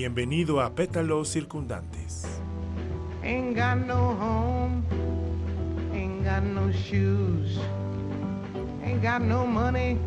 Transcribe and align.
Bienvenido 0.00 0.62
a 0.62 0.74
Pétalos 0.74 1.28
Circundantes. 1.28 2.24
Ain't 3.22 3.54
got 3.54 3.76
no 3.76 4.16
home, 4.18 4.82
ain't 5.92 6.24
got 6.24 6.42
no 6.42 6.72
shoes, 6.72 7.58
ain't 8.82 9.02
got 9.02 9.20
no 9.20 9.46
money, 9.46 9.98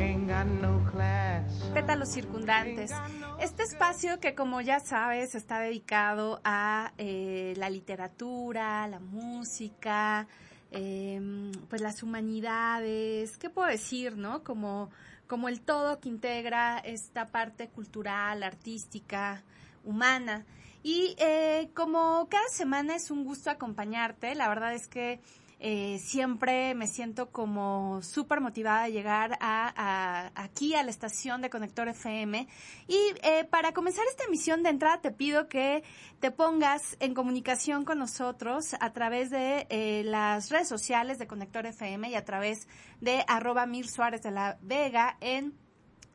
ain't 0.00 0.28
got 0.28 0.46
no 0.46 0.84
class. 0.90 1.44
Pétalos 1.72 2.08
Circundantes. 2.08 2.90
Este 3.38 3.62
espacio 3.62 4.18
que 4.18 4.34
como 4.34 4.60
ya 4.60 4.80
sabes 4.80 5.36
está 5.36 5.60
dedicado 5.60 6.40
a 6.42 6.92
eh, 6.98 7.54
la 7.58 7.70
literatura, 7.70 8.88
la 8.88 8.98
música, 8.98 10.26
em, 10.72 11.52
pues 11.68 11.80
las 11.82 12.02
humanidades, 12.02 13.38
¿qué 13.38 13.48
puedo 13.48 13.68
decir, 13.68 14.16
no? 14.16 14.42
Como, 14.42 14.90
como 15.32 15.48
el 15.48 15.62
todo 15.62 15.98
que 15.98 16.10
integra 16.10 16.76
esta 16.76 17.24
parte 17.24 17.70
cultural, 17.70 18.42
artística, 18.42 19.42
humana. 19.82 20.44
Y 20.82 21.16
eh, 21.18 21.70
como 21.72 22.28
cada 22.28 22.46
semana 22.50 22.96
es 22.96 23.10
un 23.10 23.24
gusto 23.24 23.48
acompañarte, 23.48 24.34
la 24.34 24.50
verdad 24.50 24.74
es 24.74 24.88
que 24.88 25.22
eh, 25.64 26.00
siempre 26.00 26.74
me 26.74 26.88
siento 26.88 27.30
como 27.30 28.02
súper 28.02 28.40
motivada 28.40 28.86
de 28.86 28.90
llegar 28.90 29.38
a, 29.40 30.32
aquí 30.34 30.74
a 30.74 30.82
la 30.82 30.90
estación 30.90 31.40
de 31.40 31.50
Conector 31.50 31.86
FM. 31.86 32.48
Y 32.88 32.98
eh, 33.22 33.44
para 33.48 33.72
comenzar 33.72 34.04
esta 34.10 34.24
emisión 34.24 34.64
de 34.64 34.70
entrada 34.70 35.00
te 35.00 35.12
pido 35.12 35.46
que 35.46 35.84
te 36.18 36.32
pongas 36.32 36.96
en 36.98 37.14
comunicación 37.14 37.84
con 37.84 38.00
nosotros 38.00 38.74
a 38.80 38.92
través 38.92 39.30
de 39.30 39.68
eh, 39.70 40.02
las 40.04 40.50
redes 40.50 40.66
sociales 40.66 41.20
de 41.20 41.28
Conector 41.28 41.64
FM 41.64 42.10
y 42.10 42.16
a 42.16 42.24
través 42.24 42.66
de 43.00 43.24
arroba 43.28 43.64
Mil 43.64 43.88
Suárez 43.88 44.22
de 44.22 44.32
la 44.32 44.58
Vega 44.62 45.16
en 45.20 45.54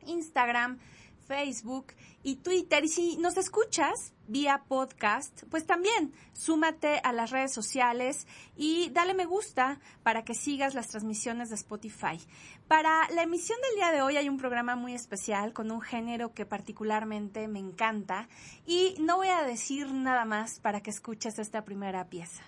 Instagram, 0.04 0.78
Facebook 1.26 1.94
y 2.22 2.36
Twitter. 2.36 2.84
Y 2.84 2.88
si 2.88 3.16
nos 3.16 3.38
escuchas 3.38 4.12
vía 4.28 4.62
podcast, 4.68 5.42
pues 5.50 5.66
también 5.66 6.12
súmate 6.32 7.00
a 7.02 7.12
las 7.12 7.30
redes 7.30 7.52
sociales 7.52 8.26
y 8.56 8.90
dale 8.90 9.14
me 9.14 9.24
gusta 9.24 9.80
para 10.02 10.24
que 10.24 10.34
sigas 10.34 10.74
las 10.74 10.88
transmisiones 10.88 11.48
de 11.48 11.56
Spotify. 11.56 12.20
Para 12.68 13.08
la 13.10 13.22
emisión 13.22 13.58
del 13.62 13.76
día 13.76 13.90
de 13.90 14.02
hoy 14.02 14.16
hay 14.16 14.28
un 14.28 14.38
programa 14.38 14.76
muy 14.76 14.94
especial 14.94 15.52
con 15.52 15.70
un 15.70 15.80
género 15.80 16.32
que 16.34 16.46
particularmente 16.46 17.48
me 17.48 17.58
encanta 17.58 18.28
y 18.66 18.94
no 19.00 19.16
voy 19.16 19.28
a 19.28 19.42
decir 19.42 19.90
nada 19.90 20.24
más 20.24 20.60
para 20.60 20.82
que 20.82 20.90
escuches 20.90 21.38
esta 21.38 21.64
primera 21.64 22.08
pieza. 22.08 22.42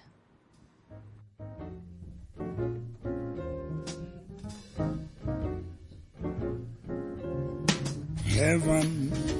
Heaven 8.27 9.40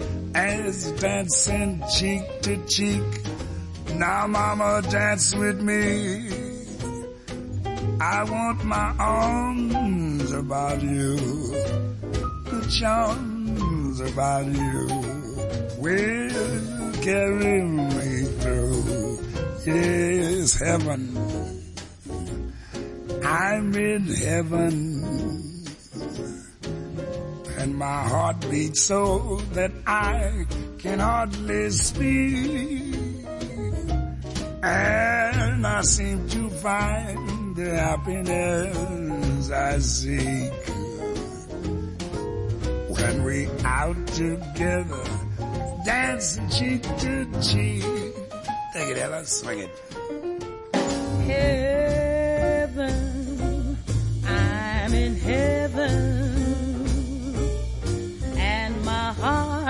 as 0.35 0.91
dancing 0.93 1.83
cheek 1.97 2.23
to 2.41 2.57
cheek. 2.65 3.03
Now 3.95 4.27
mama 4.27 4.81
dance 4.89 5.35
with 5.35 5.61
me. 5.61 6.29
I 7.99 8.23
want 8.23 8.63
my 8.63 8.95
arms 8.97 10.31
about 10.31 10.81
you. 10.81 11.15
The 11.15 12.77
charms 12.79 13.99
about 13.99 14.45
you 14.47 14.87
will 15.77 16.93
carry 17.01 17.61
me 17.63 18.23
through. 18.39 19.19
Yes, 19.65 20.59
heaven. 20.59 21.17
I'm 23.23 23.75
in 23.75 24.05
heaven 24.07 25.50
and 27.61 27.77
my 27.77 28.01
heart 28.07 28.39
beats 28.49 28.81
so 28.81 29.37
that 29.53 29.71
I 29.85 30.45
can 30.79 30.97
hardly 30.97 31.69
speak. 31.69 32.95
And 34.63 35.67
I 35.67 35.81
seem 35.83 36.27
to 36.29 36.49
find 36.49 37.55
the 37.55 37.69
happiness 37.77 39.51
I 39.51 39.77
seek 39.77 40.53
when 42.95 43.23
we 43.23 43.47
out 43.63 44.07
together, 44.07 45.03
dancing 45.85 46.49
cheek 46.49 46.81
to 46.81 47.25
cheek. 47.41 47.83
Take 48.73 48.89
it, 48.89 48.97
Ella, 48.97 49.23
swing 49.25 49.59
it. 49.59 49.69
Heaven, 51.27 51.90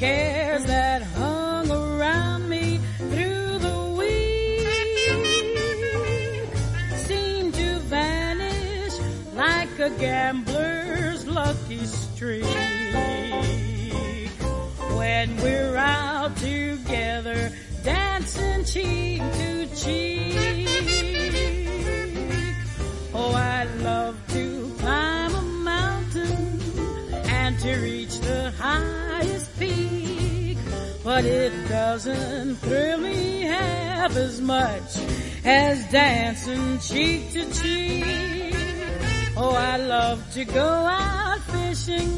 cares 0.00 0.64
that 0.64 1.02
hung 1.02 1.70
around 1.70 2.48
me 2.48 2.80
through 2.96 3.58
the 3.58 3.94
week 3.98 4.66
seem 6.96 7.52
to 7.52 7.78
vanish 7.80 8.94
like 9.34 9.78
a 9.78 9.90
gambler's 9.98 11.26
lucky 11.26 11.84
streak. 11.84 12.46
When 14.96 15.36
we're 15.36 15.76
out 15.76 16.34
together, 16.38 17.52
dancing 17.84 18.64
cheek 18.64 19.20
to 19.20 19.66
cheek. 19.76 20.38
Oh, 23.12 23.34
I 23.34 23.64
love 23.82 24.16
to 24.28 24.74
climb 24.78 25.34
a 25.34 25.42
mountain 25.42 26.58
and 27.12 27.58
to 27.58 27.76
reach 27.80 28.18
the 28.20 28.39
but 31.20 31.28
it 31.28 31.68
doesn't 31.68 32.56
thrill 32.56 32.98
me 32.98 33.42
half 33.42 34.16
as 34.16 34.40
much 34.40 34.96
as 35.44 35.84
dancing 35.92 36.78
cheek 36.78 37.30
to 37.32 37.44
cheek. 37.52 38.54
Oh, 39.36 39.54
I 39.54 39.76
love 39.76 40.32
to 40.32 40.46
go 40.46 40.64
out 40.64 41.40
fishing 41.52 42.10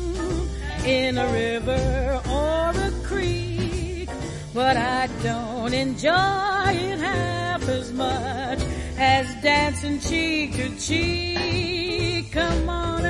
in 0.87 1.19
a 1.19 1.27
river 1.33 2.23
or 2.31 2.71
a 2.71 2.93
creek, 3.03 4.09
but 4.55 4.77
I 4.77 5.09
don't 5.25 5.75
enjoy 5.75 6.71
it 6.89 7.01
half 7.01 7.69
as 7.69 7.93
much 7.93 8.61
as 8.99 9.27
dancing 9.43 9.99
cheek 9.99 10.55
to 10.55 10.77
cheek. 10.77 12.31
Come 12.31 12.69
on 12.69 13.02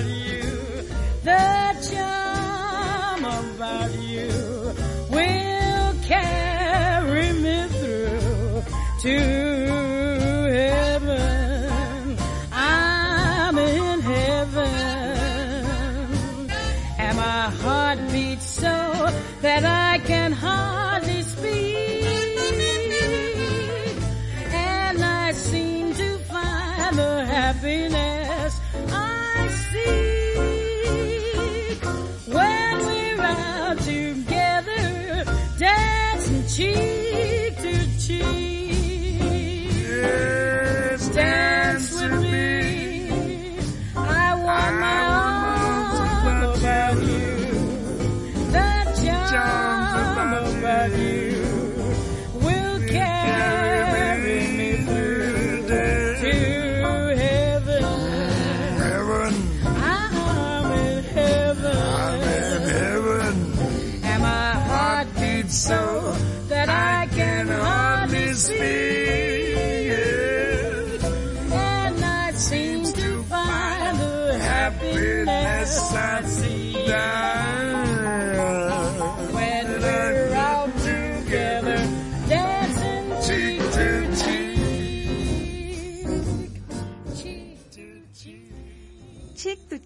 you. 0.00 0.42
The 1.22 1.74
charm 1.90 3.24
about 3.24 3.92
you 4.02 4.28
will 5.10 5.94
carry 6.02 7.32
me 7.32 7.66
through 7.68 8.62
to 9.00 9.31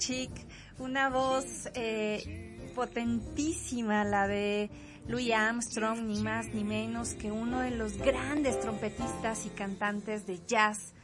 Chick, 0.07 0.31
una 0.79 1.11
voz 1.11 1.69
eh, 1.75 2.71
potentísima, 2.77 4.05
la 4.05 4.29
de 4.29 4.71
Louis 5.09 5.33
Armstrong, 5.33 5.99
ni 6.07 6.23
más 6.23 6.47
ni 6.55 6.63
menos 6.63 7.15
que 7.15 7.33
uno 7.33 7.59
de 7.59 7.73
los 7.73 7.99
grandes 7.99 8.61
trompetistas 8.61 9.47
y 9.47 9.49
cantantes 9.49 10.25
de 10.25 10.39
jazz 10.47 10.95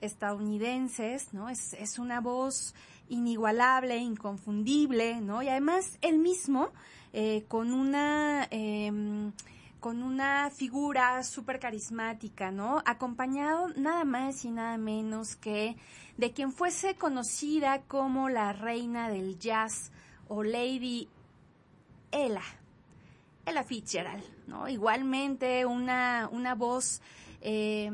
estadounidenses, 0.00 1.34
¿no? 1.34 1.48
Es, 1.48 1.72
es 1.72 1.98
una 1.98 2.20
voz 2.20 2.72
inigualable, 3.08 3.96
inconfundible, 3.96 5.20
¿no? 5.20 5.42
Y 5.42 5.48
además 5.48 5.98
él 6.00 6.18
mismo, 6.18 6.68
eh, 7.12 7.44
con 7.48 7.72
una... 7.72 8.46
em, 8.52 9.32
con 9.80 10.04
una 10.04 10.48
figura 10.50 11.24
súper 11.24 11.58
carismática, 11.58 12.52
¿no? 12.52 12.80
Acompañado 12.86 13.66
nada 13.74 14.04
más 14.04 14.44
y 14.44 14.52
nada 14.52 14.78
menos 14.78 15.34
que 15.34 15.76
de 16.22 16.32
quien 16.32 16.52
fuese 16.52 16.94
conocida 16.94 17.82
como 17.88 18.28
la 18.28 18.52
reina 18.52 19.08
del 19.08 19.40
jazz 19.40 19.90
o 20.28 20.44
Lady 20.44 21.08
Ella, 22.12 22.44
Ella 23.44 23.64
Fitzgerald, 23.64 24.22
¿no? 24.46 24.68
Igualmente 24.68 25.66
una, 25.66 26.28
una 26.30 26.54
voz 26.54 27.02
eh, 27.40 27.90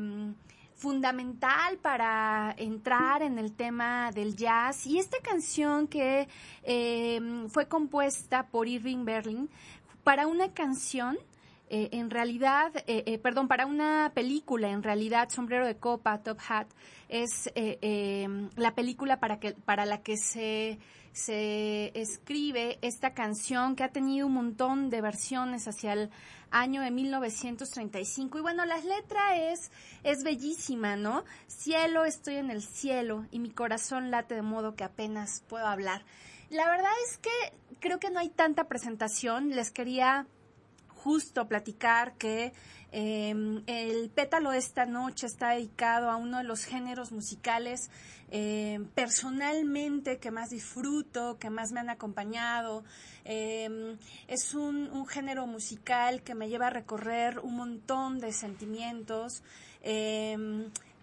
fundamental 0.75 1.79
para 1.79 2.53
entrar 2.55 3.23
en 3.23 3.39
el 3.39 3.51
tema 3.53 4.11
del 4.11 4.35
jazz 4.35 4.85
y 4.85 4.99
esta 4.99 5.17
canción 5.23 5.87
que 5.87 6.27
eh, 6.61 7.47
fue 7.49 7.67
compuesta 7.67 8.45
por 8.45 8.67
Irving 8.67 9.05
Berlin 9.05 9.49
para 10.03 10.27
una 10.27 10.53
canción 10.53 11.17
eh, 11.69 11.89
en 11.93 12.09
realidad, 12.09 12.71
eh, 12.87 13.03
eh, 13.05 13.17
perdón, 13.19 13.47
para 13.47 13.65
una 13.65 14.11
película, 14.13 14.69
en 14.69 14.83
realidad, 14.83 15.29
Sombrero 15.29 15.65
de 15.65 15.77
Copa, 15.77 16.21
Top 16.23 16.39
Hat, 16.47 16.67
es 17.09 17.47
eh, 17.55 17.79
eh, 17.81 18.27
la 18.55 18.75
película 18.75 19.19
para, 19.19 19.39
que, 19.39 19.53
para 19.53 19.85
la 19.85 20.01
que 20.03 20.15
se, 20.15 20.79
se 21.11 21.91
escribe 21.99 22.77
esta 22.81 23.13
canción 23.13 23.75
que 23.75 23.83
ha 23.83 23.91
tenido 23.91 24.27
un 24.27 24.33
montón 24.33 24.89
de 24.89 25.01
versiones 25.01 25.67
hacia 25.67 25.93
el 25.93 26.11
año 26.51 26.81
de 26.81 26.91
1935. 26.91 28.37
Y 28.37 28.41
bueno, 28.41 28.63
la 28.65 28.77
letra 28.77 29.37
es, 29.51 29.71
es 30.03 30.23
bellísima, 30.23 30.95
¿no? 30.95 31.23
Cielo, 31.47 32.05
estoy 32.05 32.35
en 32.35 32.51
el 32.51 32.61
cielo 32.61 33.25
y 33.31 33.39
mi 33.39 33.49
corazón 33.49 34.11
late 34.11 34.35
de 34.35 34.41
modo 34.43 34.75
que 34.75 34.83
apenas 34.83 35.43
puedo 35.49 35.65
hablar. 35.65 36.05
La 36.51 36.69
verdad 36.69 36.91
es 37.07 37.17
que 37.17 37.29
creo 37.79 37.99
que 37.99 38.11
no 38.11 38.19
hay 38.19 38.29
tanta 38.29 38.67
presentación. 38.67 39.49
Les 39.51 39.71
quería 39.71 40.27
justo 41.03 41.47
platicar 41.47 42.13
que 42.17 42.53
eh, 42.91 43.33
el 43.67 44.09
pétalo 44.09 44.51
esta 44.51 44.85
noche 44.85 45.27
está 45.27 45.51
dedicado 45.51 46.09
a 46.09 46.15
uno 46.15 46.39
de 46.39 46.43
los 46.43 46.65
géneros 46.65 47.11
musicales 47.11 47.89
eh, 48.31 48.79
personalmente 48.95 50.17
que 50.17 50.31
más 50.31 50.49
disfruto, 50.49 51.37
que 51.39 51.49
más 51.49 51.71
me 51.71 51.79
han 51.79 51.89
acompañado. 51.89 52.83
Eh, 53.25 53.95
es 54.27 54.53
un, 54.53 55.05
género 55.07 55.47
musical 55.47 56.21
que 56.21 56.35
me 56.35 56.49
lleva 56.49 56.67
a 56.67 56.71
recorrer 56.71 57.39
un 57.39 57.55
montón 57.55 58.19
de 58.19 58.31
sentimientos 58.33 59.43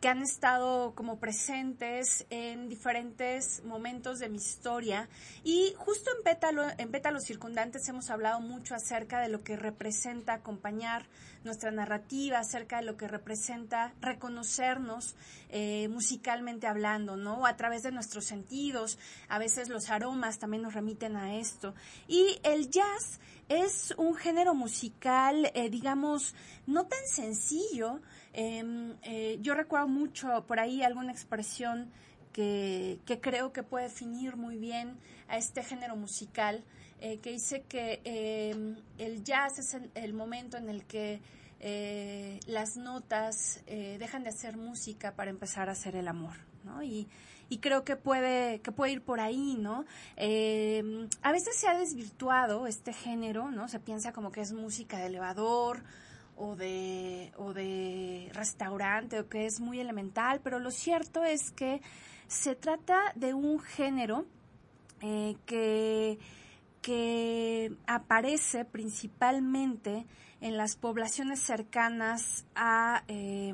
que 0.07 0.11
han 0.11 0.23
estado 0.23 0.95
como 0.95 1.19
presentes 1.19 2.27
en 2.31 2.69
diferentes 2.69 3.65
momentos 3.65 4.21
de 4.21 4.29
mi 4.29 4.37
historia 4.37 5.09
y 5.43 5.75
justo 5.77 6.13
en 6.17 6.23
Pétalo, 6.23 6.63
en 6.79 6.93
Pétalos 6.93 7.25
Circundantes 7.25 7.89
hemos 7.89 8.09
hablado 8.11 8.39
mucho 8.39 8.77
acerca 8.77 9.19
de 9.19 9.29
lo 9.29 9.43
que 9.43 9.57
representa 9.57 10.35
acompañar 10.35 11.07
nuestra 11.43 11.73
narrativa, 11.73 12.39
acerca 12.39 12.77
de 12.77 12.85
lo 12.85 12.97
que 12.97 13.09
representa 13.09 13.95
reconocernos 14.01 15.17
eh, 15.49 15.89
musicalmente 15.89 16.69
hablando, 16.69 17.17
¿no? 17.17 17.45
A 17.45 17.57
través 17.57 17.83
de 17.83 17.91
nuestros 17.91 18.27
sentidos, 18.27 19.01
a 19.29 19.41
veces 19.41 19.69
los 19.69 19.91
aromas 19.91 20.39
también 20.39 20.63
nos 20.63 20.75
remiten 20.75 21.17
a 21.17 21.35
esto. 21.37 21.75
Y 22.07 22.39
el 22.45 22.71
jazz 22.71 23.19
es 23.49 23.93
un 23.97 24.15
género 24.15 24.55
musical, 24.55 25.51
eh, 25.55 25.69
digamos, 25.69 26.37
no 26.67 26.87
tan 26.87 27.07
sencillo. 27.09 28.01
Eh, 28.38 28.95
eh, 29.02 29.38
yo 29.40 29.55
recuerdo 29.55 29.88
mucho 29.88 30.45
por 30.47 30.61
ahí 30.61 30.83
alguna 30.83 31.11
expresión 31.11 31.90
que, 32.35 33.00
creo 33.23 33.50
que 33.55 33.62
puede 33.62 33.85
definir 33.85 34.37
muy 34.37 34.59
bien 34.59 34.99
a 35.26 35.38
este 35.38 35.64
género 35.64 35.97
musical, 35.97 36.62
eh, 37.00 37.19
que 37.19 37.33
dice 37.33 37.62
que 37.62 38.00
el 38.99 39.25
jazz 39.25 39.59
es 39.59 39.73
el, 39.73 39.90
el, 39.95 40.12
momento 40.12 40.59
en 40.59 40.69
el 40.69 40.85
que 40.85 41.23
las 42.47 42.76
notas 42.76 43.62
dejan 43.66 44.23
de 44.23 44.28
hacer 44.28 44.59
música 44.59 45.16
para 45.16 45.31
empezar 45.31 45.71
a 45.71 45.73
hacer 45.73 45.97
el 45.97 46.07
amor, 46.07 46.37
¿no? 46.62 46.83
Y, 46.83 47.09
y 47.49 47.59
creo 47.59 47.85
que 47.85 47.97
puede 47.97 48.61
que 48.61 48.73
puede 48.73 48.93
ir 48.93 49.02
por 49.02 49.21
ahí 49.21 49.57
no 49.59 49.85
eh, 50.16 51.09
a 51.23 51.33
veces 51.33 51.57
se 51.57 51.69
ha 51.69 51.78
desvirtuado 51.78 52.66
este 52.66 52.93
género 52.93 53.50
no 53.50 53.69
se 53.69 53.78
piensa 53.78 54.12
como 54.12 54.33
que 54.33 54.40
es 54.40 54.52
música 54.52 54.99
de 54.99 55.07
elevador 55.07 55.83
o 56.37 56.57
de 56.57 57.33
o 57.38 57.52
de 57.52 58.31
restaurante 58.33 59.19
o 59.19 59.28
que 59.28 59.47
es 59.47 59.61
muy 59.61 59.81
elemental 59.81 60.40
pero 60.43 60.59
lo 60.59 60.71
cierto 60.71 61.25
es 61.25 61.50
que 61.50 61.81
se 62.28 62.55
trata 62.55 63.12
de 63.14 63.35
un 63.35 63.59
género 63.61 64.26
eh, 65.00 65.37
que 65.47 66.19
que 66.83 67.73
aparece 67.87 68.64
principalmente 68.64 70.07
en 70.40 70.57
las 70.57 70.76
poblaciones 70.76 71.40
cercanas 71.40 72.45
a 72.55 73.02
eh, 73.09 73.52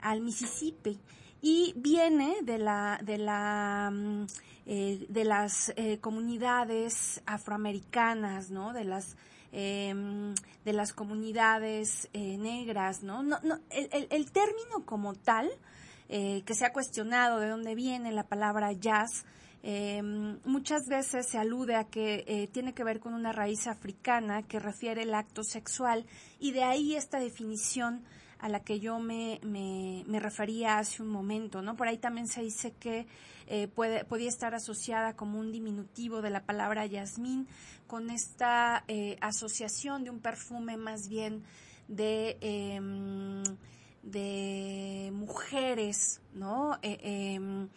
al 0.00 0.20
Mississippi 0.20 1.00
y 1.42 1.74
viene 1.76 2.36
de 2.42 2.58
la 2.58 2.98
de 3.02 3.18
la 3.18 3.90
mm, 3.92 4.26
eh, 4.66 5.06
de 5.08 5.24
las 5.24 5.72
eh, 5.76 5.98
comunidades 6.00 7.22
afroamericanas, 7.26 8.50
¿no? 8.50 8.72
De 8.72 8.84
las 8.84 9.16
em, 9.52 10.34
de 10.64 10.72
las 10.72 10.92
comunidades 10.92 12.08
eh, 12.12 12.36
negras, 12.36 13.02
¿no? 13.02 13.22
no, 13.22 13.38
el, 13.70 13.88
el, 13.92 14.08
el, 14.10 14.30
término 14.32 14.84
como 14.84 15.14
tal, 15.14 15.48
que 16.08 16.54
se 16.54 16.64
ha 16.64 16.72
cuestionado 16.72 17.40
de 17.40 17.48
dónde 17.48 17.74
viene 17.74 18.12
la 18.12 18.28
palabra 18.28 18.70
jazz, 18.72 19.24
eh, 19.68 20.00
muchas 20.44 20.86
veces 20.86 21.26
se 21.28 21.38
alude 21.38 21.74
a 21.74 21.82
que 21.82 22.22
eh, 22.28 22.48
tiene 22.52 22.72
que 22.72 22.84
ver 22.84 23.00
con 23.00 23.14
una 23.14 23.32
raíz 23.32 23.66
africana 23.66 24.44
que 24.44 24.60
refiere 24.60 25.02
el 25.02 25.12
acto 25.12 25.42
sexual 25.42 26.06
y 26.38 26.52
de 26.52 26.62
ahí 26.62 26.94
esta 26.94 27.18
definición 27.18 28.04
a 28.38 28.48
la 28.48 28.60
que 28.60 28.80
yo 28.80 28.98
me, 28.98 29.40
me, 29.42 30.04
me 30.06 30.20
refería 30.20 30.78
hace 30.78 31.02
un 31.02 31.08
momento, 31.08 31.62
¿no? 31.62 31.76
Por 31.76 31.88
ahí 31.88 31.98
también 31.98 32.28
se 32.28 32.42
dice 32.42 32.72
que 32.78 33.06
eh, 33.46 33.68
puede, 33.68 34.04
podía 34.04 34.28
estar 34.28 34.54
asociada 34.54 35.14
como 35.14 35.38
un 35.38 35.52
diminutivo 35.52 36.20
de 36.20 36.30
la 36.30 36.44
palabra 36.44 36.84
yasmín 36.86 37.46
con 37.86 38.10
esta 38.10 38.84
eh, 38.88 39.16
asociación 39.20 40.04
de 40.04 40.10
un 40.10 40.20
perfume 40.20 40.76
más 40.76 41.08
bien 41.08 41.44
de, 41.88 42.36
eh, 42.40 42.80
de 44.02 45.10
mujeres, 45.12 46.20
¿no? 46.32 46.78
Eh, 46.82 46.98
em, 47.34 47.68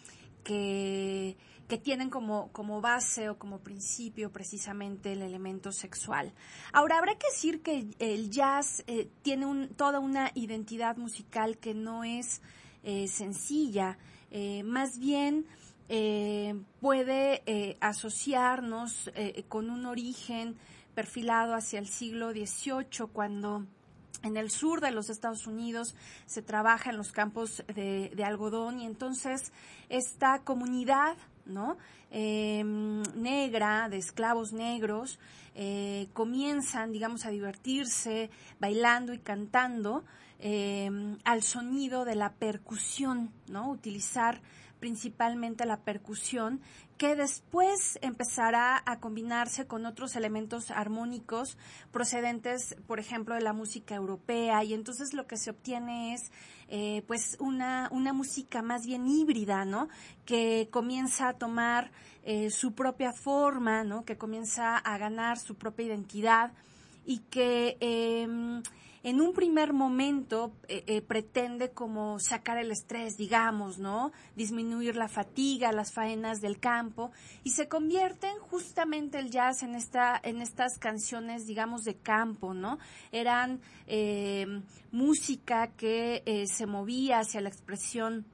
que 0.44 1.38
que 1.70 1.78
tienen 1.78 2.10
como, 2.10 2.82
base 2.82 3.30
o 3.30 3.38
como 3.38 3.60
principio 3.60 4.30
precisamente 4.32 5.14
el 5.14 5.22
elemento 5.22 5.72
sexual. 5.72 6.34
Ahora, 6.74 6.98
habrá 6.98 7.16
que 7.16 7.28
decir 7.28 7.62
que 7.62 7.88
el 8.00 8.30
jazz 8.30 8.84
eh, 8.88 9.08
tiene 9.22 9.46
un, 9.46 9.70
toda 9.70 10.00
una 10.00 10.32
identidad 10.36 10.98
musical 10.98 11.58
que 11.58 11.74
no 11.74 12.04
es 12.04 12.42
eh, 12.84 13.08
sencilla, 13.08 13.98
eh, 14.32 14.64
más 14.64 15.00
bien 15.00 15.46
eh, 15.88 16.56
puede 16.82 17.42
eh, 17.48 17.78
asociarnos 17.82 19.10
con 19.48 19.70
un 19.70 19.86
origen 19.86 20.56
perfilado 20.94 21.56
hacia 21.56 21.80
el 21.80 21.88
siglo 21.88 22.32
XVIII, 22.32 23.08
cuando 23.12 23.66
en 24.22 24.38
el 24.38 24.52
sur 24.52 24.82
de 24.82 24.92
los 24.92 25.10
Estados 25.10 25.48
Unidos 25.48 25.96
se 26.26 26.42
trabaja 26.42 26.90
en 26.90 26.98
los 26.98 27.12
campos 27.12 27.64
de 27.74 28.24
algodón 28.24 28.80
y 28.82 28.86
entonces 28.86 29.54
esta 29.88 30.40
comunidad 30.44 31.16
¿no? 31.50 31.78
Eh, 32.12 32.64
negra, 33.16 33.90
de 33.90 33.98
esclavos 33.98 34.54
negros, 34.54 35.20
eh, 35.56 36.08
comienzan, 36.14 36.92
digamos, 36.92 37.26
a 37.26 37.30
divertirse 37.30 38.30
bailando 38.60 39.14
y 39.14 39.20
cantando 39.20 40.06
eh, 40.40 40.90
al 41.26 41.44
sonido 41.44 42.06
de 42.06 42.16
la 42.16 42.32
percusión, 42.32 43.32
¿no? 43.50 43.70
Utilizar 43.70 44.42
principalmente 44.80 45.66
la 45.66 45.82
percusión, 45.82 46.62
que 46.98 47.16
después 47.16 47.98
empezará 48.02 48.82
a 48.86 49.00
combinarse 49.00 49.68
con 49.68 49.86
otros 49.86 50.16
elementos 50.16 50.70
armónicos 50.72 51.58
procedentes, 51.92 52.76
por 52.88 53.00
ejemplo, 53.00 53.36
de 53.36 53.42
la 53.42 53.54
música 53.54 53.96
europea, 53.96 54.64
y 54.64 54.74
entonces 54.74 55.14
lo 55.14 55.26
que 55.26 55.38
se 55.38 55.52
obtiene 55.52 56.14
es 56.14 56.32
eh, 56.68 57.04
pues 57.08 57.38
una, 57.40 57.88
una 57.92 58.12
música 58.14 58.62
más 58.62 58.86
bien 58.86 59.08
híbrida, 59.08 59.66
¿no? 59.66 59.88
Que 60.26 60.68
comienza 60.72 61.30
a 61.30 61.34
tomar 61.34 61.92
eh, 62.24 62.50
su 62.52 62.74
propia 62.74 63.14
forma, 63.14 63.84
¿no? 63.84 64.04
Que 64.04 64.18
comienza 64.18 64.78
a 64.78 64.98
ganar 64.98 65.40
su 65.40 65.56
propia 65.56 65.86
identidad 65.86 66.52
y 67.06 67.20
que 67.30 67.78
eh, 67.80 68.62
en 69.04 69.22
un 69.22 69.34
primer 69.34 69.74
momento 69.74 70.52
eh, 70.68 70.84
eh, 70.88 71.02
pretende 71.02 71.72
como 71.72 72.20
sacar 72.20 72.58
el 72.58 72.72
estrés, 72.72 73.16
digamos, 73.18 73.78
¿no? 73.78 74.12
Disminuir 74.36 74.96
la 74.96 75.08
fatiga, 75.08 75.72
las 75.72 75.94
faenas 75.94 76.42
del 76.42 76.60
campo 76.60 77.12
y 77.44 77.52
se 77.52 77.68
convierten 77.68 78.38
justamente 78.40 79.20
el 79.20 79.32
jazz 79.32 79.64
en 79.64 79.76
esta 79.76 80.20
en 80.24 80.42
estas 80.42 80.78
canciones, 80.78 81.46
digamos, 81.46 81.84
de 81.84 81.96
campo, 81.96 82.54
¿no? 82.54 82.78
Eran 83.12 83.62
eh, 83.88 84.46
música 84.92 85.68
que 85.76 86.24
eh, 86.26 86.46
se 86.48 86.66
movía 86.66 87.20
hacia 87.20 87.42
la 87.42 87.50
expresión 87.50 88.26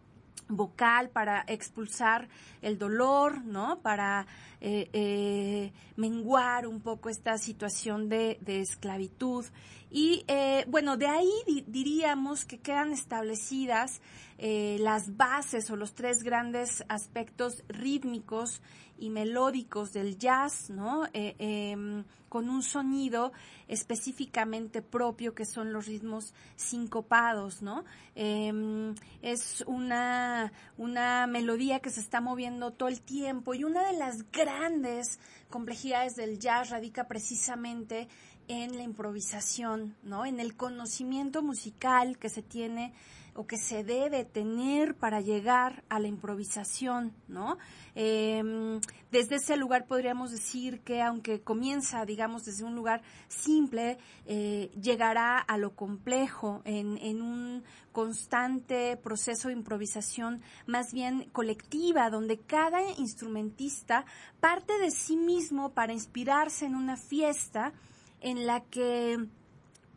vocal 0.47 1.09
para 1.09 1.43
expulsar 1.47 2.27
el 2.61 2.77
dolor, 2.77 3.43
¿no? 3.43 3.79
Para 3.81 4.27
eh, 4.61 4.89
eh, 4.93 5.73
menguar 5.95 6.67
un 6.67 6.81
poco 6.81 7.09
esta 7.09 7.37
situación 7.37 8.09
de, 8.09 8.37
de 8.41 8.61
esclavitud. 8.61 9.45
Y 9.91 10.25
eh, 10.27 10.65
bueno, 10.67 10.97
de 10.97 11.07
ahí 11.07 11.31
di 11.45 11.63
diríamos 11.67 12.43
que 12.45 12.59
quedan 12.59 12.91
establecidas 12.91 14.01
eh, 14.37 14.77
las 14.81 15.15
bases 15.15 15.69
o 15.69 15.75
los 15.75 15.93
tres 15.93 16.23
grandes 16.23 16.83
aspectos 16.89 17.63
rítmicos 17.69 18.61
y 18.97 19.09
melódicos 19.09 19.93
del 19.93 20.17
jazz, 20.17 20.69
¿no? 20.69 21.05
Eh, 21.13 21.35
eh, 21.39 22.03
con 22.29 22.49
un 22.49 22.63
sonido 22.63 23.31
específicamente 23.67 24.81
propio 24.81 25.33
que 25.33 25.45
son 25.45 25.71
los 25.71 25.85
ritmos 25.85 26.33
sincopados, 26.55 27.61
¿no? 27.61 27.85
Eh, 28.15 28.93
es 29.21 29.63
una, 29.67 30.51
una 30.77 31.27
melodía 31.27 31.79
que 31.79 31.89
se 31.89 32.01
está 32.01 32.21
moviendo 32.21 32.71
todo 32.71 32.89
el 32.89 33.01
tiempo 33.01 33.53
y 33.53 33.63
una 33.63 33.85
de 33.89 33.97
las 33.97 34.29
grandes 34.31 35.19
complejidades 35.49 36.15
del 36.15 36.39
jazz 36.39 36.69
radica 36.69 37.07
precisamente 37.07 38.07
en 38.47 38.77
la 38.77 38.83
improvisación, 38.83 39.95
¿no? 40.03 40.25
En 40.25 40.39
el 40.39 40.55
conocimiento 40.55 41.41
musical 41.41 42.17
que 42.17 42.29
se 42.29 42.41
tiene 42.43 42.93
o 43.35 43.45
que 43.45 43.57
se 43.57 43.83
debe 43.83 44.23
tener 44.23 44.95
para 44.95 45.19
llegar 45.19 45.83
a 45.89 45.99
la 45.99 46.07
improvisación, 46.07 47.13
¿no? 47.27 47.57
Eh, 47.93 48.79
desde 49.11 49.35
ese 49.35 49.57
lugar 49.57 49.87
podríamos 49.87 50.31
decir 50.31 50.79
que 50.81 51.01
aunque 51.01 51.41
comienza, 51.41 52.05
digamos, 52.05 52.45
desde 52.45 52.63
un 52.63 52.75
lugar 52.75 53.01
simple, 53.27 53.97
eh, 54.25 54.71
llegará 54.81 55.37
a 55.37 55.57
lo 55.57 55.75
complejo 55.75 56.61
en, 56.65 56.97
en 56.97 57.21
un 57.21 57.63
constante 57.91 58.97
proceso 58.97 59.49
de 59.49 59.53
improvisación 59.53 60.41
más 60.65 60.93
bien 60.93 61.29
colectiva, 61.31 62.09
donde 62.09 62.39
cada 62.39 62.81
instrumentista 62.97 64.05
parte 64.39 64.77
de 64.79 64.91
sí 64.91 65.17
mismo 65.17 65.73
para 65.73 65.93
inspirarse 65.93 66.65
en 66.65 66.75
una 66.75 66.97
fiesta 66.97 67.73
en 68.21 68.47
la 68.47 68.61
que 68.61 69.27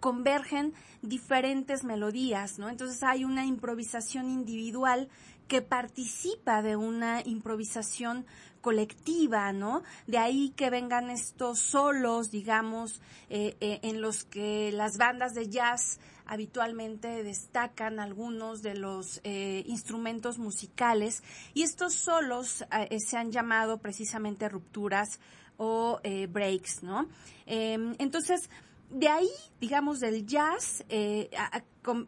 convergen 0.00 0.74
diferentes 1.02 1.84
melodías, 1.84 2.58
¿no? 2.58 2.68
Entonces 2.68 3.02
hay 3.02 3.24
una 3.24 3.44
improvisación 3.44 4.30
individual 4.30 5.08
que 5.48 5.62
participa 5.62 6.62
de 6.62 6.76
una 6.76 7.22
improvisación 7.24 8.26
colectiva, 8.60 9.52
¿no? 9.52 9.82
De 10.06 10.18
ahí 10.18 10.50
que 10.56 10.70
vengan 10.70 11.10
estos 11.10 11.60
solos, 11.60 12.30
digamos, 12.30 13.00
eh, 13.30 13.56
eh, 13.60 13.80
en 13.82 14.00
los 14.00 14.24
que 14.24 14.70
las 14.72 14.98
bandas 14.98 15.34
de 15.34 15.48
jazz 15.48 15.98
habitualmente 16.26 17.22
destacan 17.22 17.98
algunos 17.98 18.60
de 18.60 18.74
los 18.74 19.20
eh, 19.24 19.62
instrumentos 19.66 20.38
musicales 20.38 21.22
y 21.54 21.62
estos 21.62 21.94
solos 21.94 22.66
eh, 22.90 22.98
se 23.00 23.16
han 23.16 23.32
llamado 23.32 23.78
precisamente 23.78 24.48
rupturas 24.48 25.18
o 25.56 26.00
breaks, 26.28 26.84
¿no? 26.84 27.08
entonces, 27.44 28.48
de 28.90 29.08
ahí, 29.08 29.30
digamos, 29.60 30.00
del 30.00 30.26
jazz, 30.26 30.84
eh, 30.88 31.30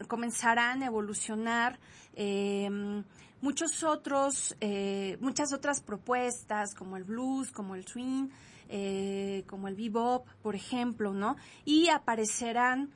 comenzarán 0.08 0.82
a 0.82 0.86
evolucionar 0.86 1.78
eh, 2.14 3.02
muchos 3.40 3.82
otros, 3.82 4.56
eh, 4.60 5.16
muchas 5.20 5.52
otras 5.52 5.80
propuestas, 5.80 6.74
como 6.74 6.96
el 6.96 7.04
blues, 7.04 7.50
como 7.50 7.74
el 7.74 7.86
swing, 7.86 8.28
como 9.46 9.66
el 9.66 9.74
bebop, 9.74 10.28
por 10.42 10.54
ejemplo, 10.54 11.12
¿no? 11.12 11.36
Y 11.64 11.88
aparecerán 11.88 12.90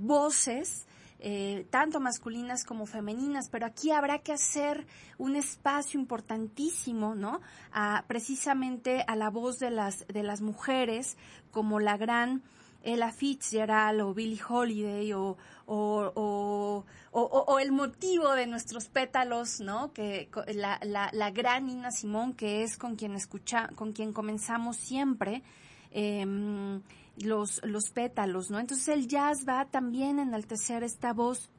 voces 0.00 0.86
eh, 1.18 1.66
tanto 1.70 1.98
masculinas 1.98 2.64
como 2.64 2.84
femeninas, 2.84 3.48
pero 3.50 3.64
aquí 3.66 3.90
habrá 3.90 4.18
que 4.18 4.32
hacer 4.32 4.86
un 5.16 5.34
espacio 5.34 5.98
importantísimo, 5.98 7.14
¿no? 7.14 7.40
A, 7.72 8.04
precisamente 8.06 9.02
a 9.06 9.16
la 9.16 9.30
voz 9.30 9.58
de 9.58 9.70
las, 9.70 10.06
de 10.08 10.22
las 10.22 10.42
mujeres, 10.42 11.16
como 11.50 11.80
la 11.80 11.96
gran 11.96 12.42
Ella 12.86 13.10
Fitzgerald 13.10 14.00
o 14.00 14.14
Billie 14.14 14.40
Holiday 14.48 15.12
o, 15.12 15.36
o, 15.66 16.12
o, 16.14 16.84
o, 17.12 17.58
el 17.58 17.72
motivo 17.72 18.32
de 18.32 18.46
nuestros 18.46 18.88
pétalos, 18.88 19.60
¿no? 19.60 19.92
Que 19.92 20.30
la, 20.54 20.78
la, 20.82 21.10
la 21.12 21.30
gran 21.30 21.66
Nina 21.66 21.90
Simón, 21.90 22.32
que 22.32 22.62
es 22.62 22.76
con 22.76 22.96
quien 22.96 23.14
escucha, 23.14 23.68
con 23.74 23.92
quien 23.92 24.12
comenzamos 24.12 24.76
siempre. 24.76 25.42
Eh, 25.90 26.24
los, 27.18 27.60
los 27.64 27.90
pétalos, 27.90 28.50
¿no? 28.50 28.58
Entonces 28.58 28.88
el 28.88 29.08
jazz 29.08 29.46
va 29.48 29.64
también 29.66 30.18
a 30.18 30.22
enaltecer 30.22 30.82
esta 30.82 31.12
voz 31.12 31.50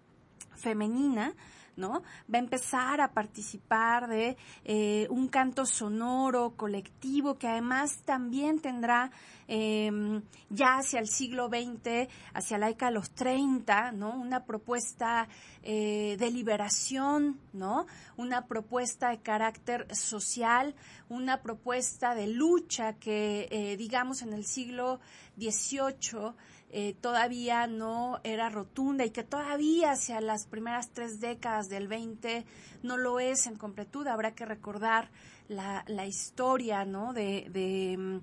femenina, 0.55 1.33
¿no? 1.77 2.03
Va 2.33 2.37
a 2.37 2.39
empezar 2.39 2.99
a 2.99 3.13
participar 3.13 4.07
de 4.07 4.35
eh, 4.65 5.07
un 5.09 5.27
canto 5.27 5.65
sonoro, 5.65 6.55
colectivo, 6.57 7.37
que 7.37 7.47
además 7.47 8.01
también 8.03 8.59
tendrá 8.59 9.11
em, 9.47 10.21
ya 10.49 10.79
hacia 10.79 10.99
el 10.99 11.07
siglo 11.07 11.47
XX, 11.47 12.09
hacia 12.33 12.57
la 12.57 12.67
década 12.67 12.91
de 12.91 12.95
los 12.95 13.11
30, 13.11 13.93
¿no? 13.93 14.09
Una 14.15 14.43
propuesta 14.43 15.29
eh, 15.63 16.17
de 16.19 16.31
liberación, 16.31 17.39
¿no? 17.53 17.85
Una 18.17 18.47
propuesta 18.47 19.09
de 19.09 19.19
carácter 19.19 19.87
social, 19.95 20.75
una 21.07 21.41
propuesta 21.41 22.15
de 22.15 22.27
lucha 22.27 22.93
que, 22.93 23.47
eh, 23.51 23.77
digamos, 23.77 24.21
en 24.21 24.33
el 24.33 24.45
siglo 24.45 24.99
XVIII 25.37 26.33
eh, 26.69 26.95
todavía 26.99 27.65
no 27.67 28.19
era 28.23 28.49
rotunda 28.49 29.05
y 29.05 29.11
que 29.11 29.23
todavía 29.23 29.91
hacia 29.91 30.19
las 30.19 30.47
primeras 30.47 30.89
tres 30.91 31.19
décadas 31.19 31.69
del 31.69 31.87
20 31.87 32.45
no 32.83 32.97
lo 32.97 33.19
es 33.19 33.47
en 33.47 33.55
completud. 33.55 34.07
Habrá 34.07 34.35
que 34.35 34.45
recordar 34.45 35.09
la, 35.47 35.85
la 35.87 36.05
historia 36.05 36.83
¿no? 36.83 37.13
de, 37.13 37.47
de, 37.51 37.97
mm, 37.97 38.19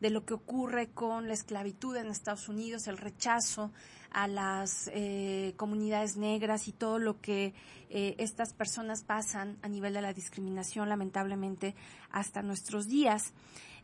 de 0.00 0.10
lo 0.10 0.24
que 0.24 0.34
ocurre 0.34 0.88
con 0.88 1.28
la 1.28 1.34
esclavitud 1.34 1.96
en 1.96 2.08
Estados 2.08 2.48
Unidos, 2.48 2.86
el 2.86 2.98
rechazo 2.98 3.72
a 4.10 4.28
las 4.28 4.90
eh, 4.94 5.54
comunidades 5.56 6.16
negras 6.16 6.68
y 6.68 6.72
todo 6.72 6.98
lo 6.98 7.20
que 7.20 7.54
eh, 7.90 8.14
estas 8.18 8.52
personas 8.52 9.02
pasan 9.02 9.58
a 9.62 9.68
nivel 9.68 9.94
de 9.94 10.02
la 10.02 10.12
discriminación, 10.12 10.88
lamentablemente, 10.88 11.74
hasta 12.10 12.42
nuestros 12.42 12.88
días. 12.88 13.32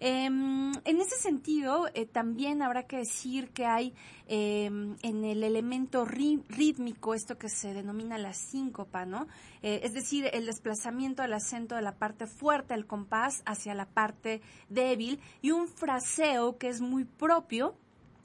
Em, 0.04 0.72
en 0.84 1.00
ese 1.00 1.14
sentido, 1.20 1.86
eh, 1.94 2.06
también 2.06 2.60
habrá 2.60 2.88
que 2.88 2.96
decir 2.96 3.50
que 3.50 3.66
hay 3.66 3.94
em, 4.26 4.96
en 5.04 5.24
el 5.24 5.44
elemento 5.44 6.04
rítmico 6.04 7.14
esto 7.14 7.38
que 7.38 7.48
se 7.48 7.72
denomina 7.72 8.18
la 8.18 8.32
síncopa, 8.32 9.06
¿no? 9.06 9.28
Eh, 9.62 9.82
es 9.84 9.94
decir, 9.94 10.28
el 10.32 10.46
desplazamiento 10.46 11.22
del 11.22 11.34
acento 11.34 11.76
de 11.76 11.82
la 11.82 11.98
parte 11.98 12.26
fuerte 12.26 12.74
del 12.74 12.84
compás 12.84 13.44
hacia 13.46 13.74
la 13.74 13.86
parte 13.86 14.42
débil 14.68 15.20
y 15.40 15.52
un 15.52 15.68
fraseo 15.68 16.58
que 16.58 16.68
es 16.68 16.80
muy 16.80 17.04
propio 17.04 17.76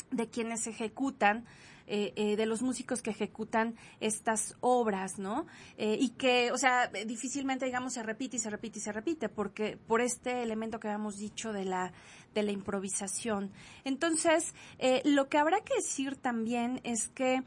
de 0.09 0.31
quienes 0.31 0.65
ejecutan 0.65 1.45
eh, 1.89 2.11
eh, 2.17 2.35
de 2.35 2.45
los 2.45 2.61
músicos 2.61 3.01
que 3.01 3.11
ejecutan 3.11 3.75
estas 4.01 4.57
obras, 4.59 5.19
¿no? 5.19 5.47
Eh, 5.77 5.97
y 5.99 6.09
que, 6.09 6.51
o 6.51 6.57
sea, 6.57 6.87
difícilmente, 6.87 7.65
digamos, 7.65 7.93
se 7.93 8.03
repite 8.03 8.35
y 8.35 8.39
se 8.39 8.49
repite 8.49 8.79
y 8.79 8.81
se 8.81 8.91
repite, 8.91 9.29
porque 9.29 9.77
por 9.77 10.01
este 10.01 10.43
elemento 10.43 10.81
que 10.81 10.89
habíamos 10.89 11.17
dicho 11.17 11.53
de 11.53 11.63
la, 11.63 11.93
de 12.33 12.43
la 12.43 12.51
improvisación. 12.51 13.51
Entonces, 13.85 14.53
lo 15.05 15.29
que 15.29 15.37
habrá 15.37 15.61
que 15.61 15.75
decir 15.75 16.17
también 16.17 16.81
es 16.83 17.07
que 17.07 17.41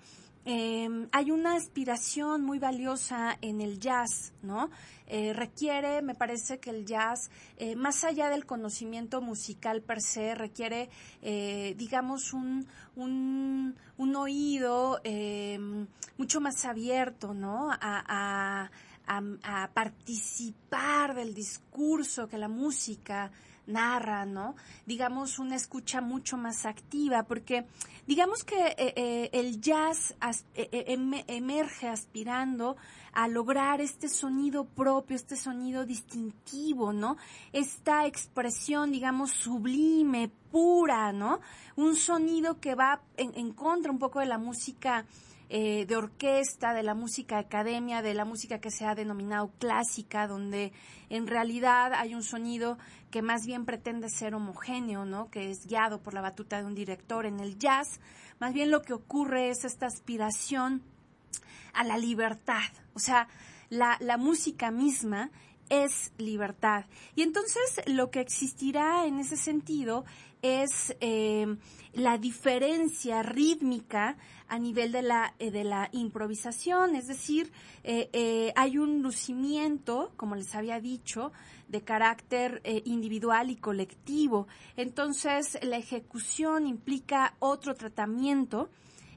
eh, 0.44 0.88
hay 1.12 1.30
una 1.30 1.54
aspiración 1.54 2.42
muy 2.42 2.58
valiosa 2.58 3.36
en 3.42 3.60
el 3.60 3.78
jazz, 3.78 4.32
¿no? 4.42 4.70
Eh, 5.06 5.32
requiere, 5.32 6.02
me 6.02 6.14
parece 6.14 6.60
que 6.60 6.70
el 6.70 6.86
jazz, 6.86 7.30
eh, 7.56 7.74
más 7.74 8.04
allá 8.04 8.28
del 8.30 8.46
conocimiento 8.46 9.20
musical 9.20 9.82
per 9.82 10.00
se, 10.00 10.36
requiere, 10.36 10.88
eh, 11.20 11.74
digamos, 11.76 12.32
un, 12.32 12.66
un, 12.94 14.16
oído 14.16 15.00
em, 15.02 15.88
mucho 16.16 16.40
más 16.40 16.64
abierto, 16.64 17.34
¿no? 17.34 17.70
A, 17.72 18.70
a, 19.06 19.20
a 19.42 19.70
participar 19.74 21.16
del 21.16 21.34
discurso 21.34 22.28
que 22.28 22.38
la 22.38 22.48
música 22.48 23.32
narra, 23.70 24.26
¿no? 24.26 24.54
Digamos, 24.86 25.38
una 25.38 25.56
escucha 25.56 26.00
mucho 26.00 26.36
más 26.36 26.66
activa, 26.66 27.22
porque 27.22 27.66
digamos 28.06 28.44
que 28.44 28.74
eh, 28.78 28.92
eh, 28.96 29.30
el 29.32 29.60
jazz 29.60 30.14
eh, 30.54 30.68
em, 30.88 31.12
emerge 31.26 31.88
aspirando 31.88 32.76
a 33.12 33.28
lograr 33.28 33.80
este 33.80 34.08
sonido 34.08 34.64
propio, 34.64 35.16
este 35.16 35.36
sonido 35.36 35.84
distintivo, 35.86 36.92
¿no? 36.92 37.16
Esta 37.52 38.06
expresión, 38.06 38.92
digamos, 38.92 39.30
sublime, 39.30 40.30
pura, 40.50 41.12
¿no? 41.12 41.40
Un 41.76 41.96
sonido 41.96 42.60
que 42.60 42.74
va 42.74 43.00
en 43.16 43.52
contra 43.52 43.90
un 43.90 43.98
poco 43.98 44.20
de 44.20 44.26
la 44.26 44.38
música 44.38 45.06
eh, 45.52 45.84
de 45.84 45.96
orquesta, 45.96 46.72
de 46.72 46.84
la 46.84 46.94
música 46.94 47.38
academia, 47.38 48.02
de 48.02 48.14
la 48.14 48.24
música 48.24 48.60
que 48.60 48.70
se 48.70 48.86
ha 48.86 48.94
denominado 48.94 49.50
clásica, 49.58 50.28
donde 50.28 50.72
en 51.08 51.26
realidad 51.26 51.92
hay 51.92 52.14
un 52.14 52.22
sonido 52.22 52.78
que 53.10 53.20
más 53.20 53.46
bien 53.46 53.64
pretende 53.64 54.08
ser 54.08 54.36
homogéneo, 54.36 55.04
¿no? 55.04 55.28
Que 55.28 55.50
es 55.50 55.66
guiado 55.66 56.00
por 56.00 56.14
la 56.14 56.20
batuta 56.20 56.60
de 56.60 56.66
un 56.66 56.76
director. 56.76 57.26
En 57.26 57.40
el 57.40 57.58
jazz, 57.58 57.98
más 58.38 58.54
bien 58.54 58.70
lo 58.70 58.82
que 58.82 58.92
ocurre 58.92 59.50
es 59.50 59.64
esta 59.64 59.86
aspiración 59.86 60.82
a 61.72 61.82
la 61.82 61.98
libertad. 61.98 62.70
O 62.94 63.00
sea, 63.00 63.26
la, 63.70 63.96
la 63.98 64.18
música 64.18 64.70
misma 64.70 65.32
es 65.68 66.12
libertad. 66.16 66.84
Y 67.16 67.22
entonces 67.22 67.82
lo 67.86 68.10
que 68.12 68.20
existirá 68.20 69.04
en 69.04 69.18
ese 69.18 69.36
sentido 69.36 70.04
es 70.42 70.94
eh, 71.00 71.56
la 71.92 72.18
diferencia 72.18 73.22
rítmica 73.22 74.16
a 74.50 74.58
nivel 74.58 74.92
de 74.92 75.02
la, 75.02 75.34
eh, 75.38 75.50
de 75.50 75.64
la 75.64 75.88
improvisación, 75.92 76.94
es 76.96 77.06
decir, 77.06 77.50
eh, 77.84 78.52
hay 78.56 78.76
un 78.76 79.00
lucimiento, 79.00 80.12
como 80.16 80.34
les 80.34 80.54
había 80.54 80.80
dicho, 80.80 81.32
de 81.68 81.82
carácter 81.82 82.60
individual 82.84 83.48
y 83.48 83.56
colectivo. 83.56 84.48
Entonces, 84.76 85.56
la 85.62 85.76
ejecución 85.76 86.66
implica 86.66 87.36
otro 87.38 87.74
tratamiento, 87.74 88.70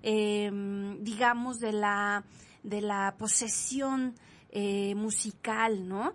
digamos, 0.04 1.60
de 1.60 1.72
la, 1.72 2.24
de 2.62 2.82
la 2.82 3.16
posesión 3.18 4.14
eh, 4.56 4.94
musical, 4.94 5.88
¿no? 5.90 6.14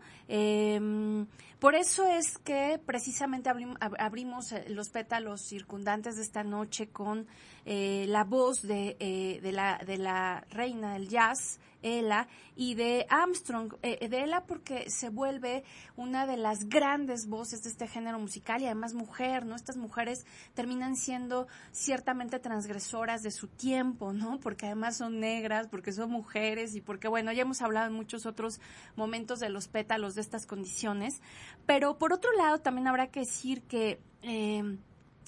Por 1.59 1.75
eso 1.75 2.07
es 2.07 2.39
que 2.39 2.81
precisamente 2.85 3.51
abrimos 3.99 4.53
eh, 4.53 4.65
los 4.69 4.91
pétalos 4.91 5.43
circundantes 5.43 6.17
de 6.17 6.23
esta 6.23 6.45
noche 6.45 6.89
con 6.89 7.27
eh, 7.65 8.07
la 8.09 8.25
voz 8.25 8.63
de, 8.63 9.41
de, 9.43 9.53
la, 9.53 9.79
de 9.85 9.99
la 9.99 10.45
reina 10.51 10.93
del 10.93 11.09
jazz, 11.09 11.59
ella 11.83 12.29
y 12.57 12.75
de 12.75 13.07
Armstrong, 13.09 13.75
eh, 13.83 14.09
de 14.09 14.25
Ella 14.25 14.45
porque 14.47 14.91
se 14.91 15.11
vuelve 15.11 15.65
una 15.97 16.27
de 16.27 16.37
las 16.37 16.69
grandes 16.69 17.29
voces 17.29 17.63
de 17.63 17.71
este 17.71 17.87
género 17.87 18.19
musical 18.19 18.63
y 18.63 18.67
además 18.67 18.95
mujer, 18.95 19.47
¿no? 19.47 19.55
Estas 19.55 19.77
mujeres 19.77 20.27
terminan 20.55 20.97
siendo 20.97 21.47
ciertamente 21.73 22.39
transgresoras 22.39 23.23
de 23.23 23.31
su 23.31 23.49
tiempo, 23.49 24.13
¿no? 24.13 24.41
Porque 24.41 24.67
además 24.67 24.97
son 24.97 25.21
negras, 25.21 25.69
porque 25.69 25.93
son 25.93 26.11
mujeres 26.11 26.75
y 26.75 26.81
porque, 26.81 27.09
bueno, 27.09 27.33
ya 27.33 27.43
hemos 27.43 27.63
hablado 27.63 27.87
en 27.87 27.93
muchos 27.93 28.27
otros 28.27 28.61
momentos 28.97 29.41
de 29.41 29.49
los 29.49 29.69
pétalos 29.69 30.15
de 30.15 30.23
estas 30.23 30.47
condiciones, 30.47 31.23
pero 31.67 31.99
por 31.99 32.13
otro 32.13 32.33
lado 32.33 32.59
también 32.59 32.89
habrá 32.89 33.09
que 33.09 33.21
decir 33.21 33.63
que... 33.63 34.01
Eh, 34.23 34.79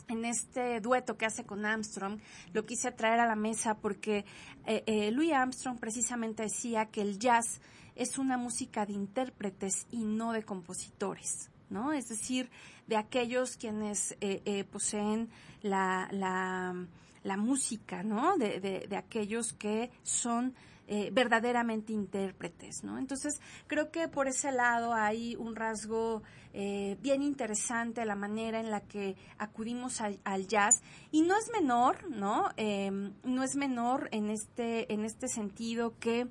en 0.08 0.24
este 0.24 0.80
dueto 0.80 1.16
que 1.16 1.26
hace 1.26 1.44
con 1.44 1.64
Armstrong, 1.64 2.20
lo 2.52 2.66
quise 2.66 2.92
traer 2.92 3.20
a 3.20 3.26
la 3.26 3.36
mesa 3.36 3.74
porque 3.74 4.24
eh, 4.66 4.82
eh, 4.86 5.10
Louis 5.10 5.32
Armstrong 5.32 5.78
precisamente 5.78 6.42
decía 6.44 6.86
que 6.86 7.02
el 7.02 7.18
jazz 7.18 7.60
es 7.94 8.18
una 8.18 8.36
música 8.36 8.86
de 8.86 8.92
intérpretes 8.92 9.86
y 9.90 10.04
no 10.04 10.32
de 10.32 10.42
compositores, 10.42 11.50
¿no? 11.68 11.92
Es 11.92 12.08
decir, 12.08 12.50
de 12.86 12.96
aquellos 12.96 13.56
quienes 13.56 14.16
eh, 14.20 14.64
poseen 14.70 15.28
la, 15.62 16.08
la, 16.12 17.36
música, 17.36 18.02
¿no? 18.02 18.36
De, 18.38 18.60
de 18.60 18.96
aquellos 18.96 19.52
que 19.52 19.90
son 20.02 20.54
eh, 20.92 21.10
verdaderamente 21.12 21.92
intérpretes, 21.92 22.82
¿no? 22.82 22.98
Entonces, 22.98 23.40
creo 23.68 23.92
que 23.92 24.08
por 24.08 24.26
ese 24.26 24.50
lado 24.50 24.92
hay 24.92 25.36
un 25.36 25.54
rasgo 25.54 26.24
eh, 26.52 26.96
bien 27.00 27.22
interesante 27.22 28.04
la 28.04 28.16
manera 28.16 28.58
en 28.58 28.72
la 28.72 28.80
que 28.80 29.14
acudimos 29.38 30.00
al, 30.00 30.46
jazz 30.48 30.82
y 31.12 31.22
no 31.22 31.36
es 31.38 31.48
menor, 31.52 32.10
¿no? 32.10 32.48
Em, 32.56 33.14
no 33.22 33.44
es 33.44 33.54
menor 33.54 34.08
en 34.10 34.30
este, 34.30 34.92
en 34.92 35.04
este 35.04 35.28
sentido 35.28 35.96
que 36.00 36.26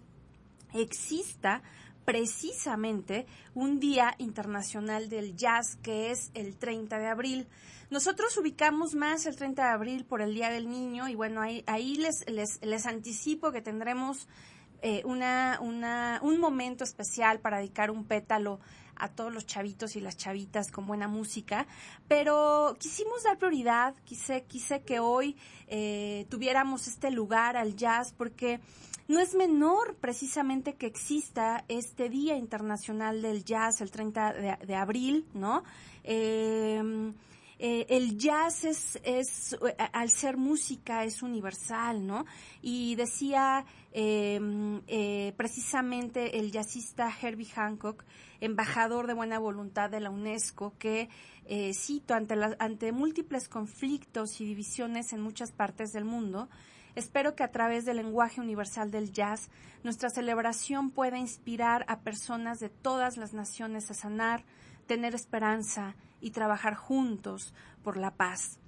exista 0.73 1.63
precisamente 2.09 3.27
un 3.53 3.79
Día 3.79 4.15
Internacional 4.17 5.09
del 5.09 5.35
Jazz 5.35 5.75
que 5.75 6.09
es 6.09 6.31
el 6.33 6.57
30 6.57 6.97
de 6.97 7.05
abril. 7.05 7.47
Nosotros 7.91 8.35
ubicamos 8.35 8.95
más 8.95 9.27
el 9.27 9.35
30 9.35 9.61
de 9.61 9.69
abril 9.69 10.05
por 10.05 10.23
el 10.23 10.33
Día 10.33 10.49
del 10.49 10.71
Niño 10.71 11.07
y 11.07 11.13
bueno, 11.13 11.39
ahí, 11.39 11.63
ahí 11.67 11.97
les, 11.97 12.27
les, 12.27 12.59
les 12.63 12.87
anticipo 12.87 13.51
que 13.51 13.61
tendremos 13.61 14.27
eh, 14.81 15.03
una, 15.05 15.59
una, 15.61 16.19
un 16.23 16.39
momento 16.39 16.83
especial 16.83 17.41
para 17.41 17.59
dedicar 17.59 17.91
un 17.91 18.05
pétalo 18.05 18.59
a 18.95 19.09
todos 19.09 19.31
los 19.31 19.45
chavitos 19.45 19.95
y 19.95 20.01
las 20.01 20.17
chavitas 20.17 20.71
con 20.71 20.87
buena 20.87 21.07
música, 21.07 21.67
pero 22.07 22.75
quisimos 22.79 23.21
dar 23.23 23.37
prioridad, 23.37 23.93
quise, 24.03 24.45
quise 24.45 24.81
que 24.81 24.99
hoy 24.99 25.37
eh, 25.67 26.25
tuviéramos 26.29 26.87
este 26.87 27.11
lugar 27.11 27.55
al 27.55 27.75
jazz 27.75 28.13
porque 28.17 28.59
no 29.09 29.19
es 29.19 29.35
menor 29.35 29.95
precisamente 29.95 30.75
que 30.75 30.85
exista 30.85 31.65
este 31.67 32.07
Día 32.07 32.37
Internacional 32.37 33.21
del 33.21 33.43
Jazz 33.43 33.81
el 33.81 33.91
30 33.91 34.33
de, 34.65 34.75
abril, 34.75 35.25
¿no? 35.33 35.63
Eh, 36.05 37.11
eh, 37.61 37.85
el 37.89 38.17
jazz 38.17 38.63
es, 38.63 38.97
es, 39.03 39.51
eh, 39.53 39.75
al 39.91 40.09
ser 40.09 40.37
música, 40.37 41.03
es 41.03 41.21
universal, 41.21 42.07
¿no? 42.07 42.25
Y 42.61 42.95
decía 42.95 43.65
em, 43.91 44.81
eh, 44.87 45.33
precisamente 45.35 46.39
el 46.39 46.53
jazzista 46.53 47.11
Herbie 47.21 47.49
Hancock, 47.53 48.05
embajador 48.39 49.07
de 49.07 49.13
buena 49.13 49.39
voluntad 49.39 49.89
de 49.89 49.99
la 49.99 50.09
UNESCO, 50.09 50.73
que, 50.79 51.09
cito, 51.73 52.13
ante, 52.13 52.35
ante 52.59 52.93
múltiples 52.93 53.49
conflictos 53.49 54.39
y 54.39 54.45
divisiones 54.45 55.11
en 55.11 55.19
muchas 55.19 55.51
partes 55.51 55.91
del 55.91 56.05
mundo, 56.05 56.47
Espero 56.95 57.35
que 57.35 57.43
a 57.43 57.51
través 57.51 57.85
del 57.85 57.97
lenguaje 57.97 58.41
universal 58.41 58.91
del 58.91 59.11
jazz, 59.11 59.49
nuestra 59.83 60.09
celebración 60.09 60.91
pueda 60.91 61.17
inspirar 61.17 61.85
a 61.87 62.01
personas 62.01 62.59
de 62.59 62.69
todas 62.69 63.17
las 63.17 63.33
naciones 63.33 63.89
a 63.91 63.93
sanar, 63.93 64.43
tener 64.87 65.15
esperanza 65.15 65.95
y 66.21 66.31
trabajar 66.31 66.75
juntos 66.75 67.53
por 67.83 67.97
la 67.97 68.15
paz 68.15 68.59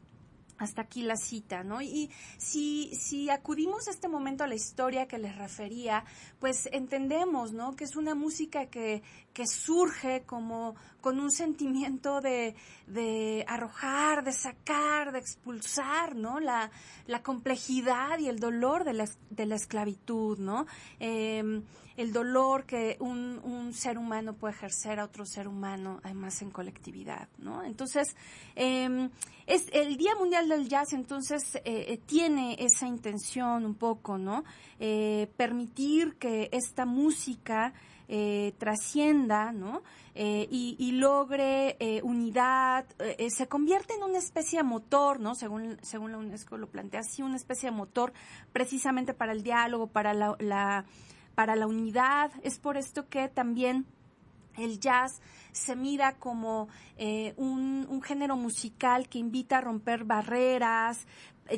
hasta 0.62 0.84
aquí 0.84 1.02
la 1.02 1.16
cita, 1.18 1.64
¿no? 1.64 1.82
Y 1.82 2.12
si, 2.38 2.94
si 2.96 3.32
acudimos 3.32 3.88
a 3.88 3.92
este 3.92 4.08
momento 4.08 4.44
a 4.44 4.48
la 4.48 4.54
historia 4.54 5.08
que 5.08 5.18
les 5.18 5.36
refería, 5.36 6.06
pues 6.40 6.70
entendemos, 6.72 7.52
¿no? 7.52 7.76
Que 7.76 7.84
es 7.84 7.96
una 7.96 8.14
música 8.14 8.68
que, 8.68 9.02
que 9.34 9.48
surge 9.48 10.24
como 10.26 10.76
con 11.02 11.20
un 11.20 11.32
sentimiento 11.32 12.22
de, 12.22 12.56
de 12.88 13.44
arrojar, 13.48 14.24
de 14.24 14.32
sacar, 14.32 15.12
de 15.12 15.20
expulsar, 15.20 16.16
¿no? 16.16 16.40
La, 16.40 16.70
la 17.08 17.24
complejidad 17.24 18.20
y 18.20 18.28
el 18.28 18.40
dolor 18.40 18.84
de 18.84 18.94
la, 18.94 19.10
de 19.30 19.46
la 19.46 19.56
esclavitud, 19.56 20.38
¿no? 20.38 20.68
Eh, 21.00 21.62
el 21.98 22.14
dolor 22.14 22.66
que 22.66 22.98
un, 23.00 23.40
un, 23.44 23.74
ser 23.74 23.98
humano 23.98 24.34
puede 24.34 24.54
ejercer 24.54 25.00
a 25.00 25.06
otro 25.06 25.26
ser 25.26 25.48
humano, 25.48 26.00
además 26.04 26.42
en 26.42 26.50
colectividad, 26.50 27.28
¿no? 27.38 27.64
Entonces, 27.64 28.16
eh, 28.56 29.10
es 29.52 29.68
el 29.74 29.98
Día 29.98 30.16
Mundial 30.16 30.48
del 30.48 30.70
Jazz, 30.70 30.94
entonces, 30.94 31.56
eh, 31.56 31.62
eh, 31.66 32.00
tiene 32.06 32.56
esa 32.60 32.88
intención 32.88 33.66
un 33.66 33.76
poco, 33.76 34.18
¿no? 34.18 34.44
Eh, 34.80 35.30
permitir 35.36 36.16
que 36.16 36.50
esta 36.54 36.86
música 36.86 37.74
eh, 38.14 38.54
trascienda, 38.58 39.54
¿no? 39.54 39.84
Eh, 40.16 40.46
y, 40.52 40.92
logre 40.92 41.78
eh, 41.80 42.02
unidad, 42.04 42.86
se 43.30 43.48
convierte 43.48 43.94
en 43.94 44.04
una 44.04 44.18
especie 44.18 44.60
de 44.60 44.64
motor, 44.64 45.22
¿no? 45.22 45.34
Según, 45.34 45.78
según 45.82 46.12
la 46.12 46.18
UNESCO 46.18 46.58
lo 46.58 46.68
plantea 46.68 47.00
así, 47.00 47.22
una 47.22 47.38
especie 47.38 47.70
de 47.70 47.76
motor 47.78 48.12
precisamente 48.52 49.14
para 49.14 49.32
el 49.32 49.44
diálogo, 49.44 49.88
para 49.88 50.14
la, 50.14 50.86
para 51.36 51.56
la 51.56 51.68
unidad. 51.68 52.34
Es 52.44 52.60
por 52.60 52.76
esto 52.76 53.08
que 53.08 53.30
también 53.30 53.86
el 54.58 54.82
jazz 54.82 55.22
se 55.54 55.78
mira 55.78 56.18
como 56.18 56.68
un, 57.38 57.88
un, 57.90 58.02
género 58.02 58.36
musical 58.36 59.08
que 59.08 59.20
invita 59.20 59.60
a 59.60 59.62
romper 59.62 60.04
barreras, 60.04 61.08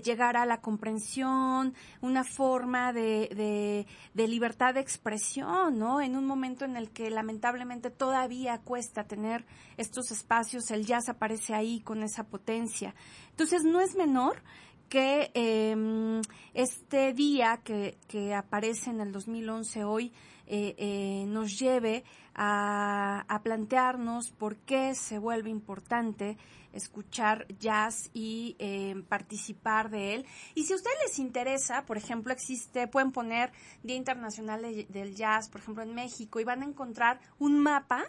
llegar 0.02 0.38
a 0.38 0.46
la 0.46 0.62
comprensión, 0.62 1.74
una 2.02 2.24
forma 2.24 2.94
de, 2.94 3.86
de, 4.14 4.28
libertad 4.28 4.74
de 4.74 4.80
expresión, 4.80 5.78
¿no? 5.78 6.02
En 6.02 6.16
un 6.16 6.26
momento 6.26 6.66
en 6.66 6.78
el 6.78 6.90
que 6.92 7.10
lamentablemente 7.10 7.90
todavía 7.90 8.60
cuesta 8.60 9.04
tener 9.04 9.46
estos 9.78 10.12
espacios, 10.12 10.72
el 10.72 10.86
jazz 10.86 11.10
aparece 11.10 11.54
ahí 11.54 11.82
con 11.82 12.04
esa 12.04 12.24
potencia. 12.24 12.96
Entonces 13.32 13.64
no 13.64 13.82
es 13.82 13.96
menor 13.96 14.42
que 14.90 15.32
eh, 15.34 16.22
este 16.54 17.14
día 17.14 17.62
que, 17.64 17.98
que, 18.08 18.34
aparece 18.36 18.92
en 18.92 19.02
el 19.02 19.12
2011 19.12 19.84
hoy 19.84 20.12
eh, 20.46 20.76
eh, 20.78 21.26
nos 21.28 21.58
lleve 21.58 22.04
a, 22.36 23.26
a, 23.28 23.42
plantearnos 23.42 24.32
por 24.32 24.58
qué 24.58 24.94
se 24.94 25.18
vuelve 25.18 25.50
importante 25.50 26.38
escuchar 26.74 27.48
jazz 27.60 28.10
y 28.14 28.56
eh, 28.60 29.02
participar 29.08 29.90
de 29.90 30.16
él. 30.16 30.26
Y 30.56 30.64
si 30.66 30.74
a 30.74 30.76
ustedes 30.76 30.98
les 31.08 31.20
interesa, 31.20 31.86
por 31.86 31.98
ejemplo, 31.98 32.34
existe, 32.34 32.88
pueden 32.88 33.12
poner 33.12 33.52
Día 33.84 33.96
Internacional 33.96 34.62
de, 34.62 34.86
del 34.90 35.16
Jazz, 35.16 35.50
por 35.50 35.62
ejemplo, 35.62 35.84
en 35.84 35.94
México, 35.94 36.40
y 36.40 36.44
van 36.44 36.64
a 36.64 36.66
encontrar 36.66 37.20
un 37.40 37.60
mapa 37.60 38.06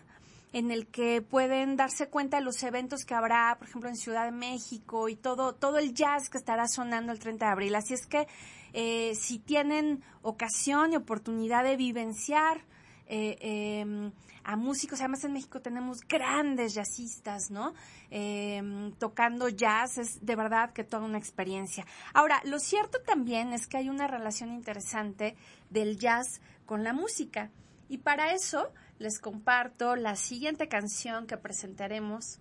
en 0.55 0.71
el 0.71 0.87
que 0.87 1.21
pueden 1.21 1.77
darse 1.77 2.09
cuenta 2.09 2.37
de 2.37 2.45
los 2.45 2.63
eventos 2.63 3.05
que 3.05 3.15
habrá, 3.15 3.57
por 3.59 3.69
ejemplo, 3.69 3.91
en 3.91 3.97
Ciudad 3.97 4.25
de 4.25 4.31
México 4.31 5.09
y 5.09 5.17
todo, 5.17 5.55
todo 5.55 5.79
el 5.79 5.95
jazz 5.95 6.31
que 6.31 6.39
estará 6.39 6.69
sonando 6.69 7.11
el 7.11 7.19
30 7.19 7.45
de 7.45 7.53
abril. 7.53 7.75
Así 7.75 7.93
es 7.93 8.07
que 8.07 8.29
eh, 8.73 9.17
si 9.17 9.41
tienen 9.41 10.05
ocasión 10.23 10.93
y 10.93 10.97
oportunidad 10.97 11.65
de 11.65 11.77
vivenciar 11.77 12.65
eh, 13.07 13.37
eh, 13.41 14.13
a 14.45 14.57
músicos, 14.57 15.01
además 15.01 15.25
en 15.25 15.33
México 15.33 15.61
tenemos 15.61 16.01
grandes 16.01 16.75
jazzistas, 16.75 17.51
¿no? 17.51 17.75
Eh, 18.11 18.93
tocando 18.99 19.49
jazz, 19.49 19.99
es 19.99 20.25
de 20.25 20.37
verdad 20.37 20.73
que 20.73 20.85
toda 20.85 21.05
una 21.05 21.19
experiencia. 21.19 21.87
Ahora, 22.13 22.41
lo 22.45 22.59
cierto 22.59 23.01
también 23.03 23.53
es 23.53 23.67
que 23.67 23.79
hay 23.79 23.89
una 23.89 24.07
relación 24.07 24.53
interesante 24.53 25.37
del 25.71 25.99
jazz 25.99 26.41
con 26.67 26.85
la 26.85 26.93
música. 26.93 27.51
Y 27.89 27.99
para 27.99 28.33
eso 28.33 28.73
les 28.99 29.19
comparto 29.19 29.97
la 29.97 30.17
siguiente 30.17 30.69
canción 30.69 31.27
que 31.27 31.37
presentaremos 31.37 32.39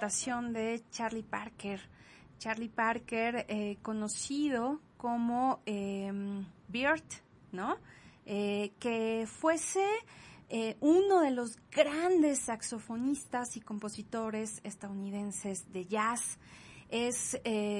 De 0.00 0.82
Charlie 0.90 1.22
Parker. 1.22 1.78
Charlie 2.38 2.70
Parker, 2.70 3.44
eh, 3.48 3.76
conocido 3.82 4.80
como 4.96 5.60
eh, 5.66 6.10
Beard, 6.68 7.04
¿no? 7.52 7.76
Eh, 8.24 8.72
que 8.78 9.26
fuese 9.26 9.84
eh, 10.48 10.78
uno 10.80 11.20
de 11.20 11.32
los 11.32 11.58
grandes 11.70 12.40
saxofonistas 12.40 13.58
y 13.58 13.60
compositores 13.60 14.62
estadounidenses 14.64 15.70
de 15.70 15.84
jazz. 15.84 16.38
Es 16.88 17.38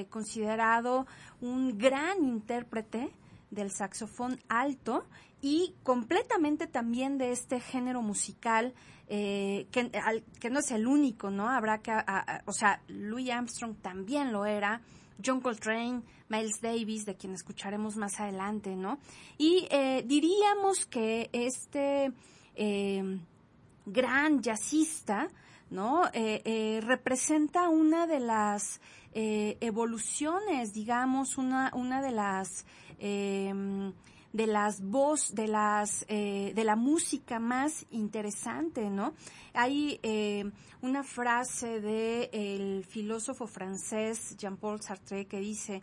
considerado 0.09 1.05
un 1.41 1.77
gran 1.77 2.23
intérprete 2.23 3.11
del 3.51 3.71
saxofón 3.71 4.39
alto 4.49 5.05
y 5.41 5.75
completamente 5.83 6.65
también 6.65 7.17
de 7.17 7.31
este 7.31 7.59
género 7.59 8.01
musical 8.01 8.73
eh, 9.07 9.67
que, 9.71 10.49
no 10.49 10.59
es 10.59 10.71
el 10.71 10.87
único, 10.87 11.29
¿no? 11.29 11.49
Habrá 11.49 11.79
que, 11.79 11.91
o 12.45 12.53
sea, 12.53 12.81
Louis 12.87 13.29
Armstrong 13.29 13.75
también 13.81 14.31
lo 14.31 14.45
era, 14.45 14.81
John 15.23 15.41
Coltrane, 15.41 16.01
Miles 16.29 16.61
Davis, 16.61 17.05
de 17.05 17.15
quien 17.15 17.33
escucharemos 17.33 17.97
más 17.97 18.19
adelante, 18.19 18.75
¿no? 18.75 18.99
Y 19.37 19.67
eh, 19.69 20.03
diríamos 20.07 20.85
que 20.85 21.29
este 21.33 22.13
eh, 22.55 23.19
gran 23.85 24.41
jazzista, 24.41 25.27
¿no? 25.69 26.05
Eh, 26.13 26.41
eh, 26.45 26.81
representa 26.83 27.69
una 27.69 28.07
de 28.07 28.19
las 28.19 28.81
evoluciones, 29.13 30.71
digamos, 30.71 31.37
una, 31.37 31.69
una 31.73 32.01
de 32.01 32.11
las 32.11 32.65
em, 33.01 33.91
de 34.31 34.47
las 34.47 34.81
voz, 34.81 35.33
de 35.35 35.47
las 35.47 36.05
eh, 36.07 36.53
de 36.55 36.63
la 36.63 36.75
música 36.75 37.39
más 37.39 37.85
interesante, 37.91 38.89
¿no? 38.89 39.13
Hay 39.53 39.99
eh, 40.03 40.49
una 40.81 41.03
frase 41.03 41.81
de 41.81 42.29
el 42.31 42.85
filósofo 42.85 43.47
francés 43.47 44.37
Jean-Paul 44.37 44.81
Sartre 44.81 45.25
que 45.25 45.39
dice 45.39 45.81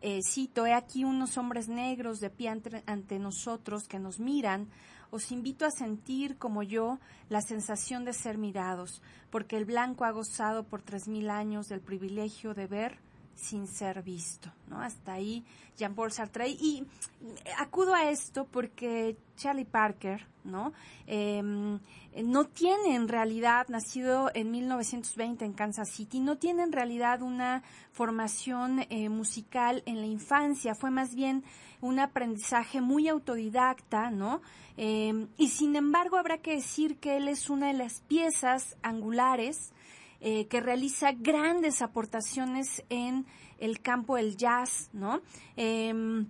eh, 0.00 0.20
cito, 0.22 0.66
he 0.66 0.74
aquí 0.74 1.04
unos 1.04 1.38
hombres 1.38 1.68
negros 1.68 2.20
de 2.20 2.30
pie 2.30 2.50
ante 2.86 3.18
nosotros 3.18 3.88
que 3.88 3.98
nos 3.98 4.20
miran, 4.20 4.68
os 5.10 5.32
invito 5.32 5.64
a 5.64 5.70
sentir 5.70 6.36
como 6.38 6.62
yo 6.62 7.00
la 7.28 7.40
sensación 7.40 8.04
de 8.04 8.12
ser 8.12 8.38
mirados, 8.38 9.02
porque 9.30 9.56
el 9.56 9.64
blanco 9.64 10.04
ha 10.04 10.12
gozado 10.12 10.64
por 10.64 10.82
tres 10.82 11.08
mil 11.08 11.30
años 11.30 11.68
del 11.68 11.80
privilegio 11.80 12.54
de 12.54 12.66
ver 12.66 12.98
sin 13.38 13.68
ser 13.68 14.02
visto, 14.02 14.52
¿no? 14.66 14.80
Hasta 14.80 15.12
ahí 15.12 15.44
Jean-Paul 15.76 16.10
Sartre. 16.10 16.48
Y 16.48 16.84
acudo 17.56 17.94
a 17.94 18.10
esto 18.10 18.46
porque 18.46 19.16
Charlie 19.36 19.64
Parker, 19.64 20.26
¿no? 20.42 20.72
Eh, 21.06 21.40
no 21.42 22.44
tiene 22.46 22.96
en 22.96 23.08
realidad, 23.08 23.68
nacido 23.68 24.30
en 24.34 24.50
1920 24.50 25.44
en 25.44 25.52
Kansas 25.52 25.88
City, 25.90 26.18
no 26.18 26.36
tiene 26.36 26.64
en 26.64 26.72
realidad 26.72 27.22
una 27.22 27.62
formación 27.92 28.84
eh, 28.90 29.08
musical 29.08 29.82
en 29.86 30.00
la 30.00 30.06
infancia, 30.06 30.74
fue 30.74 30.90
más 30.90 31.14
bien 31.14 31.44
un 31.80 32.00
aprendizaje 32.00 32.80
muy 32.80 33.06
autodidacta, 33.06 34.10
¿no? 34.10 34.42
Eh, 34.76 35.28
y 35.36 35.48
sin 35.48 35.76
embargo 35.76 36.16
habrá 36.16 36.38
que 36.38 36.56
decir 36.56 36.98
que 36.98 37.16
él 37.16 37.28
es 37.28 37.50
una 37.50 37.68
de 37.68 37.74
las 37.74 38.00
piezas 38.00 38.76
angulares 38.82 39.72
eh, 40.20 40.46
que 40.46 40.60
realiza 40.60 41.12
grandes 41.12 41.82
aportaciones 41.82 42.84
en 42.88 43.26
el 43.58 43.80
campo 43.80 44.16
del 44.16 44.36
jazz, 44.36 44.90
¿no? 44.92 45.20
Eh, 45.56 46.24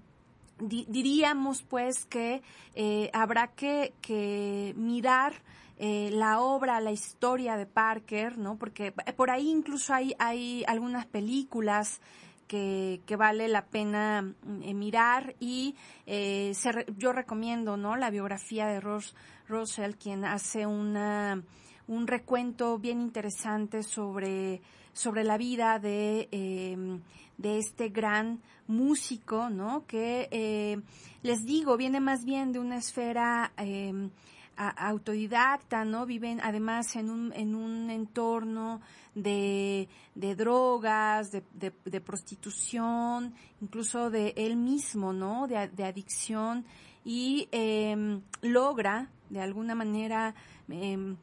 di 0.61 0.87
diríamos 0.89 1.63
pues 1.63 2.05
que 2.07 2.43
eh, 2.75 3.11
habrá 3.13 3.49
que, 3.49 3.95
que 4.01 4.75
mirar 4.77 5.35
eh, 5.81 6.11
la 6.13 6.41
obra, 6.41 6.81
la 6.81 6.91
historia 6.91 7.57
de 7.57 7.65
Parker, 7.67 8.37
¿no? 8.37 8.57
Porque 8.57 8.91
por 8.93 9.31
ahí 9.31 9.49
incluso 9.49 9.95
hay, 9.95 10.15
hay 10.19 10.65
algunas 10.67 11.07
películas 11.07 12.01
que, 12.49 13.01
que, 13.07 13.15
vale 13.15 13.47
la 13.47 13.67
pena 13.67 14.35
eh, 14.63 14.75
mirar 14.75 15.37
y 15.39 15.77
eh, 16.07 16.53
se, 16.55 16.87
yo 16.97 17.13
recomiendo 17.13 17.77
no 17.77 17.95
la 17.95 18.11
biografía 18.11 18.67
de 18.67 18.81
Ross 18.81 19.15
Russell 19.47 19.93
quien 19.93 20.25
hace 20.25 20.67
una 20.67 21.45
un 21.89 22.07
recuento 22.07 22.79
bien 22.79 23.01
interesante 23.01 23.83
sobre 23.83 24.63
sobre 24.93 25.25
la 25.25 25.37
vida 25.37 25.79
de 25.79 26.29
eh, 26.31 27.01
de 27.37 27.59
este 27.59 27.89
gran 27.89 28.41
músico 28.67 29.51
no 29.51 29.85
que 29.87 30.29
eh, 30.31 30.81
les 31.23 31.45
digo 31.45 31.77
viene 31.77 32.01
más 32.01 32.25
bien 32.25 32.53
de 32.53 32.59
una 32.59 32.77
esfera 32.77 33.53
eh, 33.57 34.11
autodidacta, 34.59 35.85
¿no? 35.85 36.05
Viven 36.05 36.41
además 36.43 36.97
en 36.97 37.11
un, 37.11 37.33
en 37.33 37.55
un 37.55 37.91
entorno 37.91 38.81
de, 39.15 39.89
de 40.15 40.35
drogas, 40.35 41.31
de, 41.31 41.45
de, 41.55 41.73
de, 41.85 42.01
prostitución, 42.01 43.35
incluso 43.61 44.11
de 44.11 44.35
él 44.37 44.57
mismo, 44.57 45.13
¿no? 45.13 45.47
De, 45.47 45.69
de 45.69 45.85
adicción 45.85 46.65
y 47.05 47.49
eh, 47.53 48.21
logra 48.43 49.09
de 49.31 49.41
alguna 49.41 49.75
manera 49.75 50.35
eh, 50.69 51.15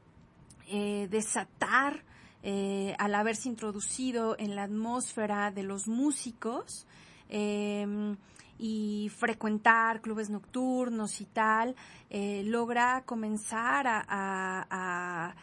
eh, 0.67 1.07
desatar 1.09 2.03
eh, 2.47 2.95
al 2.99 3.15
haberse 3.15 3.49
introducido 3.49 4.35
en 4.37 4.55
la 4.55 4.63
atmósfera 4.63 5.49
de 5.49 5.63
los 5.63 5.87
músicos 5.87 6.85
eh, 7.27 8.15
y 8.59 9.11
frecuentar 9.17 9.99
clubes 9.99 10.29
nocturnos 10.29 11.21
y 11.21 11.25
tal, 11.25 11.75
eh, 12.11 12.43
logra 12.45 13.03
comenzar 13.03 13.87
a, 13.87 14.05
a, 14.07 14.67
a 14.69 15.35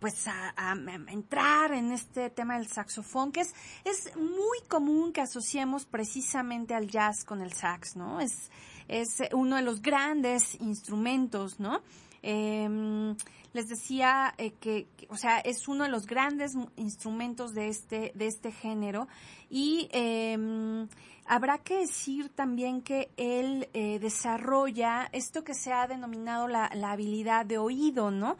pues 0.00 0.26
a, 0.28 0.54
a, 0.56 0.72
entrar 1.08 1.72
en 1.72 1.92
este 1.92 2.30
tema 2.30 2.56
del 2.56 2.68
saxofón, 2.68 3.32
que 3.32 3.40
es, 3.40 3.54
es 3.84 4.16
muy 4.16 4.60
común 4.66 5.12
que 5.12 5.20
asociemos 5.20 5.84
precisamente 5.84 6.74
al 6.74 6.88
jazz 6.88 7.24
con 7.24 7.42
el 7.42 7.52
sax, 7.52 7.96
¿no? 7.96 8.20
Es, 8.20 8.50
es 8.88 9.18
uno 9.32 9.56
de 9.56 9.62
los 9.62 9.82
grandes 9.82 10.54
instrumentos, 10.60 11.60
¿no? 11.60 11.82
Eh, 12.22 13.14
les 13.56 13.68
decía 13.68 14.34
eh, 14.36 14.52
que, 14.60 14.86
o 15.08 15.16
sea, 15.16 15.38
es 15.38 15.66
uno 15.66 15.84
de 15.84 15.90
los 15.90 16.06
grandes 16.06 16.52
instrumentos 16.76 17.54
de 17.54 17.68
este, 17.68 18.12
de 18.14 18.26
este 18.26 18.52
género 18.52 19.08
y 19.48 19.88
eh, 19.92 20.86
habrá 21.24 21.56
que 21.58 21.78
decir 21.78 22.28
también 22.28 22.82
que 22.82 23.08
él 23.16 23.70
eh, 23.72 23.98
desarrolla 23.98 25.08
esto 25.10 25.42
que 25.42 25.54
se 25.54 25.72
ha 25.72 25.86
denominado 25.86 26.48
la, 26.48 26.70
la 26.74 26.92
habilidad 26.92 27.46
de 27.46 27.56
oído, 27.56 28.10
¿no? 28.10 28.36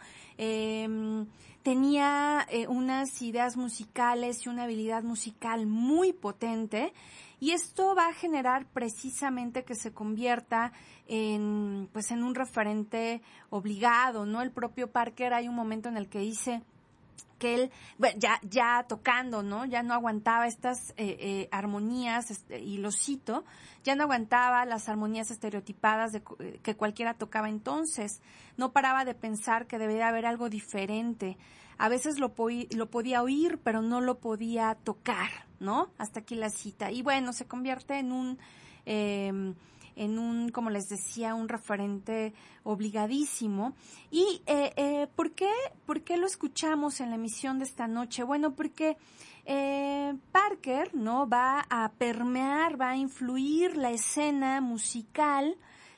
Tenía 1.67 2.47
eh, 2.49 2.69
unas 2.69 3.21
ideas 3.23 3.57
musicales 3.57 4.47
y 4.47 4.49
una 4.49 4.63
habilidad 4.63 5.03
musical 5.03 5.67
muy 5.67 6.13
potente 6.13 6.93
y 7.41 7.51
esto 7.51 7.93
va 7.97 8.07
a 8.07 8.13
generar 8.13 8.67
precisamente 8.67 9.65
que 9.65 9.75
se 9.75 9.93
convierta 9.93 10.71
en 11.09 11.89
pues 11.93 12.13
en 12.13 12.23
un 12.23 12.37
referente 12.37 13.21
obligado, 13.51 14.27
¿no? 14.27 14.43
El 14.43 14.53
propio 14.53 14.93
Parker 14.93 15.35
hay 15.35 15.49
un 15.49 15.57
momento 15.57 15.89
en 15.89 15.97
el 15.97 16.09
que 16.09 16.21
dice 16.21 16.63
que 17.39 17.55
él 17.55 17.71
bueno, 17.99 18.17
ya 18.19 18.41
ya 18.43 18.85
tocando 18.89 19.43
no 19.43 19.65
ya 19.65 19.83
no 19.83 19.95
aguantaba 19.95 20.47
estas 20.47 20.91
eh, 20.91 21.17
eh, 21.21 21.49
armonías 21.51 22.31
este, 22.31 22.61
y 22.61 22.79
lo 22.79 22.91
cito 22.91 23.45
ya 23.85 23.95
no 23.95 24.05
aguantaba 24.05 24.65
las 24.65 24.89
armonías 24.89 25.31
estereotipadas 25.31 26.13
de, 26.13 26.23
que 26.63 26.75
cualquiera 26.75 27.15
tocaba 27.15 27.49
entonces. 27.49 28.21
No 28.57 28.73
paraba 28.73 29.05
de 29.05 29.15
pensar 29.15 29.69
que 29.69 29.79
debía 29.79 30.09
haber 30.09 30.27
algo 30.27 30.49
diferente. 30.49 31.39
A 31.79 31.89
veces 31.89 32.19
lo, 32.19 32.35
lo 32.71 32.91
podía 32.91 33.23
oír 33.23 33.61
pero 33.63 33.83
no 33.83 34.01
lo 34.01 34.19
podía 34.19 34.75
tocar 34.83 35.47
no 35.61 35.91
hasta 35.99 36.21
aquí 36.21 36.35
la 36.35 36.51
cita. 36.51 36.91
Y 36.91 37.03
bueno 37.03 37.33
se 37.33 37.47
convierte 37.47 37.99
en 37.99 38.13
un 38.13 38.39
eh, 38.87 39.55
en 39.97 40.19
un, 40.19 40.51
como 40.51 40.71
les 40.71 40.89
decía, 40.89 41.35
un 41.35 41.49
referente 41.49 42.33
obligadísimo. 42.63 43.75
¿Y 44.11 44.43
eh, 44.47 44.73
eh, 44.77 45.09
¿por, 45.17 45.33
qué, 45.33 45.51
por 45.87 46.03
qué 46.03 46.17
lo 46.17 46.27
escuchamos 46.27 47.01
en 47.01 47.11
la 47.11 47.17
emisión 47.17 47.59
de 47.59 47.65
esta 47.65 47.89
noche? 47.89 48.23
Bueno, 48.23 48.55
porque 48.55 48.97
eh, 49.47 50.15
Parker, 50.33 50.95
¿no? 50.95 51.29
Va 51.29 51.67
a 51.69 51.91
permear, 51.93 52.81
va 52.81 52.91
a 52.91 52.97
influir 52.97 53.77
la 53.77 53.91
escena 53.91 54.61
musical, 54.61 55.57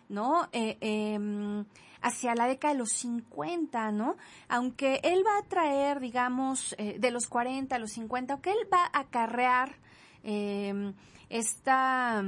¿no? 0.09 0.49
Eh, 0.53 0.79
eh, 0.81 1.65
hacia 2.01 2.35
la 2.35 2.47
década 2.47 2.75
de 2.75 2.79
los 2.79 2.93
50, 2.93 3.93
¿no? 3.93 4.17
Aunque 4.49 5.01
él 5.03 5.23
va 5.27 5.39
a 5.39 5.49
traer, 5.49 6.01
digamos, 6.01 6.75
eh, 6.79 6.97
de 6.99 7.11
los 7.11 7.27
40 7.27 7.75
a 7.75 7.79
los 7.79 7.93
50, 7.93 8.35
aunque 8.35 8.51
él 8.51 8.69
va 8.73 8.85
a 8.85 9.01
acarrear 9.01 9.77
eh, 10.23 10.93
esta 11.29 12.25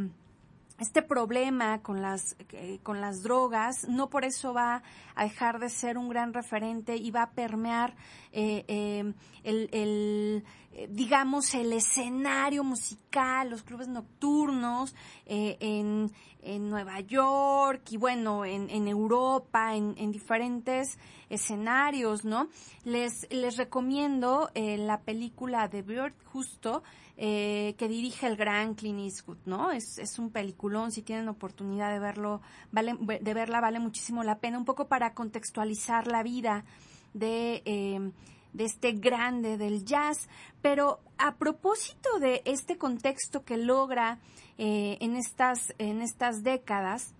este 0.81 1.03
problema 1.03 1.83
con 1.83 2.01
las, 2.01 2.37
eh, 2.53 2.81
con 2.83 3.01
las 3.01 3.23
drogas, 3.23 3.87
no 3.87 4.09
por 4.09 4.25
eso 4.25 4.55
va 4.55 4.83
a 5.15 5.25
dejar 5.25 5.61
de 5.61 5.69
ser 5.69 5.99
un 5.99 6.09
gran 6.09 6.33
referente 6.33 6.97
y 6.97 7.11
va 7.11 7.25
a 7.25 7.31
permear 7.33 7.95
eh, 8.33 8.65
eh, 8.67 9.13
el, 9.45 9.69
el 9.73 10.45
digamos, 10.89 11.55
el 11.55 11.73
escenario 11.75 12.65
musical, 12.65 13.51
los 13.51 13.63
clubes 13.63 13.89
nocturnos 13.89 14.95
en, 15.27 16.11
en, 16.43 16.71
Nueva 16.71 17.01
York 17.01 17.83
y 17.91 17.97
bueno, 17.97 18.45
en, 18.47 18.71
en 18.71 18.89
Europa, 18.89 19.75
en, 19.75 19.95
en, 19.99 20.13
diferentes 20.13 20.97
escenarios, 21.29 22.25
¿no? 22.25 22.49
Les, 22.85 23.27
les 23.31 23.57
recomiendo 23.57 24.49
la 24.55 25.01
película 25.01 25.67
de 25.69 25.83
Bird, 25.83 26.15
justo, 26.25 26.83
eh, 27.23 27.75
que 27.77 27.87
dirige 27.87 28.27
el 28.27 28.37
gran 28.37 28.75
Clint 28.75 29.01
Eastwood, 29.01 29.37
¿no? 29.45 29.73
Es, 29.73 29.99
es 29.99 30.19
un 30.19 30.31
peliculón, 30.31 30.91
si 30.91 31.03
tienen 31.03 31.29
oportunidad 31.29 31.93
de 31.93 31.99
verlo, 31.99 32.41
de 32.73 33.35
verla 33.35 33.61
vale 33.61 33.79
muchísimo 33.79 34.25
la 34.25 34.39
pena, 34.39 34.57
un 34.57 34.65
poco 34.65 34.89
para 34.89 35.13
contextualizar 35.13 36.07
la 36.07 36.23
vida 36.23 36.65
de, 37.13 37.63
eh, 37.67 38.11
de 38.55 38.65
este 38.65 38.93
grande 38.93 39.59
del 39.59 39.85
jazz. 39.85 40.31
Pero 40.63 41.01
a 41.19 41.37
propósito 41.37 42.19
de 42.21 42.41
este 42.47 42.79
contexto 42.79 43.45
que 43.45 43.59
logra 43.59 44.19
eh, 44.57 44.97
en, 45.01 45.15
estas, 45.15 45.75
en 45.77 46.01
estas 46.01 46.43
décadas, 46.43 47.13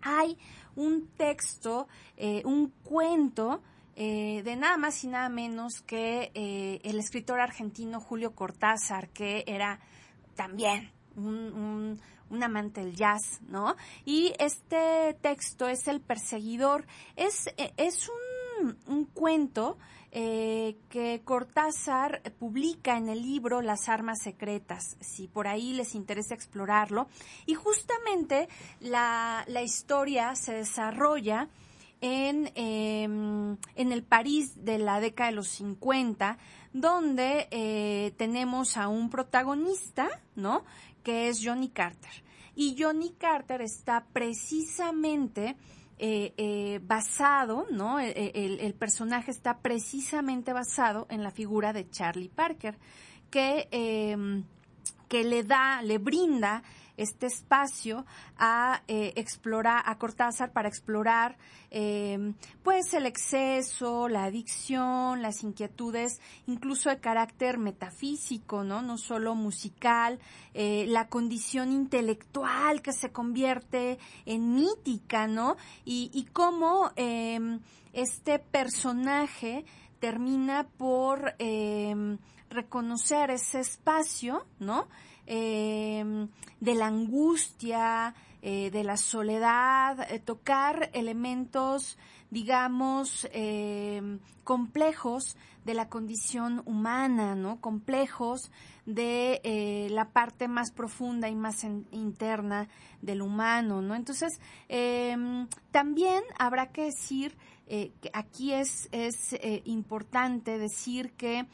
hay 0.00 0.38
un 0.76 1.08
texto, 1.16 1.88
eh, 2.16 2.42
un 2.44 2.72
cuento, 2.84 3.62
eh, 3.96 4.42
de 4.44 4.56
nada 4.56 4.76
más 4.76 5.04
y 5.04 5.08
nada 5.08 5.28
menos 5.28 5.80
que 5.80 6.32
eh, 6.34 6.80
el 6.82 6.98
escritor 6.98 7.40
argentino 7.40 8.00
Julio 8.00 8.34
Cortázar, 8.34 9.08
que 9.10 9.44
era 9.46 9.78
también 10.34 10.90
un, 11.16 12.00
amante 12.42 12.80
del 12.80 12.96
jazz, 12.96 13.40
¿no? 13.46 13.76
Y 14.04 14.32
este 14.40 15.16
texto 15.20 15.68
es 15.68 15.86
El 15.86 16.00
perseguidor, 16.00 16.86
es, 17.14 17.46
eh, 17.56 17.72
es 17.76 18.10
un, 18.60 18.76
un 18.86 19.04
cuento 19.04 19.78
que 20.12 21.22
Cortázar 21.24 22.22
publica 22.38 22.96
en 22.96 23.08
el 23.08 23.20
libro 23.20 23.62
Las 23.62 23.88
Armas 23.88 24.20
Secretas, 24.22 24.96
si 25.00 25.26
por 25.26 25.48
ahí 25.48 25.72
les 25.72 25.96
interesa 25.96 26.36
explorarlo. 26.36 27.08
Y 27.46 27.54
justamente 27.54 28.48
la, 28.78 29.44
la 29.48 29.62
historia 29.62 30.36
se 30.36 30.52
desarrolla 30.54 31.48
en, 32.04 32.52
em, 32.54 33.56
en 33.76 33.92
el 33.92 34.02
París 34.02 34.62
de 34.62 34.76
la 34.76 35.00
década 35.00 35.30
de 35.30 35.36
los 35.36 35.48
50, 35.48 36.36
donde 36.74 37.48
eh, 37.50 38.12
tenemos 38.18 38.76
a 38.76 38.88
un 38.88 39.08
protagonista, 39.08 40.20
¿no? 40.36 40.64
Que 41.02 41.28
es 41.28 41.40
Johnny 41.42 41.70
Carter. 41.70 42.12
Y 42.54 42.76
Johnny 42.78 43.14
Carter 43.18 43.62
está 43.62 44.04
precisamente 44.12 45.56
eh, 45.98 46.34
eh, 46.36 46.78
basado, 46.82 47.66
¿no? 47.70 47.98
E, 47.98 48.10
e, 48.10 48.66
el, 48.66 48.74
personaje 48.74 49.30
está 49.30 49.60
precisamente 49.60 50.52
basado 50.52 51.06
en 51.08 51.22
la 51.22 51.30
figura 51.30 51.72
de 51.72 51.88
Charlie 51.88 52.28
Parker, 52.28 52.76
que, 53.30 53.66
em, 53.70 54.44
que 55.08 55.24
le 55.24 55.42
da, 55.42 55.80
le 55.80 55.96
brinda 55.96 56.62
este 56.96 57.26
espacio 57.26 58.04
a 58.38 58.82
eh, 58.88 59.12
explorar, 59.16 59.82
a 59.86 59.98
Cortázar 59.98 60.52
para 60.52 60.68
explorar 60.68 61.36
eh, 61.70 62.34
pues 62.62 62.94
el 62.94 63.06
exceso, 63.06 64.08
la 64.08 64.24
adicción, 64.24 65.22
las 65.22 65.42
inquietudes, 65.42 66.20
incluso 66.46 66.88
de 66.88 67.00
carácter 67.00 67.58
metafísico, 67.58 68.62
¿no? 68.62 68.80
No 68.80 68.96
solo 68.96 69.34
musical, 69.34 70.20
eh, 70.54 70.86
la 70.88 71.08
condición 71.08 71.72
intelectual 71.72 72.80
que 72.80 72.92
se 72.92 73.10
convierte 73.10 73.98
en 74.24 74.54
mítica, 74.54 75.26
¿no? 75.26 75.56
Y, 75.84 76.10
y 76.14 76.26
cómo 76.26 76.92
em, 76.94 77.60
este 77.92 78.38
personaje 78.38 79.64
termina 79.98 80.68
por 80.76 81.34
em, 81.38 82.18
reconocer 82.50 83.30
ese 83.30 83.60
espacio, 83.60 84.46
¿no? 84.60 84.86
Eh, 85.26 86.28
de 86.60 86.74
la 86.74 86.86
angustia, 86.86 88.14
eh, 88.46 88.70
de 88.70 88.84
la 88.84 88.98
soledad, 88.98 90.06
eh, 90.12 90.18
tocar 90.18 90.90
elementos, 90.92 91.96
digamos, 92.28 93.26
eh, 93.32 94.18
complejos 94.44 95.38
de 95.64 95.72
la 95.72 95.88
condición 95.88 96.60
humana, 96.66 97.34
¿no? 97.36 97.58
Complejos 97.62 98.52
de 98.84 99.40
eh, 99.44 99.88
la 99.90 100.10
parte 100.10 100.46
más 100.46 100.72
profunda 100.72 101.30
y 101.30 101.34
más 101.34 101.64
interna 101.90 102.68
del 103.00 103.22
humano, 103.22 103.80
¿no? 103.80 103.94
Entonces, 103.94 104.38
em, 104.68 105.48
también 105.70 106.22
habrá 106.38 106.70
que 106.70 106.84
decir, 106.84 107.34
que 107.66 108.10
aquí 108.12 108.52
es, 108.52 108.90
es 108.92 109.34
importante 109.64 110.58
decir 110.58 111.12
que 111.12 111.46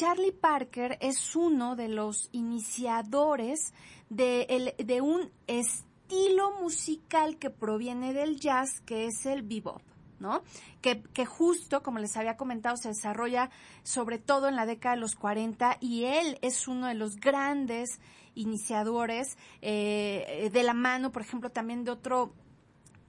Charlie 0.00 0.32
Parker 0.32 0.96
es 1.02 1.36
uno 1.36 1.76
de 1.76 1.88
los 1.88 2.30
iniciadores 2.32 3.74
de, 4.08 4.74
de 4.78 5.00
un 5.02 5.30
estilo 5.46 6.52
musical 6.58 7.36
que 7.36 7.50
proviene 7.50 8.14
del 8.14 8.40
jazz, 8.40 8.80
que 8.86 9.04
es 9.04 9.26
el 9.26 9.42
bebop. 9.42 9.82
¿no? 10.18 10.42
Que, 10.80 11.02
que, 11.02 11.26
justo, 11.26 11.82
como 11.82 11.98
les 11.98 12.16
había 12.16 12.38
comentado, 12.38 12.78
se 12.78 12.88
desarrolla 12.88 13.50
sobre 13.82 14.16
todo 14.16 14.48
en 14.48 14.56
la 14.56 14.64
década 14.64 14.94
de 14.94 15.02
los 15.02 15.16
40 15.16 15.76
y 15.80 16.04
él 16.04 16.38
es 16.40 16.66
uno 16.66 16.86
de 16.86 16.94
los 16.94 17.16
grandes 17.16 18.00
iniciadores 18.34 19.36
eh, 19.60 20.48
de 20.50 20.62
la 20.62 20.72
mano, 20.72 21.12
por 21.12 21.20
ejemplo, 21.20 21.50
también 21.50 21.84
de 21.84 21.90
otro 21.90 22.32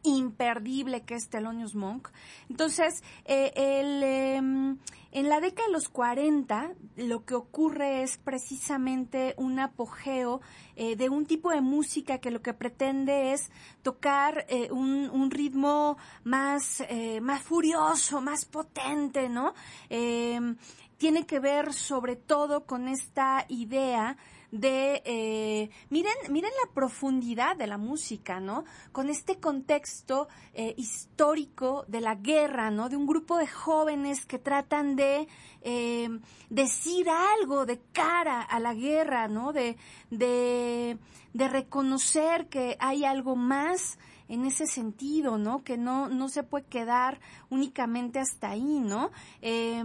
imperdible 0.03 1.03
que 1.03 1.15
es 1.15 1.29
Thelonious 1.29 1.75
Monk. 1.75 2.09
Entonces, 2.49 3.01
eh, 3.25 3.51
el, 3.55 4.03
em, 4.03 4.77
en 5.11 5.27
la 5.29 5.41
década 5.41 5.67
de 5.67 5.73
los 5.73 5.89
40 5.89 6.73
lo 6.95 7.25
que 7.25 7.35
ocurre 7.35 8.03
es 8.03 8.17
precisamente 8.17 9.33
un 9.37 9.59
apogeo 9.59 10.41
eh, 10.75 10.95
de 10.95 11.09
un 11.09 11.25
tipo 11.25 11.51
de 11.51 11.61
música 11.61 12.19
que 12.19 12.31
lo 12.31 12.41
que 12.41 12.53
pretende 12.53 13.33
es 13.33 13.51
tocar 13.81 14.45
eh, 14.47 14.69
un, 14.71 15.09
un, 15.11 15.31
ritmo 15.31 15.97
más, 16.23 16.83
más 17.21 17.41
furioso, 17.41 18.21
más 18.21 18.45
potente, 18.45 19.29
¿no? 19.29 19.53
Em, 19.89 20.55
tiene 20.97 21.25
que 21.25 21.39
ver 21.39 21.73
sobre 21.73 22.15
todo 22.15 22.65
con 22.65 22.87
esta 22.87 23.45
idea 23.47 24.17
de, 24.51 25.01
eh, 25.05 25.69
miren, 25.89 26.13
miren 26.29 26.51
la 26.63 26.73
profundidad 26.73 27.55
de 27.55 27.67
la 27.67 27.77
música, 27.77 28.39
¿no? 28.39 28.65
Con 28.91 29.09
este 29.09 29.39
contexto 29.39 30.27
eh, 30.53 30.73
histórico 30.77 31.85
de 31.87 32.01
la 32.01 32.15
guerra, 32.15 32.69
¿no? 32.69 32.89
De 32.89 32.97
un 32.97 33.07
grupo 33.07 33.37
de 33.37 33.47
jóvenes 33.47 34.25
que 34.25 34.39
tratan 34.39 34.97
de 34.97 35.27
eh, 35.61 36.09
decir 36.49 37.07
algo 37.09 37.65
de 37.65 37.79
cara 37.93 38.41
a 38.41 38.59
la 38.59 38.73
guerra, 38.73 39.29
¿no? 39.29 39.53
De, 39.53 39.77
de, 40.09 40.97
de 41.33 41.47
reconocer 41.47 42.47
que 42.47 42.77
hay 42.79 43.05
algo 43.05 43.35
más 43.35 43.97
en 44.31 44.45
ese 44.45 44.65
sentido, 44.65 45.37
¿no? 45.37 45.61
Que 45.61 45.77
no, 45.77 46.07
no 46.07 46.29
se 46.29 46.43
puede 46.43 46.63
quedar 46.63 47.19
únicamente 47.49 48.17
hasta 48.17 48.51
ahí, 48.51 48.79
¿no? 48.79 49.11
Eh, 49.41 49.83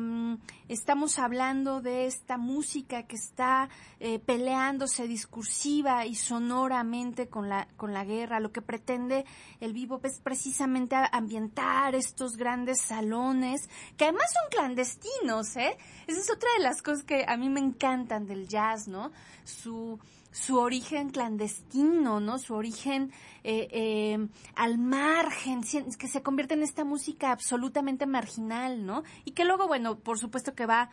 estamos 0.68 1.18
hablando 1.18 1.80
de 1.80 2.06
esta 2.06 2.37
música 2.37 3.02
que 3.09 3.16
está 3.16 3.68
eh, 3.98 4.20
peleándose 4.20 5.09
discursiva 5.09 6.06
y 6.06 6.14
sonoramente 6.14 7.26
con 7.26 7.48
la, 7.48 7.66
con 7.76 7.92
la 7.92 8.04
guerra. 8.04 8.38
Lo 8.38 8.52
que 8.52 8.62
pretende 8.62 9.24
el 9.59 9.72
vivo 9.72 9.98
es 10.04 10.20
precisamente 10.20 10.94
ambientar 11.11 11.96
estos 11.96 12.37
grandes 12.37 12.80
salones, 12.80 13.68
que 13.96 14.04
además 14.04 14.32
son 14.32 14.48
clandestinos, 14.50 15.56
¿eh? 15.56 15.76
Esa 16.06 16.20
es 16.20 16.30
otra 16.30 16.48
de 16.56 16.62
las 16.62 16.82
cosas 16.82 17.02
que 17.02 17.24
a 17.26 17.37
mí 17.37 17.48
me 17.48 17.59
encantan 17.59 18.26
del 18.26 18.46
jazz, 18.46 18.86
¿no? 18.86 19.11
Su, 19.42 19.99
su 20.37 20.59
origen 20.59 21.09
clandestino, 21.09 22.20
¿no? 22.20 22.39
Su 22.39 22.55
origen 22.55 23.11
eh, 23.43 23.68
eh, 23.70 24.28
al 24.55 24.76
margen, 24.76 25.62
que 25.99 26.09
se 26.09 26.22
convierte 26.22 26.53
en 26.53 26.62
esta 26.62 26.84
música 26.84 27.32
absolutamente 27.32 28.05
marginal, 28.05 28.84
¿no? 28.84 29.03
Y 29.24 29.30
que 29.30 29.47
luego, 29.47 29.66
bueno, 29.66 29.99
por 29.99 30.18
supuesto 30.18 30.55
que 30.55 30.66
va 30.66 30.91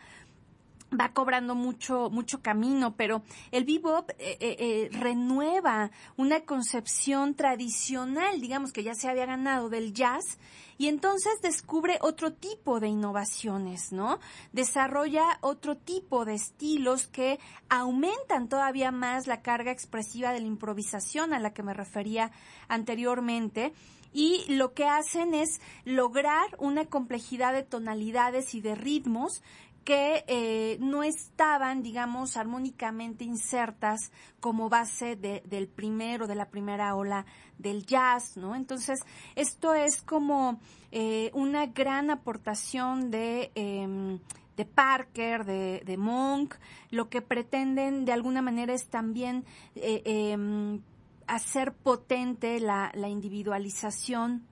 va 0.98 1.12
cobrando 1.12 1.54
mucho 1.54 2.10
mucho 2.10 2.40
camino, 2.40 2.96
pero 2.96 3.22
el 3.50 3.64
bebop 3.64 4.10
eh, 4.10 4.36
eh, 4.40 4.56
eh, 4.58 4.88
renueva 4.92 5.90
una 6.16 6.40
concepción 6.40 7.34
tradicional, 7.34 8.40
digamos 8.40 8.72
que 8.72 8.82
ya 8.82 8.94
se 8.94 9.08
había 9.08 9.26
ganado 9.26 9.68
del 9.68 9.92
jazz 9.92 10.38
y 10.76 10.88
entonces 10.88 11.40
descubre 11.40 11.98
otro 12.00 12.32
tipo 12.32 12.80
de 12.80 12.88
innovaciones, 12.88 13.92
¿no? 13.92 14.18
Desarrolla 14.52 15.38
otro 15.40 15.76
tipo 15.76 16.24
de 16.24 16.34
estilos 16.34 17.06
que 17.06 17.38
aumentan 17.68 18.48
todavía 18.48 18.90
más 18.90 19.26
la 19.26 19.42
carga 19.42 19.70
expresiva 19.70 20.32
de 20.32 20.40
la 20.40 20.46
improvisación 20.46 21.32
a 21.32 21.38
la 21.38 21.52
que 21.52 21.62
me 21.62 21.74
refería 21.74 22.32
anteriormente 22.68 23.72
y 24.12 24.44
lo 24.48 24.74
que 24.74 24.86
hacen 24.86 25.34
es 25.34 25.60
lograr 25.84 26.46
una 26.58 26.86
complejidad 26.86 27.52
de 27.52 27.64
tonalidades 27.64 28.54
y 28.54 28.60
de 28.60 28.76
ritmos 28.76 29.42
que 29.84 30.24
eh, 30.26 30.78
no 30.80 31.02
estaban, 31.02 31.82
digamos, 31.82 32.36
armónicamente 32.36 33.24
insertas 33.24 34.10
como 34.40 34.68
base 34.68 35.16
de, 35.16 35.42
del 35.46 35.68
primero, 35.68 36.26
de 36.26 36.34
la 36.34 36.48
primera 36.48 36.94
ola 36.94 37.26
del 37.58 37.86
jazz, 37.86 38.36
¿no? 38.36 38.54
Entonces, 38.54 39.00
esto 39.36 39.74
es 39.74 40.02
como 40.02 40.58
eh, 40.90 41.30
una 41.34 41.66
gran 41.66 42.10
aportación 42.10 43.10
de... 43.10 43.52
Em, 43.54 44.18
de 44.56 44.64
Parker, 44.64 45.44
de, 45.44 45.82
de, 45.84 45.96
Monk, 45.96 46.54
lo 46.90 47.08
que 47.08 47.20
pretenden 47.20 48.04
de 48.04 48.12
alguna 48.12 48.40
manera 48.40 48.72
es 48.72 48.86
también 48.86 49.44
eh, 49.74 50.00
em, 50.04 50.80
hacer 51.26 51.72
potente 51.72 52.60
la, 52.60 52.92
la 52.94 53.08
individualización 53.08 54.46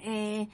eh, 0.00 0.48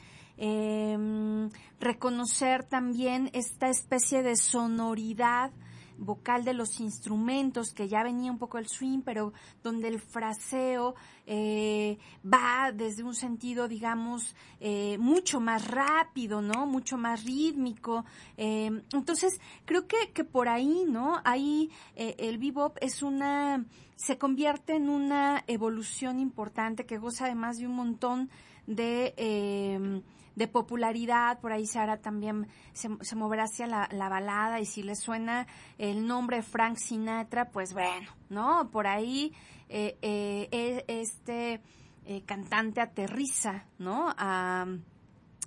eh, 0.45 1.49
reconocer 1.79 2.65
también 2.65 3.31
esta 3.33 3.69
especie 3.69 4.25
de 4.25 4.35
sonoridad 4.35 5.53
vocal 5.99 6.45
de 6.45 6.53
los 6.53 6.81
instrumentos, 6.81 7.73
que 7.73 7.87
ya 7.87 8.03
venía 8.03 8.33
un 8.33 8.39
poco 8.39 8.59
el 8.59 8.67
swing, 8.67 9.03
pero 9.05 9.33
donde 9.63 9.87
el 9.87 10.01
fraseo 10.01 10.97
eh, 11.27 11.97
va 12.27 12.73
desde 12.73 13.05
un 13.05 13.15
sentido, 13.15 13.69
digamos, 13.69 14.35
eh, 14.59 14.99
mucho 14.99 15.39
más 15.39 15.69
rápido, 15.69 16.43
¿no? 16.43 16.67
Mucho 16.67 16.99
más 16.99 17.25
rítmico. 17.25 18.05
Eh, 18.37 18.83
entonces, 18.93 19.41
creo 19.65 19.87
que, 19.87 20.11
que 20.13 20.25
por 20.25 20.49
ahí, 20.49 20.85
¿no? 20.89 21.21
Ahí 21.25 21.71
eh, 21.95 22.17
el 22.19 22.39
bebop 22.39 22.77
es 22.81 23.05
una, 23.05 23.65
se 23.95 24.19
convierte 24.19 24.75
en 24.75 24.89
una 24.89 25.45
evolución 25.47 26.19
importante 26.19 26.85
que 26.85 26.99
goza 26.99 27.27
además 27.27 27.59
de 27.59 27.67
un 27.67 27.77
montón 27.77 28.31
de 28.67 29.15
eh, 29.17 30.03
de 30.35 30.49
popularidad, 30.49 31.41
por 31.41 31.53
ahí 31.53 31.67
se 31.67 31.79
hará 31.79 31.99
también, 31.99 32.49
se, 32.73 32.89
moverá 33.17 33.45
hacia 33.45 33.67
la, 33.67 33.89
la, 33.93 34.09
balada 34.09 34.61
y 34.61 34.67
si 34.67 34.83
le 34.83 34.95
suena 34.95 35.47
el 35.79 36.07
nombre 36.07 36.43
Frank 36.43 36.77
Sinatra, 36.77 37.51
pues 37.51 37.75
bueno, 37.75 38.11
¿no? 38.31 38.71
Por 38.71 38.87
ahí 38.87 39.35
eh, 39.75 39.97
eh, 40.03 40.85
este 40.87 41.63
eh, 42.05 42.23
cantante 42.27 42.83
aterriza, 42.83 43.65
¿no? 43.79 44.13
A, 44.19 44.67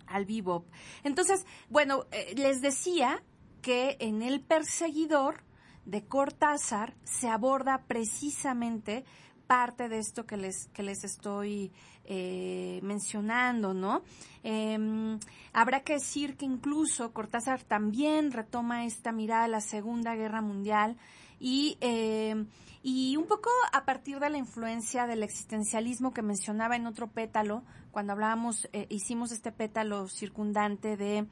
al 0.07 0.25
bebop. 0.25 0.65
Entonces, 1.03 1.45
bueno, 1.69 2.05
les 2.35 2.59
decía 2.59 3.21
que 3.61 3.97
en 3.99 4.23
El 4.23 4.41
Perseguidor 4.41 5.43
de 5.85 6.05
Cortázar 6.05 6.95
se 7.03 7.29
aborda 7.29 7.83
precisamente 7.87 9.05
parte 9.45 9.89
de 9.89 9.99
esto 9.99 10.25
que 10.25 10.37
les, 10.37 10.67
que 10.73 10.83
les 10.83 11.03
estoy 11.03 11.71
eh, 12.05 12.79
mencionando, 12.83 13.73
¿no? 13.73 14.01
Eh, 14.43 15.17
habrá 15.53 15.81
que 15.81 15.93
decir 15.93 16.37
que 16.37 16.45
incluso 16.45 17.13
Cortázar 17.13 17.63
también 17.63 18.31
retoma 18.31 18.85
esta 18.85 19.11
mirada 19.11 19.45
a 19.45 19.47
la 19.47 19.61
Segunda 19.61 20.15
Guerra 20.15 20.41
Mundial 20.41 20.97
y, 21.39 21.77
eh, 21.81 22.45
y 22.83 23.17
un 23.17 23.25
poco 23.25 23.49
a 23.73 23.85
partir 23.85 24.19
de 24.19 24.29
la 24.29 24.37
influencia 24.37 25.07
del 25.07 25.23
existencialismo 25.23 26.13
que 26.13 26.21
mencionaba 26.21 26.75
en 26.75 26.87
otro 26.87 27.07
pétalo, 27.07 27.63
cuando 27.91 28.13
hablábamos, 28.13 28.67
eh, 28.73 28.87
hicimos 28.89 29.31
este 29.31 29.51
pétalo 29.51 30.07
circundante 30.07 30.97
de 30.97 31.27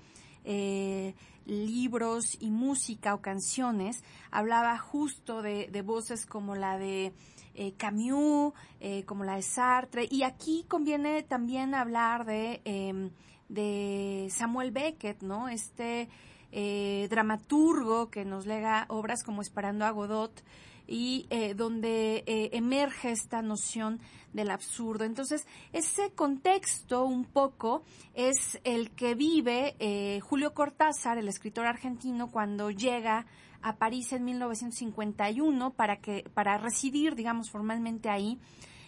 eh, 0.46 1.16
libros 1.46 2.38
y 2.40 2.52
música 2.52 3.14
o 3.14 3.22
canciones, 3.22 4.04
hablaba 4.32 4.78
justo 4.78 5.42
de, 5.42 5.68
de 5.72 5.82
voces 5.82 6.26
como 6.26 6.56
la 6.56 6.78
de 6.78 7.14
eh, 7.54 7.74
Camus, 7.78 8.54
eh, 8.80 9.04
como 9.06 9.24
la 9.24 9.36
de 9.36 9.42
Sartre, 9.42 10.08
y 10.10 10.24
aquí 10.24 10.66
conviene 10.68 11.24
también 11.24 11.76
hablar 11.76 12.26
de, 12.26 12.62
eh, 12.66 13.10
de 13.50 14.28
Samuel 14.32 14.72
Beckett, 14.72 15.22
¿no? 15.22 15.50
Este 15.50 16.10
eh, 16.52 17.08
dramaturgo 17.10 18.10
que 18.10 18.26
nos 18.26 18.46
lega 18.46 18.86
obras 18.90 19.24
como 19.24 19.42
Esperando 19.42 19.86
a 19.86 19.92
Godot, 19.92 20.44
y 20.86 21.28
eh, 21.30 21.54
donde 21.54 22.24
eh, 22.28 22.50
emerge 22.52 23.12
esta 23.12 23.42
noción 23.42 24.02
del 24.34 24.52
absurdo. 24.52 25.06
Entonces, 25.06 25.48
ese 25.72 26.12
contexto 26.12 27.06
un 27.06 27.24
poco 27.24 27.84
es 28.14 28.60
el 28.66 28.92
que 28.92 29.16
vive 29.16 29.78
eh, 29.80 30.20
Julio 30.20 30.54
Cortázar, 30.54 31.18
el 31.18 31.30
escritor 31.30 31.68
argentino, 31.68 32.30
cuando 32.30 32.70
llega 32.70 33.26
a 33.64 33.78
París 33.78 34.14
en 34.14 34.26
1951 34.26 35.72
para 35.72 35.98
que 35.98 36.30
para 36.34 36.58
residir, 36.58 37.16
digamos, 37.16 37.50
formalmente 37.50 38.10
ahí 38.10 38.40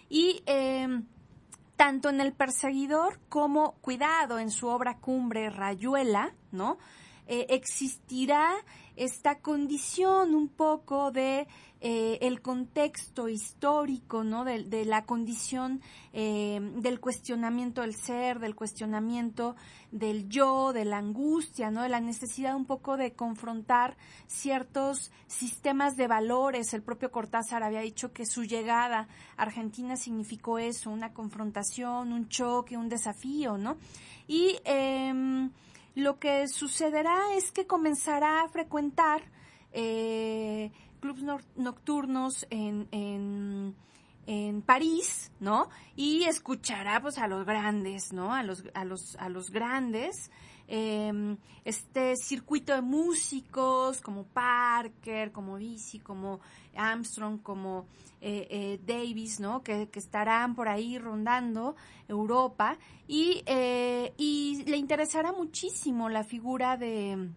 y 0.10 0.44
eh, 0.46 0.88
tanto 1.76 2.10
en 2.10 2.22
El 2.22 2.34
Perseguidor 2.34 3.20
como 3.30 3.74
Cuidado 3.82 4.40
en 4.40 4.52
su 4.52 4.68
obra 4.68 4.98
cumbre 4.98 5.50
Rayuela, 5.50 6.36
¿no? 6.52 6.78
Eh, 7.28 7.48
existirá 7.50 8.54
esta 8.96 9.40
condición 9.40 10.36
un 10.36 10.48
poco 10.48 11.12
de 11.12 11.48
eh, 11.88 12.18
el 12.22 12.42
contexto 12.42 13.30
histórico, 13.30 14.24
¿no? 14.24 14.44
De, 14.44 14.64
de 14.64 14.86
la 14.86 15.06
condición 15.06 15.84
eh, 16.14 16.60
del 16.78 17.00
cuestionamiento 17.00 17.82
del 17.82 17.94
ser, 17.94 18.40
del 18.40 18.56
cuestionamiento 18.56 19.56
del 19.92 20.28
yo, 20.28 20.74
de 20.74 20.84
la 20.84 20.98
angustia, 20.98 21.70
¿no? 21.70 21.84
De 21.84 21.90
la 21.90 22.00
necesidad 22.00 22.56
un 22.56 22.66
poco 22.66 22.98
de 22.98 23.14
confrontar 23.14 23.98
ciertos 24.26 25.12
sistemas 25.28 25.96
de 25.96 26.08
valores. 26.08 26.74
El 26.74 26.82
propio 26.82 27.12
Cortázar 27.12 27.62
había 27.62 27.82
dicho 27.82 28.12
que 28.14 28.26
su 28.26 28.46
llegada 28.46 29.08
a 29.38 29.44
Argentina 29.44 29.96
significó 29.96 30.58
eso, 30.58 30.90
una 30.90 31.14
confrontación, 31.14 32.14
un 32.14 32.30
choque, 32.30 32.78
un 32.78 32.90
desafío, 32.90 33.60
¿no? 33.60 33.78
Y 34.28 34.58
eh, 34.66 35.50
lo 35.94 36.18
que 36.18 36.48
sucederá 36.48 37.36
es 37.36 37.52
que 37.52 37.68
comenzará 37.68 38.42
a 38.42 38.50
frecuentar 38.50 39.22
eh, 39.78 40.72
clubs 41.00 41.24
nocturnos 41.56 42.46
en, 42.50 42.88
en, 42.92 43.76
en, 44.28 44.62
París, 44.62 45.32
¿no? 45.40 45.70
Y 45.96 46.24
escuchará 46.24 47.02
pues 47.02 47.18
a 47.18 47.28
los 47.28 47.46
grandes, 47.46 48.14
¿no? 48.14 48.34
A 48.34 48.44
los, 48.44 48.64
a 48.74 48.86
los, 48.86 49.16
a 49.18 49.30
los 49.30 49.52
grandes, 49.52 50.32
eh, 50.68 51.38
este 51.64 52.16
circuito 52.16 52.74
de 52.74 52.82
músicos 52.82 54.02
como 54.02 54.24
Parker, 54.24 55.32
como 55.32 55.58
Dizzy, 55.58 56.00
como 56.00 56.40
Armstrong, 56.76 57.42
como 57.42 57.86
eh, 58.22 58.48
eh, 58.50 58.80
Davis, 58.84 59.40
¿no? 59.40 59.62
Que, 59.62 59.88
que, 59.90 60.00
estarán 60.00 60.56
por 60.56 60.68
ahí 60.68 60.98
rondando 60.98 61.76
Europa 62.08 62.78
y, 63.08 63.44
eh, 63.46 64.14
y 64.18 64.64
le 64.66 64.78
interesará 64.78 65.32
muchísimo 65.32 66.10
la 66.10 66.24
figura 66.24 66.76
de 66.78 67.30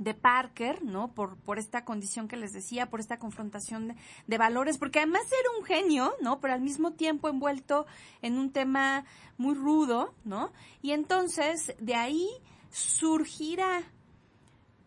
de 0.00 0.14
Parker, 0.14 0.82
¿no? 0.82 1.12
Por, 1.12 1.36
por 1.36 1.58
esta 1.58 1.84
condición 1.84 2.26
que 2.26 2.38
les 2.38 2.52
decía, 2.52 2.88
por 2.88 3.00
esta 3.00 3.18
confrontación 3.18 3.94
de, 4.26 4.38
valores, 4.38 4.78
porque 4.78 4.98
además 4.98 5.26
era 5.26 5.58
un 5.58 5.64
genio, 5.64 6.14
¿no? 6.22 6.40
Pero 6.40 6.54
al 6.54 6.62
mismo 6.62 6.92
tiempo 6.94 7.28
envuelto 7.28 7.86
en 8.22 8.38
un 8.38 8.50
tema 8.50 9.04
muy 9.36 9.54
rudo, 9.54 10.14
¿no? 10.24 10.52
Y 10.80 10.92
entonces 10.92 11.74
de 11.78 11.94
ahí 11.94 12.28
surgirá 12.70 13.82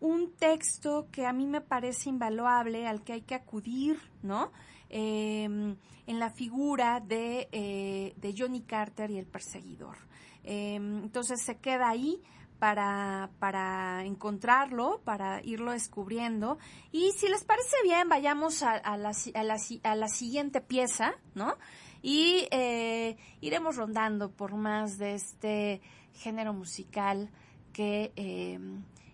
un 0.00 0.32
texto 0.32 1.06
que 1.12 1.26
a 1.26 1.32
mí 1.32 1.46
me 1.46 1.60
parece 1.60 2.10
invaluable, 2.10 2.88
al 2.88 3.04
que 3.04 3.12
hay 3.12 3.22
que 3.22 3.36
acudir, 3.36 4.00
¿no? 4.22 4.50
Eh, 4.90 5.44
en 5.44 6.18
la 6.18 6.30
figura 6.30 7.00
de, 7.00 7.48
eh, 7.52 8.14
de, 8.16 8.34
Johnny 8.36 8.62
Carter 8.62 9.10
y 9.12 9.18
el 9.18 9.26
perseguidor. 9.26 9.96
Eh, 10.42 10.74
entonces 10.74 11.40
se 11.42 11.56
queda 11.56 11.88
ahí 11.88 12.20
para, 12.58 13.30
para 13.38 14.04
encontrarlo, 14.04 15.00
para 15.04 15.42
irlo 15.42 15.72
descubriendo. 15.72 16.58
Y 16.92 17.12
si 17.12 17.28
les 17.28 17.44
parece 17.44 17.76
bien, 17.82 18.08
vayamos 18.08 18.62
a, 18.62 18.80
la, 18.96 19.12
a, 19.34 19.42
la, 19.42 19.56
a 19.82 19.94
la, 19.94 20.08
siguiente 20.08 20.60
pieza, 20.60 21.14
¿no? 21.34 21.56
Y 22.02 22.46
eh, 22.50 23.16
iremos 23.40 23.76
rondando 23.76 24.30
por 24.30 24.54
más 24.54 24.98
de 24.98 25.14
este 25.14 25.80
género 26.12 26.52
musical 26.52 27.30
que, 27.72 28.12
eh, 28.16 28.58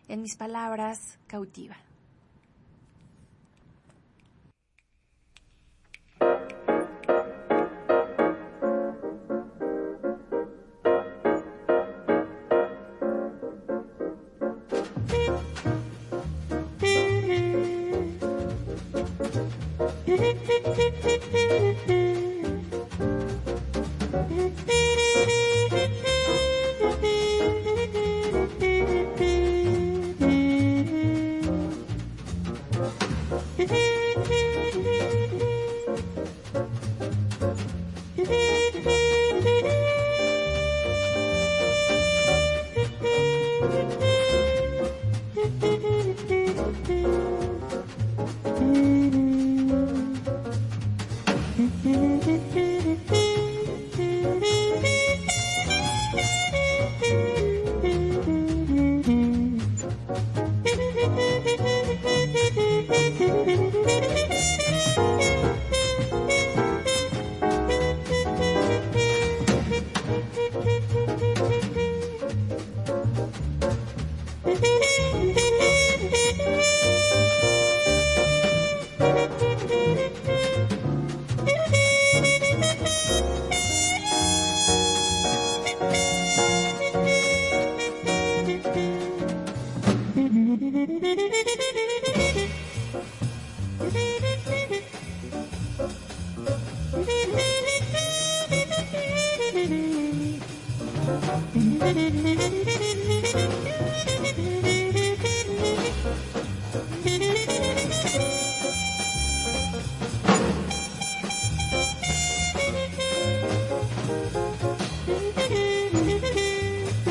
en 0.08 0.22
mis 0.22 0.36
palabras, 0.36 1.18
cautiva. 1.26 1.76
Thank 20.20 21.88
you. 21.88 21.89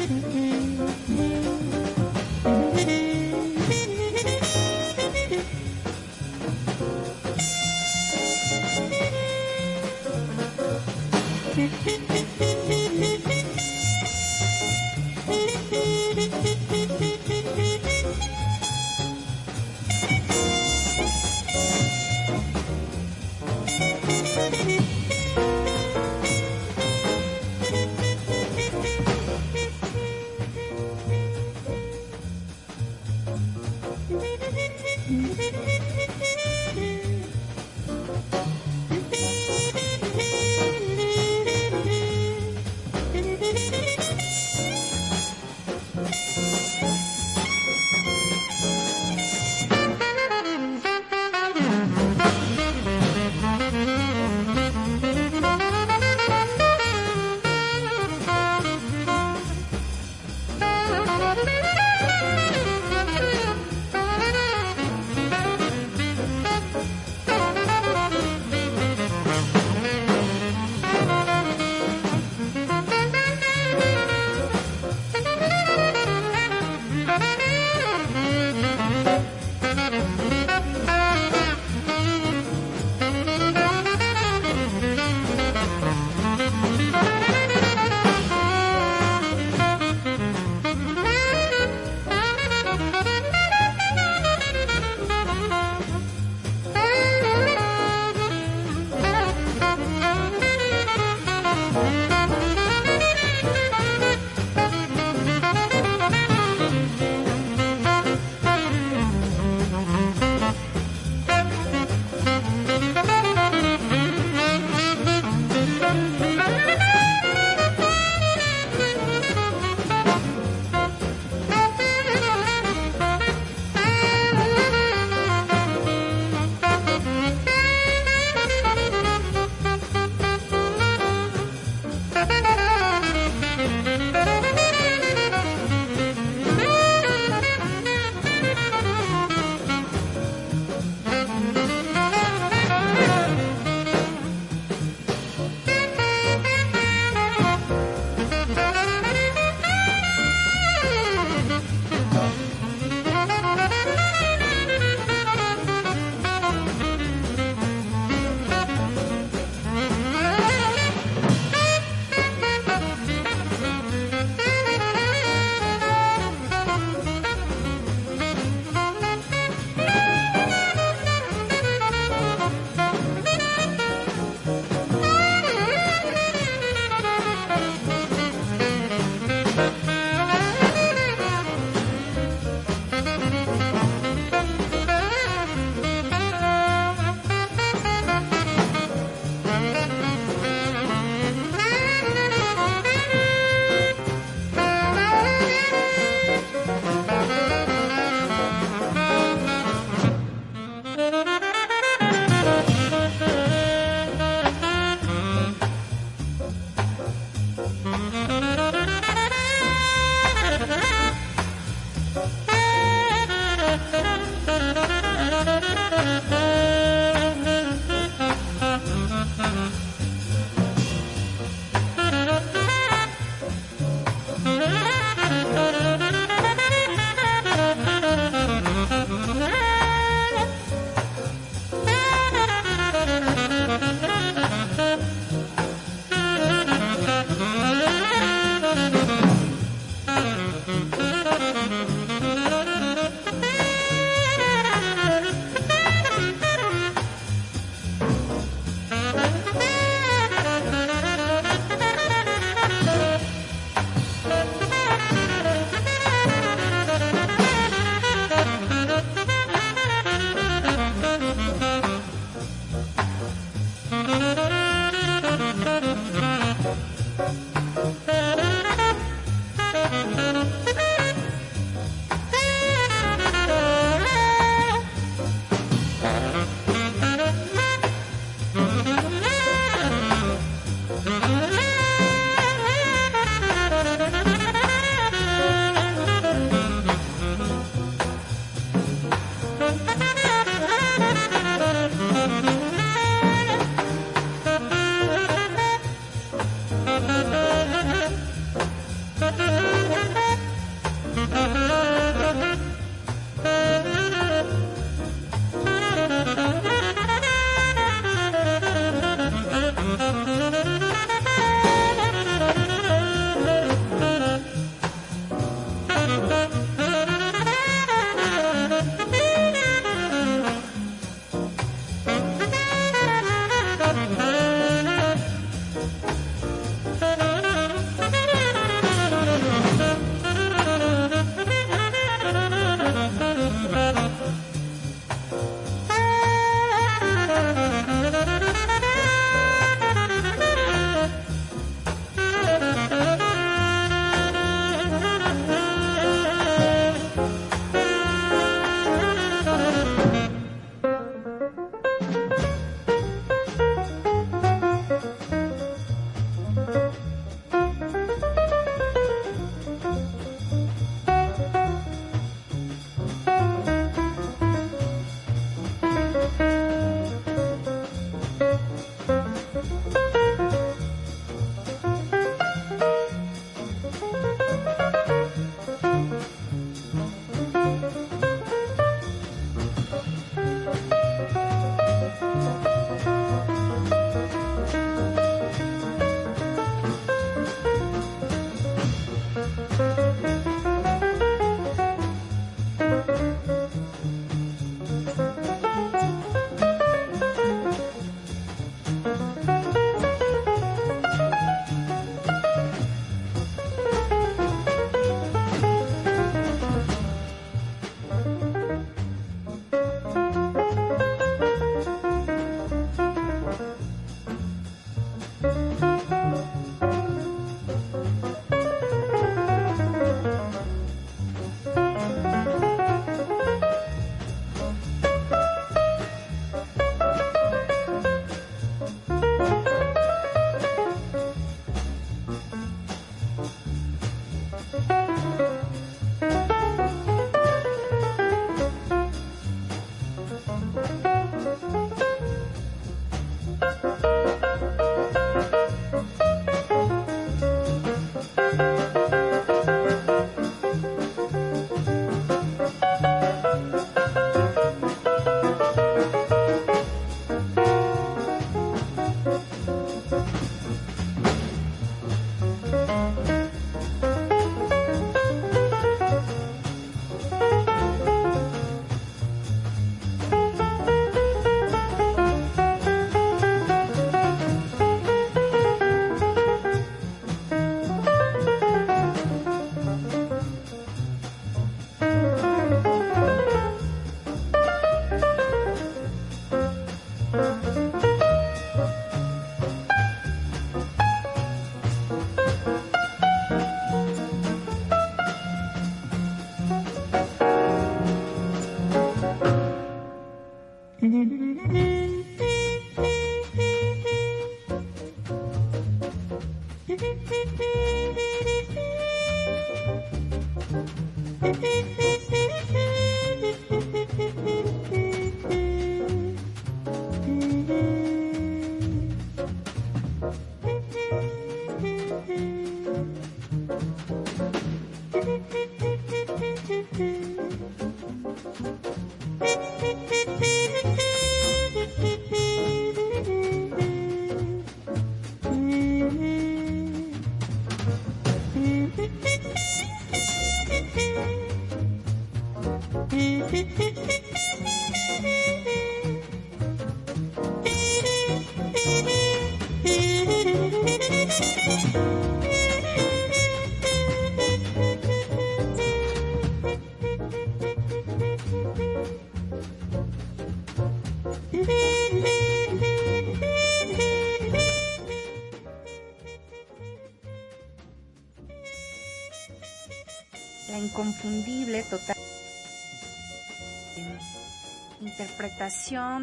Mm-hmm. 0.09 0.58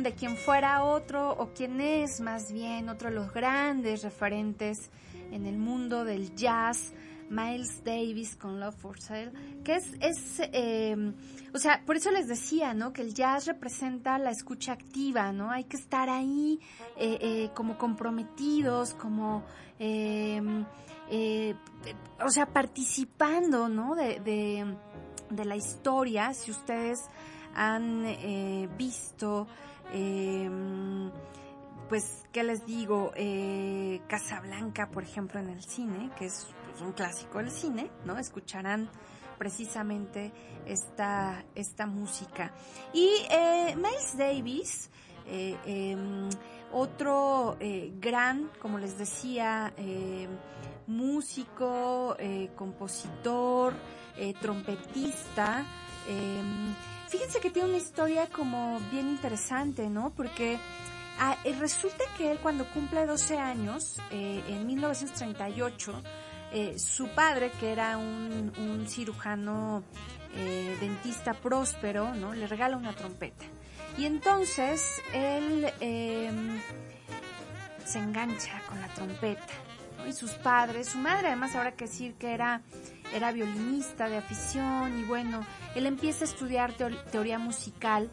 De 0.03 0.12
quien 0.12 0.36
fuera 0.36 0.82
otro 0.82 1.30
o 1.30 1.53
quien 1.55 1.80
es 1.80 2.20
más 2.20 2.53
bien 2.53 2.88
otro 2.88 3.11
de 3.11 3.14
los 3.14 3.32
grandes 3.32 4.03
referentes 4.03 4.90
en 5.30 5.47
el 5.47 5.57
mundo 5.57 6.05
del 6.05 6.34
jazz, 6.34 6.92
Miles 7.30 7.84
Davis 7.84 8.36
con 8.36 8.59
Love 8.59 8.76
for 8.76 9.01
Sale, 9.01 9.32
que 9.64 9.76
es, 9.76 9.92
es 10.01 10.40
eh, 10.53 11.12
o 11.55 11.59
sea, 11.59 11.82
por 11.86 11.97
eso 11.97 12.11
les 12.11 12.28
decía, 12.28 12.74
¿no? 12.74 12.92
Que 12.92 13.03
el 13.03 13.14
jazz 13.14 13.47
representa 13.47 14.18
la 14.18 14.30
escucha 14.30 14.72
activa, 14.72 15.32
¿no? 15.32 15.51
Hay 15.51 15.64
que 15.64 15.76
estar 15.76 16.11
ahí 16.11 16.61
eh, 16.97 17.18
eh, 17.20 17.51
como 17.55 17.78
comprometidos, 17.78 18.94
como... 18.94 19.44
Eh, 19.78 20.42
eh, 21.09 21.55
o 22.24 22.28
sea, 22.30 22.47
participando, 22.47 23.68
¿no? 23.68 23.94
De, 23.94 24.20
de, 25.30 25.44
la 25.44 25.57
historia, 25.57 26.34
si 26.34 26.51
ustedes 26.51 26.99
han 27.57 28.05
eh, 28.07 28.69
visto, 28.77 29.47
eh, 29.93 30.49
pues, 31.89 32.25
¿qué 32.33 32.45
les 32.45 32.67
digo? 32.67 33.13
Eh, 33.17 34.03
Casablanca, 34.07 34.91
por 34.91 35.03
ejemplo, 35.03 35.41
en 35.41 35.49
el 35.49 35.65
cine, 35.65 36.11
que 36.19 36.27
es 36.27 36.47
pues, 36.71 36.83
un 36.83 36.93
clásico 36.93 37.39
del 37.39 37.51
cine, 37.51 37.91
¿no? 38.05 38.19
Escucharán 38.19 38.91
precisamente 39.39 40.33
esta, 40.67 41.45
esta 41.55 41.87
música. 41.87 42.53
Y 42.93 43.11
eh, 43.31 43.75
Miles 43.77 44.17
Davis, 44.17 44.91
eh, 45.27 45.57
eh, 45.67 45.97
otro 46.73 47.57
eh, 47.61 47.93
gran, 47.99 48.51
como 48.61 48.79
les 48.79 48.99
decía, 48.99 49.73
eh, 49.77 50.29
músico, 50.87 52.17
compositor, 52.55 53.75
trompetista. 54.41 55.67
Fíjense 57.09 57.41
que 57.41 57.51
tiene 57.51 57.69
una 57.69 57.79
historia 57.79 58.27
como 58.27 58.81
bien 58.91 59.09
interesante, 59.09 59.89
¿no? 59.89 60.13
Porque 60.17 60.59
ah, 61.19 61.37
eh, 61.45 61.55
resulta 61.59 62.05
que 62.17 62.33
él 62.33 62.39
cuando 62.43 62.67
cumple 62.73 63.07
12 63.07 63.39
años, 63.39 64.01
eh, 64.11 64.43
en 64.49 64.67
1938, 64.67 66.03
eh, 66.53 66.79
su 66.79 67.09
padre, 67.09 67.51
que 67.59 67.73
era 67.73 67.99
un, 67.99 68.87
cirujano 68.89 69.83
eh, 70.35 70.77
dentista 70.81 71.35
próspero, 71.35 72.15
¿no? 72.15 72.33
Le 72.35 72.47
regala 72.47 72.77
una 72.77 72.95
trompeta. 72.95 73.45
Y 73.99 74.05
entonces 74.05 75.03
él 75.13 75.73
eh, 75.81 76.31
se 77.85 77.99
engancha 77.99 78.61
con 78.69 78.81
la 78.81 78.89
trompeta 78.89 79.53
y 80.07 80.13
sus 80.13 80.33
padres, 80.33 80.89
su 80.89 80.99
madre 80.99 81.29
además 81.29 81.55
ahora 81.55 81.73
que 81.73 81.87
decir 81.87 82.15
que 82.15 82.33
era, 82.33 82.63
era 83.15 83.33
violinista 83.33 84.09
de 84.09 84.17
afición 84.17 84.99
y 85.01 85.05
bueno, 85.05 85.45
él 85.75 85.87
empieza 85.87 86.25
a 86.25 86.29
estudiar 86.29 86.73
teor 86.73 86.97
teoría 87.11 87.39
musical 87.39 88.11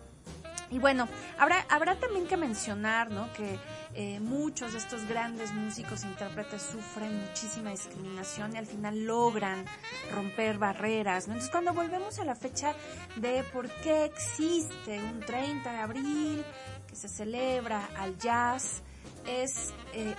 y 0.74 0.80
bueno, 0.80 1.08
habrá, 1.38 1.68
habrá 1.70 2.00
también 2.00 2.26
que 2.26 2.36
mencionar, 2.36 3.12
¿no? 3.12 3.32
Que 3.34 3.60
eh, 3.94 4.20
muchos 4.20 4.72
de 4.72 4.80
estos 4.80 5.08
grandes 5.08 5.54
músicos 5.54 6.04
e 6.04 6.08
intérpretes 6.08 6.64
sufren 6.64 7.16
muchísima 7.28 7.70
discriminación 7.70 8.56
y 8.56 8.58
al 8.58 8.66
final 8.66 9.06
logran 9.06 9.66
romper 10.12 10.58
barreras, 10.58 11.28
¿no? 11.28 11.34
Entonces 11.34 11.52
cuando 11.52 11.76
volvemos 11.76 12.18
a 12.18 12.26
la 12.26 12.34
fecha 12.34 12.74
de 13.18 13.44
por 13.54 13.70
qué 13.82 14.06
existe 14.06 15.00
un 15.00 15.20
30 15.20 15.72
de 15.72 15.78
abril 15.78 16.44
que 16.88 16.96
se 16.96 17.08
celebra 17.08 17.90
al 17.96 18.18
jazz, 18.18 18.82
es 19.26 19.74
eh, 19.94 20.16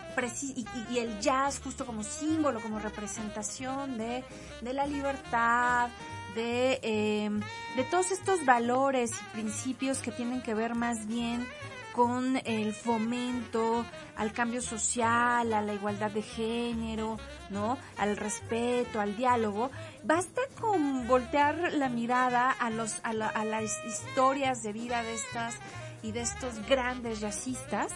y, 0.90 0.98
el 0.98 1.20
jazz 1.20 1.60
justo 1.62 1.84
como 1.84 2.02
símbolo, 2.02 2.60
como 2.60 2.78
representación 2.78 3.98
de, 3.98 4.24
de 4.60 4.72
la 4.72 4.86
libertad, 4.86 5.88
de, 6.34 6.78
eh, 6.82 7.30
de 7.76 7.84
todos 7.84 8.10
estos 8.10 8.44
valores 8.44 9.12
y 9.12 9.34
principios 9.34 9.98
que 9.98 10.10
tienen 10.10 10.42
que 10.42 10.54
ver 10.54 10.74
más 10.74 11.06
bien 11.06 11.46
con 11.94 12.40
el 12.44 12.74
fomento 12.74 13.86
al 14.16 14.32
cambio 14.32 14.60
social, 14.60 15.52
a 15.52 15.62
la 15.62 15.74
igualdad 15.74 16.10
de 16.10 16.22
género, 16.22 17.18
¿no? 17.50 17.78
Al 17.96 18.16
respeto, 18.16 19.00
al 19.00 19.16
diálogo. 19.16 19.70
Basta 20.02 20.42
con 20.60 21.06
voltear 21.06 21.72
la 21.72 21.88
mirada 21.88 22.50
a 22.50 22.70
los 22.70 22.98
a, 23.04 23.12
la, 23.12 23.28
a 23.28 23.44
las 23.44 23.72
historias 23.86 24.64
de 24.64 24.72
vida 24.72 25.04
de 25.04 25.14
estas 25.14 25.54
y 26.02 26.10
de 26.10 26.22
estos 26.22 26.66
grandes 26.66 27.20
jazzistas 27.20 27.92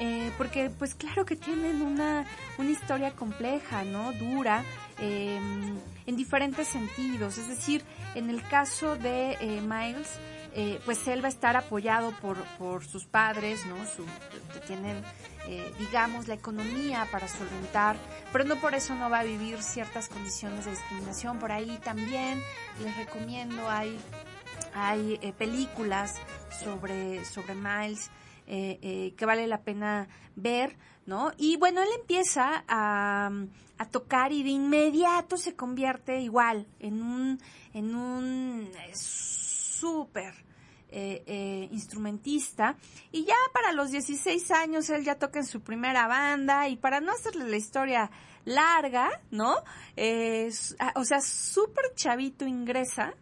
eh, 0.00 0.30
porque 0.38 0.70
pues 0.70 0.94
claro 0.94 1.24
que 1.24 1.36
tienen 1.36 1.82
una, 1.82 2.24
una 2.58 2.70
historia 2.70 3.12
compleja, 3.12 3.84
¿no? 3.84 4.12
Dura, 4.12 4.64
eh, 4.98 5.38
en 6.06 6.16
diferentes 6.16 6.68
sentidos. 6.68 7.38
Es 7.38 7.48
decir, 7.48 7.84
en 8.14 8.30
el 8.30 8.42
caso 8.48 8.96
de 8.96 9.36
eh, 9.40 9.60
Miles, 9.60 10.08
eh, 10.54 10.80
pues 10.84 11.06
él 11.08 11.22
va 11.22 11.26
a 11.26 11.30
estar 11.30 11.56
apoyado 11.56 12.12
por, 12.20 12.36
por 12.58 12.84
sus 12.84 13.06
padres, 13.06 13.64
¿no? 13.66 13.76
Su, 13.86 14.04
tienen, 14.66 15.02
eh, 15.46 15.72
digamos, 15.78 16.28
la 16.28 16.34
economía 16.34 17.06
para 17.10 17.26
solventar, 17.26 17.96
pero 18.32 18.44
no 18.44 18.56
por 18.56 18.74
eso 18.74 18.94
no 18.94 19.08
va 19.08 19.20
a 19.20 19.24
vivir 19.24 19.62
ciertas 19.62 20.08
condiciones 20.08 20.66
de 20.66 20.72
discriminación. 20.72 21.38
Por 21.38 21.52
ahí 21.52 21.78
también 21.82 22.42
les 22.82 22.94
recomiendo, 22.98 23.70
hay, 23.70 23.98
hay 24.74 25.18
eh, 25.22 25.32
películas 25.32 26.16
sobre, 26.62 27.24
sobre 27.24 27.54
Miles, 27.54 28.10
eh, 28.54 28.78
eh, 28.82 29.14
que 29.16 29.24
vale 29.24 29.46
la 29.46 29.62
pena 29.62 30.08
ver, 30.36 30.76
¿no? 31.06 31.32
Y 31.38 31.56
bueno, 31.56 31.80
él 31.80 31.88
empieza 31.98 32.64
a, 32.68 33.30
tocar 33.90 34.30
y 34.30 34.42
de 34.42 34.50
inmediato 34.50 35.38
se 35.38 35.56
convierte 35.56 36.20
igual 36.20 36.66
en 36.78 37.02
un, 37.02 37.40
en 37.72 37.94
un 37.94 38.68
súper 38.92 40.34
eh, 40.90 41.22
eh, 41.26 41.68
instrumentista 41.72 42.76
y 43.10 43.24
ya 43.24 43.34
para 43.54 43.72
los 43.72 43.90
16 43.90 44.50
años 44.50 44.90
él 44.90 45.02
ya 45.02 45.14
toca 45.14 45.38
en 45.38 45.46
su 45.46 45.62
primera 45.62 46.06
banda 46.06 46.68
y 46.68 46.76
para 46.76 47.00
no 47.00 47.10
hacerle 47.10 47.48
la 47.48 47.56
historia 47.56 48.10
larga, 48.44 49.08
¿no? 49.30 49.56
Eh, 49.96 50.52
o 50.94 51.04
sea, 51.04 51.22
súper 51.22 51.94
chavito 51.94 52.46
ingresa 52.46 53.14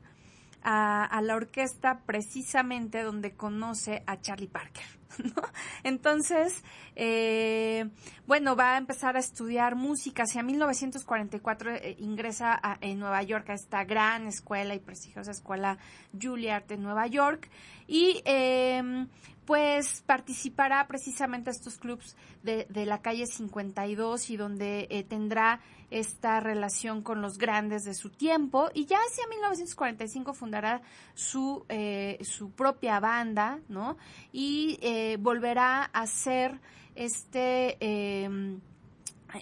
a, 0.63 1.21
la 1.23 1.35
orquesta 1.35 2.01
precisamente 2.07 3.03
donde 3.03 3.33
conoce 3.33 4.03
a 4.07 4.21
Charlie 4.21 4.49
Parker. 4.49 4.85
¿no? 5.25 5.43
Entonces, 5.83 6.63
eh, 6.97 7.89
bueno, 8.27 8.57
va 8.57 8.75
a 8.75 8.79
empezar 8.79 9.17
a 9.17 9.21
estudiar 9.21 9.75
música. 9.75 10.23
Hacia 10.23 10.43
1944 10.43 11.71
eh, 11.73 11.97
ingresa 11.99 12.61
en 12.81 12.99
Nueva 12.99 13.23
York 13.23 13.51
a 13.51 13.55
esta 13.55 13.85
gran 13.85 14.27
escuela 14.27 14.75
y 14.75 14.79
prestigiosa 14.79 15.31
escuela 15.31 15.79
Juilliard 16.21 16.71
en 16.71 16.83
Nueva 16.83 17.07
York 17.07 17.51
y 17.87 18.23
eh, 18.25 19.07
pues 19.51 20.05
participará 20.07 20.87
precisamente 20.87 21.51
a 21.51 21.53
estos 21.53 21.77
clubs 21.77 22.15
de, 22.45 22.69
de 22.71 22.87
la 22.87 23.03
calle 23.03 23.27
52 23.27 24.31
y 24.31 24.37
donde 24.37 24.87
eh, 24.91 25.03
tendrá 25.03 25.59
esta 25.91 26.39
relación 26.39 27.03
con 27.03 27.21
los 27.21 27.37
grandes 27.37 27.83
de 27.83 27.95
su 27.95 28.11
tiempo 28.11 28.71
y 28.75 28.87
ya 28.87 28.99
hacia 28.99 29.27
1945 29.27 30.35
fundará 30.35 30.83
su, 31.15 31.65
eh, 31.69 32.19
su 32.23 32.53
propia 32.53 33.01
banda, 33.01 33.59
¿no? 33.69 33.97
Y 34.31 34.79
eh, 34.83 35.17
volverá 35.19 35.83
a 35.83 36.07
ser 36.07 36.61
este... 36.95 37.77
Eh, 37.81 38.61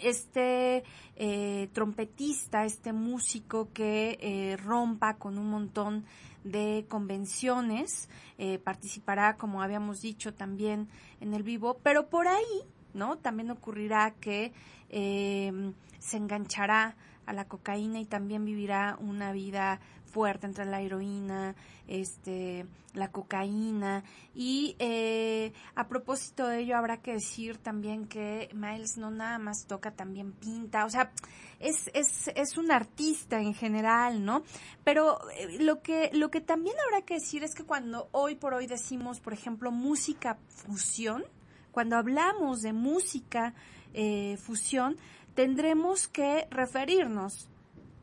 este 0.02 0.84
eh, 1.16 1.68
trompetista, 1.72 2.64
este 2.64 2.92
músico 2.92 3.70
que 3.72 4.18
eh, 4.20 4.56
rompa 4.58 5.16
con 5.16 5.38
un 5.38 5.50
montón 5.50 6.04
de 6.44 6.86
convenciones, 6.88 8.08
eh, 8.38 8.58
participará, 8.58 9.36
como 9.36 9.62
habíamos 9.62 10.00
dicho, 10.00 10.34
también 10.34 10.88
en 11.20 11.34
el 11.34 11.42
vivo, 11.42 11.78
pero 11.82 12.08
por 12.08 12.28
ahí, 12.28 12.62
¿no? 12.94 13.18
También 13.18 13.50
ocurrirá 13.50 14.12
que 14.20 14.52
se 14.90 16.16
enganchará 16.16 16.96
a 17.26 17.34
la 17.34 17.44
cocaína 17.44 18.00
y 18.00 18.06
también 18.06 18.46
vivirá 18.46 18.96
una 19.00 19.32
vida 19.32 19.80
fuerte 20.08 20.46
entre 20.46 20.64
la 20.64 20.80
heroína, 20.80 21.54
este, 21.86 22.66
la 22.94 23.10
cocaína. 23.10 24.04
Y 24.34 24.76
eh, 24.78 25.52
a 25.74 25.88
propósito 25.88 26.46
de 26.46 26.60
ello 26.60 26.76
habrá 26.76 26.98
que 26.98 27.12
decir 27.12 27.58
también 27.58 28.06
que 28.06 28.48
Miles 28.54 28.96
no 28.98 29.10
nada 29.10 29.38
más 29.38 29.66
toca, 29.66 29.92
también 29.92 30.32
pinta, 30.32 30.84
o 30.84 30.90
sea, 30.90 31.12
es, 31.58 31.90
es, 31.94 32.28
es 32.34 32.56
un 32.56 32.70
artista 32.70 33.40
en 33.40 33.54
general, 33.54 34.24
¿no? 34.24 34.42
Pero 34.84 35.18
eh, 35.30 35.62
lo 35.62 35.82
que, 35.82 36.10
lo 36.12 36.30
que 36.30 36.40
también 36.40 36.76
habrá 36.86 37.04
que 37.04 37.14
decir 37.14 37.42
es 37.42 37.54
que 37.54 37.64
cuando 37.64 38.08
hoy 38.12 38.36
por 38.36 38.54
hoy 38.54 38.66
decimos, 38.66 39.20
por 39.20 39.32
ejemplo, 39.32 39.70
música 39.70 40.38
fusión, 40.48 41.24
cuando 41.72 41.96
hablamos 41.96 42.60
de 42.60 42.72
música 42.72 43.54
eh, 43.94 44.36
fusión, 44.38 44.96
tendremos 45.34 46.08
que 46.08 46.46
referirnos 46.50 47.48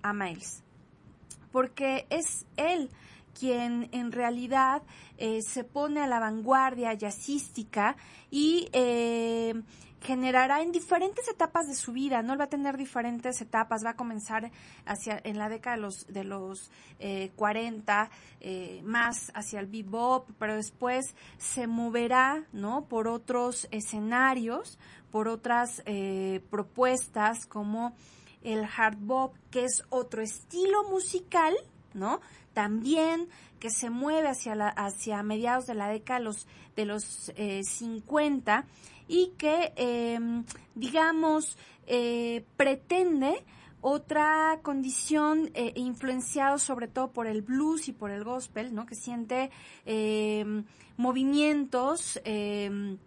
a 0.01 0.13
Miles 0.13 0.64
porque 1.55 2.05
es 2.09 2.45
él 2.57 2.89
quien 3.39 3.87
en 3.93 4.11
realidad 4.11 4.81
eh, 5.17 5.39
se 5.41 5.63
pone 5.63 6.01
a 6.01 6.05
la 6.05 6.19
vanguardia 6.19 6.93
jazzística 6.95 7.95
y 8.29 8.67
eh, 8.73 9.53
generará 10.01 10.61
en 10.61 10.73
diferentes 10.73 11.29
etapas 11.29 11.65
de 11.67 11.75
su 11.75 11.93
vida, 11.93 12.21
¿no? 12.23 12.35
va 12.35 12.43
a 12.43 12.49
tener 12.49 12.75
diferentes 12.75 13.39
etapas, 13.39 13.85
va 13.85 13.91
a 13.91 13.95
comenzar 13.95 14.51
hacia, 14.85 15.21
en 15.23 15.37
la 15.37 15.47
década 15.47 15.77
de 15.77 15.81
los, 15.81 16.07
de 16.07 16.25
los 16.25 16.71
40, 17.37 18.09
eh, 18.41 18.81
más 18.83 19.31
hacia 19.33 19.61
el 19.61 19.67
bebop, 19.67 20.29
pero 20.37 20.57
después 20.57 21.15
se 21.37 21.67
moverá, 21.67 22.43
¿no? 22.51 22.83
Por 22.89 23.07
otros 23.07 23.69
escenarios, 23.71 24.77
por 25.09 25.29
otras 25.29 25.81
propuestas 26.49 27.45
como 27.45 27.95
el 28.45 28.63
hard 28.63 28.97
bop, 28.99 29.35
que 29.51 29.65
es 29.65 29.83
otro 29.89 30.21
estilo 30.21 30.87
musical, 30.89 31.53
¿no? 31.93 32.21
También 32.53 33.27
que 33.59 33.69
se 33.69 33.89
mueve 33.89 34.29
hacia, 34.29 34.55
la, 34.55 34.69
hacia 34.69 35.23
mediados 35.23 35.65
de 35.65 35.73
la 35.73 35.89
década 35.89 36.19
los, 36.19 36.47
de 36.75 36.85
los 36.85 37.31
50 37.63 38.59
eh, 38.59 38.63
y 39.07 39.33
que, 39.37 39.73
em, 39.75 40.45
digamos, 40.75 41.57
eh, 41.87 42.45
pretende 42.57 43.43
otra 43.81 44.59
condición 44.63 45.51
eh, 45.53 45.73
influenciado 45.75 46.57
sobre 46.57 46.87
todo 46.87 47.11
por 47.11 47.27
el 47.27 47.41
blues 47.41 47.87
y 47.87 47.93
por 47.93 48.09
el 48.09 48.23
gospel, 48.23 48.73
¿no? 48.73 48.85
Que 48.85 48.95
siente 48.95 49.51
em, 49.85 50.65
movimientos 50.97 52.19
em, 52.23 52.97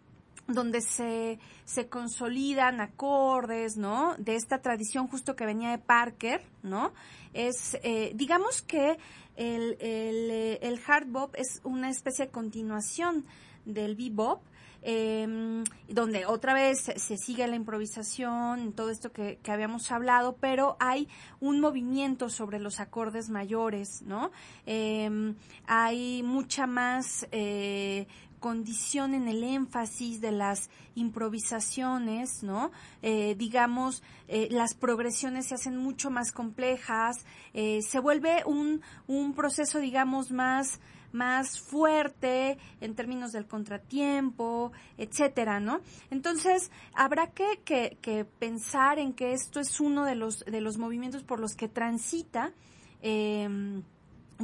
donde 0.48 0.80
se, 0.80 1.38
se 1.64 1.88
consolidan 1.88 2.80
acordes, 2.80 3.76
¿no? 3.76 4.16
De 4.16 4.34
esta 4.34 4.60
tradición 4.60 5.06
justo 5.06 5.36
que 5.36 5.44
venía 5.44 5.70
de 5.70 5.78
Parker, 5.78 6.42
¿no? 6.62 6.92
Es, 7.34 7.78
eh, 7.82 8.12
digamos 8.14 8.62
que 8.62 8.98
el, 9.36 9.76
el, 9.80 10.30
eh, 10.30 10.58
el, 10.62 10.80
hard 10.86 11.06
bop 11.06 11.34
es 11.36 11.60
una 11.64 11.90
especie 11.90 12.26
de 12.26 12.30
continuación 12.32 13.26
del 13.66 13.94
bebop, 13.94 14.40
eh, 14.82 15.64
donde 15.88 16.26
otra 16.26 16.54
vez 16.54 16.78
se, 16.96 17.16
sigue 17.16 17.46
la 17.46 17.56
improvisación, 17.56 18.72
todo 18.72 18.90
esto 18.90 19.10
que, 19.12 19.38
que, 19.42 19.50
habíamos 19.50 19.90
hablado, 19.90 20.36
pero 20.40 20.76
hay 20.78 21.08
un 21.40 21.60
movimiento 21.60 22.28
sobre 22.28 22.60
los 22.60 22.78
acordes 22.78 23.28
mayores, 23.28 24.02
¿no? 24.02 24.30
Eh, 24.66 25.34
hay 25.66 26.22
mucha 26.22 26.66
más 26.66 27.26
eh, 27.32 28.06
condición 28.38 29.14
en 29.14 29.28
el 29.28 29.44
énfasis 29.44 30.20
de 30.20 30.32
las 30.32 30.70
improvisaciones, 30.94 32.42
¿no? 32.42 32.70
Eh, 33.02 33.34
digamos, 33.36 34.02
eh, 34.28 34.48
las 34.50 34.74
progresiones 34.74 35.46
se 35.48 35.54
hacen 35.54 35.76
mucho 35.76 36.10
más 36.10 36.32
complejas, 36.32 37.24
eh, 37.54 37.80
se 37.82 37.98
vuelve 38.00 38.42
un, 38.46 38.82
un 39.06 39.34
proceso, 39.34 39.78
digamos, 39.78 40.30
más 40.30 40.80
más 41.10 41.58
fuerte 41.58 42.58
en 42.82 42.94
términos 42.94 43.32
del 43.32 43.46
contratiempo, 43.46 44.72
etcétera, 44.98 45.58
¿no? 45.58 45.80
Entonces, 46.10 46.70
habrá 46.92 47.28
que, 47.28 47.60
que, 47.64 47.96
que, 48.02 48.26
pensar 48.26 48.98
en 48.98 49.14
que 49.14 49.32
esto 49.32 49.58
es 49.58 49.80
uno 49.80 50.04
de 50.04 50.14
los, 50.14 50.40
de 50.40 50.60
los 50.60 50.76
movimientos 50.76 51.24
por 51.24 51.40
los 51.40 51.54
que 51.54 51.68
transita 51.68 52.52
eh, 53.00 53.80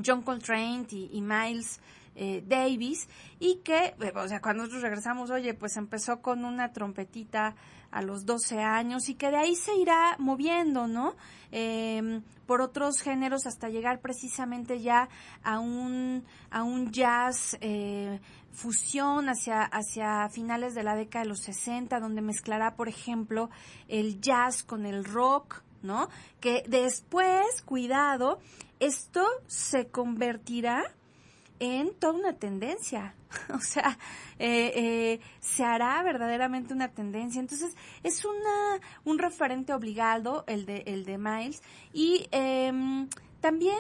John 0.05 0.23
Coltrane 0.23 0.87
y 0.91 1.21
Miles 1.21 1.81
eh, 2.17 2.43
Davis 2.47 3.09
y 3.39 3.57
que, 3.57 3.95
eh, 4.01 4.13
o 4.15 4.29
sea, 4.29 4.41
cuando 4.41 4.63
nosotros 4.63 4.83
regresamos, 4.83 5.31
oye, 5.31 5.55
pues 5.55 5.77
empezó 5.77 6.21
con 6.21 6.45
una 6.45 6.73
trompetita 6.73 7.55
a 7.91 8.03
los 8.03 8.27
12 8.27 8.61
años 8.61 9.09
y 9.09 9.15
que 9.15 9.31
de 9.31 9.37
ahí 9.37 9.55
se 9.55 9.75
irá 9.77 10.17
moviendo, 10.19 10.89
¿no? 10.89 11.15
Eh, 11.53 12.21
por 12.47 12.61
otros 12.61 13.01
géneros 13.01 13.47
hasta 13.47 13.69
llegar 13.69 14.01
precisamente 14.01 14.81
ya 14.81 15.09
a 15.45 15.61
un, 15.61 16.25
a 16.51 16.65
un 16.65 16.91
jazz 16.91 17.57
eh, 17.61 18.21
fusión 18.53 19.29
hacia, 19.29 19.63
hacia 19.63 20.29
finales 20.29 20.75
de 20.75 20.83
la 20.83 20.97
década 20.97 21.23
de 21.23 21.29
los 21.29 21.43
60, 21.43 22.01
donde 22.01 22.21
mezclará, 22.23 22.75
por 22.75 22.89
ejemplo, 22.89 23.51
el 23.87 24.21
jazz 24.21 24.65
con 24.65 24.87
el 24.87 25.05
rock, 25.05 25.63
¿no? 25.83 26.09
Que 26.41 26.65
después, 26.67 27.63
cuidado, 27.65 28.41
esto 28.81 29.25
se 29.47 29.87
convertirá 29.87 30.83
en 31.61 31.95
toda 31.95 32.15
una 32.15 32.33
tendencia. 32.35 33.15
o 33.55 33.61
sea, 33.61 33.99
eh, 34.39 34.73
eh, 34.75 35.21
se 35.41 35.65
hará 35.65 36.03
verdaderamente 36.03 36.75
una 36.75 36.89
tendencia. 36.89 37.41
Entonces, 37.41 37.77
es 38.03 38.25
una, 38.25 38.81
un 39.05 39.19
referente 39.19 39.73
obligado 39.73 40.45
el 40.47 40.67
de, 40.67 40.85
el 40.87 41.05
de 41.05 41.19
Miles. 41.19 41.63
Y 41.93 42.29
eh, 42.33 42.73
también 43.41 43.79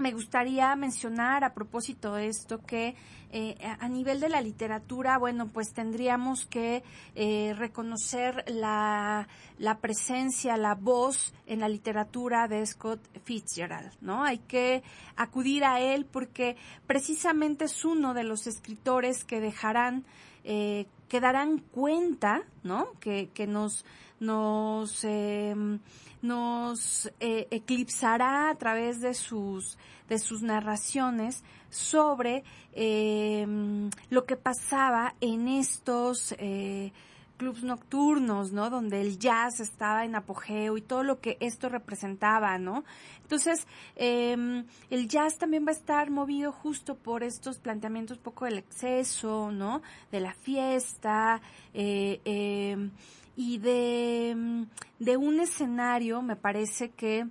me 0.00 0.12
gustaría 0.12 0.74
mencionar 0.76 1.44
a 1.44 1.54
propósito 1.54 2.14
de 2.14 2.28
esto 2.28 2.58
que 2.64 2.94
eh, 3.32 3.54
a 3.78 3.88
nivel 3.88 4.18
de 4.18 4.28
la 4.28 4.40
literatura, 4.40 5.16
bueno, 5.16 5.48
pues 5.48 5.72
tendríamos 5.72 6.46
que 6.46 6.82
eh, 7.14 7.54
reconocer 7.56 8.44
la, 8.48 9.28
la, 9.58 9.78
presencia, 9.78 10.56
la 10.56 10.74
voz 10.74 11.32
en 11.46 11.60
la 11.60 11.68
literatura 11.68 12.48
de 12.48 12.66
Scott 12.66 13.00
Fitzgerald, 13.22 13.92
¿no? 14.00 14.24
Hay 14.24 14.38
que 14.38 14.82
acudir 15.14 15.64
a 15.64 15.78
él 15.78 16.06
porque 16.06 16.56
precisamente 16.88 17.66
es 17.66 17.84
uno 17.84 18.14
de 18.14 18.24
los 18.24 18.48
escritores 18.48 19.24
que 19.24 19.40
dejarán, 19.40 20.04
eh, 20.42 20.86
que 21.08 21.20
darán 21.20 21.58
cuenta, 21.58 22.42
¿no? 22.64 22.88
Que, 22.98 23.30
que 23.32 23.46
nos, 23.46 23.84
nos, 24.20 25.02
em, 25.04 25.80
nos 26.22 27.10
eh, 27.18 27.48
eclipsará 27.50 28.50
a 28.50 28.54
través 28.54 29.00
de 29.00 29.14
sus, 29.14 29.78
de 30.08 30.18
sus 30.18 30.42
narraciones 30.42 31.42
sobre 31.70 32.44
em, 32.72 33.90
lo 34.10 34.24
que 34.24 34.36
pasaba 34.36 35.14
en 35.20 35.48
estos 35.48 36.34
eh, 36.38 36.92
clubs 37.40 37.62
nocturnos, 37.62 38.52
¿no? 38.52 38.68
Donde 38.68 39.00
el 39.00 39.18
jazz 39.18 39.60
estaba 39.60 40.04
en 40.04 40.14
apogeo 40.14 40.76
y 40.76 40.82
todo 40.82 41.02
lo 41.02 41.20
que 41.20 41.38
esto 41.40 41.70
representaba, 41.70 42.58
¿no? 42.58 42.84
Entonces, 43.22 43.66
eh, 43.96 44.62
el 44.90 45.08
jazz 45.08 45.38
también 45.38 45.64
va 45.64 45.70
a 45.70 45.72
estar 45.72 46.10
movido 46.10 46.52
justo 46.52 46.96
por 46.96 47.22
estos 47.22 47.58
planteamientos 47.58 48.18
poco 48.18 48.44
del 48.44 48.58
exceso, 48.58 49.50
¿no? 49.52 49.80
De 50.12 50.20
la 50.20 50.34
fiesta, 50.34 51.40
eh, 51.72 52.20
eh, 52.26 52.90
y 53.36 53.58
de, 53.58 54.34
mm, 54.36 54.62
de 54.98 55.16
un 55.16 55.40
escenario, 55.40 56.22
me 56.22 56.36
parece 56.36 56.90
que 56.90 57.26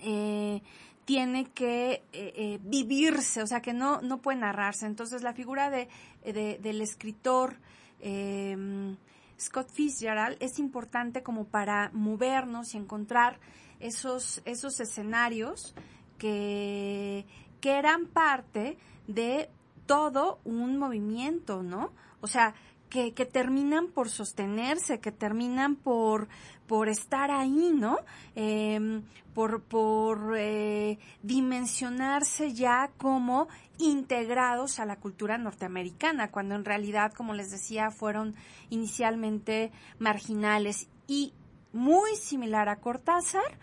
eh, 0.00 0.62
tiene 1.04 1.50
que 1.50 1.92
eh, 1.92 2.02
eh, 2.12 2.60
vivirse, 2.62 3.42
o 3.42 3.46
sea, 3.46 3.60
que 3.60 3.72
no, 3.72 4.00
no 4.02 4.18
puede 4.18 4.38
narrarse. 4.38 4.86
Entonces, 4.86 5.22
la 5.22 5.32
figura 5.32 5.70
de, 5.70 5.88
de 6.24 6.58
del 6.62 6.80
escritor 6.80 7.56
eh, 8.00 8.96
Scott 9.38 9.70
Fitzgerald 9.70 10.36
es 10.40 10.58
importante 10.58 11.22
como 11.22 11.46
para 11.46 11.90
movernos 11.92 12.74
y 12.74 12.78
encontrar 12.78 13.40
esos, 13.80 14.40
esos 14.44 14.78
escenarios 14.78 15.74
que, 16.18 17.26
que 17.60 17.72
eran 17.72 18.06
parte 18.06 18.78
de 19.08 19.50
todo 19.86 20.40
un 20.44 20.78
movimiento, 20.78 21.62
¿no? 21.62 21.92
O 22.20 22.28
sea, 22.28 22.54
que, 22.92 23.14
que 23.14 23.24
terminan 23.24 23.88
por 23.88 24.10
sostenerse, 24.10 25.00
que 25.00 25.12
terminan 25.12 25.76
por, 25.76 26.28
por 26.66 26.90
estar 26.90 27.30
ahí, 27.30 27.72
¿no? 27.74 27.96
Eh, 28.36 29.00
por 29.32 29.62
por 29.62 30.34
eh, 30.36 30.98
dimensionarse 31.22 32.52
ya 32.52 32.90
como 32.98 33.48
integrados 33.78 34.78
a 34.78 34.84
la 34.84 34.96
cultura 34.96 35.38
norteamericana, 35.38 36.30
cuando 36.30 36.54
en 36.54 36.66
realidad, 36.66 37.14
como 37.14 37.32
les 37.32 37.50
decía, 37.50 37.90
fueron 37.90 38.34
inicialmente 38.68 39.72
marginales. 39.98 40.86
Y 41.08 41.32
muy 41.72 42.14
similar 42.16 42.68
a 42.68 42.76
Cortázar. 42.76 43.58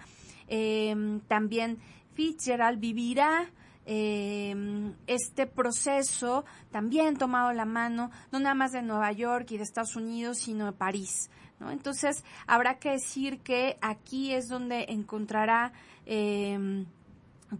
Em, 0.47 1.19
también 1.27 1.77
Fitzgerald 2.15 2.79
vivirá 2.79 3.51
em, 3.91 4.93
este 5.07 5.47
proceso 5.47 6.45
también 6.69 7.17
tomado 7.17 7.51
la 7.53 7.65
mano, 7.65 8.11
no 8.31 8.39
nada 8.39 8.53
más 8.53 8.71
de 8.71 8.83
Nueva 8.83 9.11
York 9.11 9.49
y 9.49 9.57
de 9.57 9.63
Estados 9.63 9.95
Unidos, 9.95 10.37
sino 10.37 10.67
de 10.67 10.73
París. 10.73 11.31
¿no? 11.59 11.71
Entonces, 11.71 12.23
habrá 12.45 12.77
que 12.77 12.91
decir 12.91 13.39
que 13.39 13.79
aquí 13.81 14.31
es 14.31 14.47
donde 14.47 14.85
encontrará 14.89 15.73
em, 16.05 16.85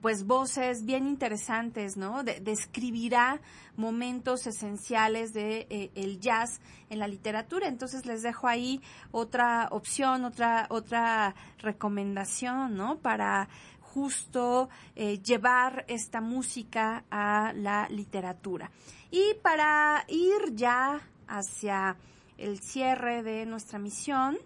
pues 0.02 0.28
voces 0.28 0.86
bien 0.86 1.08
interesantes, 1.08 1.98
¿no? 1.98 2.24
describirá 2.24 3.42
momentos 3.76 4.46
esenciales 4.46 5.34
de 5.34 5.66
eh, 5.72 5.90
el 5.96 6.20
jazz 6.20 6.62
en 6.92 7.00
la 7.00 7.08
literatura. 7.08 7.68
Entonces 7.68 8.06
les 8.06 8.22
dejo 8.22 8.48
ahí 8.48 8.82
otra 9.10 9.68
opción, 9.72 10.26
otra 10.26 10.68
otra 10.70 11.34
recomendación, 11.58 12.76
¿no? 12.76 13.00
Para 13.00 13.50
justo 13.94 14.70
eh, 14.96 15.20
llevar 15.22 15.86
esta 15.88 16.22
música 16.22 17.04
a 17.10 17.54
la 17.56 17.88
literatura. 17.90 18.72
Y 19.12 19.34
para 19.42 20.06
ir 20.08 20.54
ya 20.54 21.02
hacia 21.28 21.98
el 22.38 22.60
cierre 22.60 23.24
de 23.24 23.46
nuestra 23.46 23.80
misión, 23.80 24.38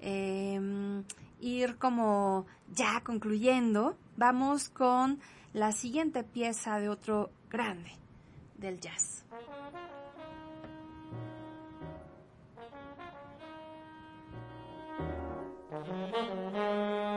em, 0.00 1.04
ir 1.40 1.76
como 1.78 2.46
ya 2.68 3.00
concluyendo, 3.04 3.96
vamos 4.16 4.68
con 4.68 5.20
la 5.52 5.72
siguiente 5.72 6.24
pieza 6.24 6.78
de 6.78 6.88
otro 6.88 7.30
grande 7.48 7.92
del 8.56 8.80
jazz. 8.80 9.24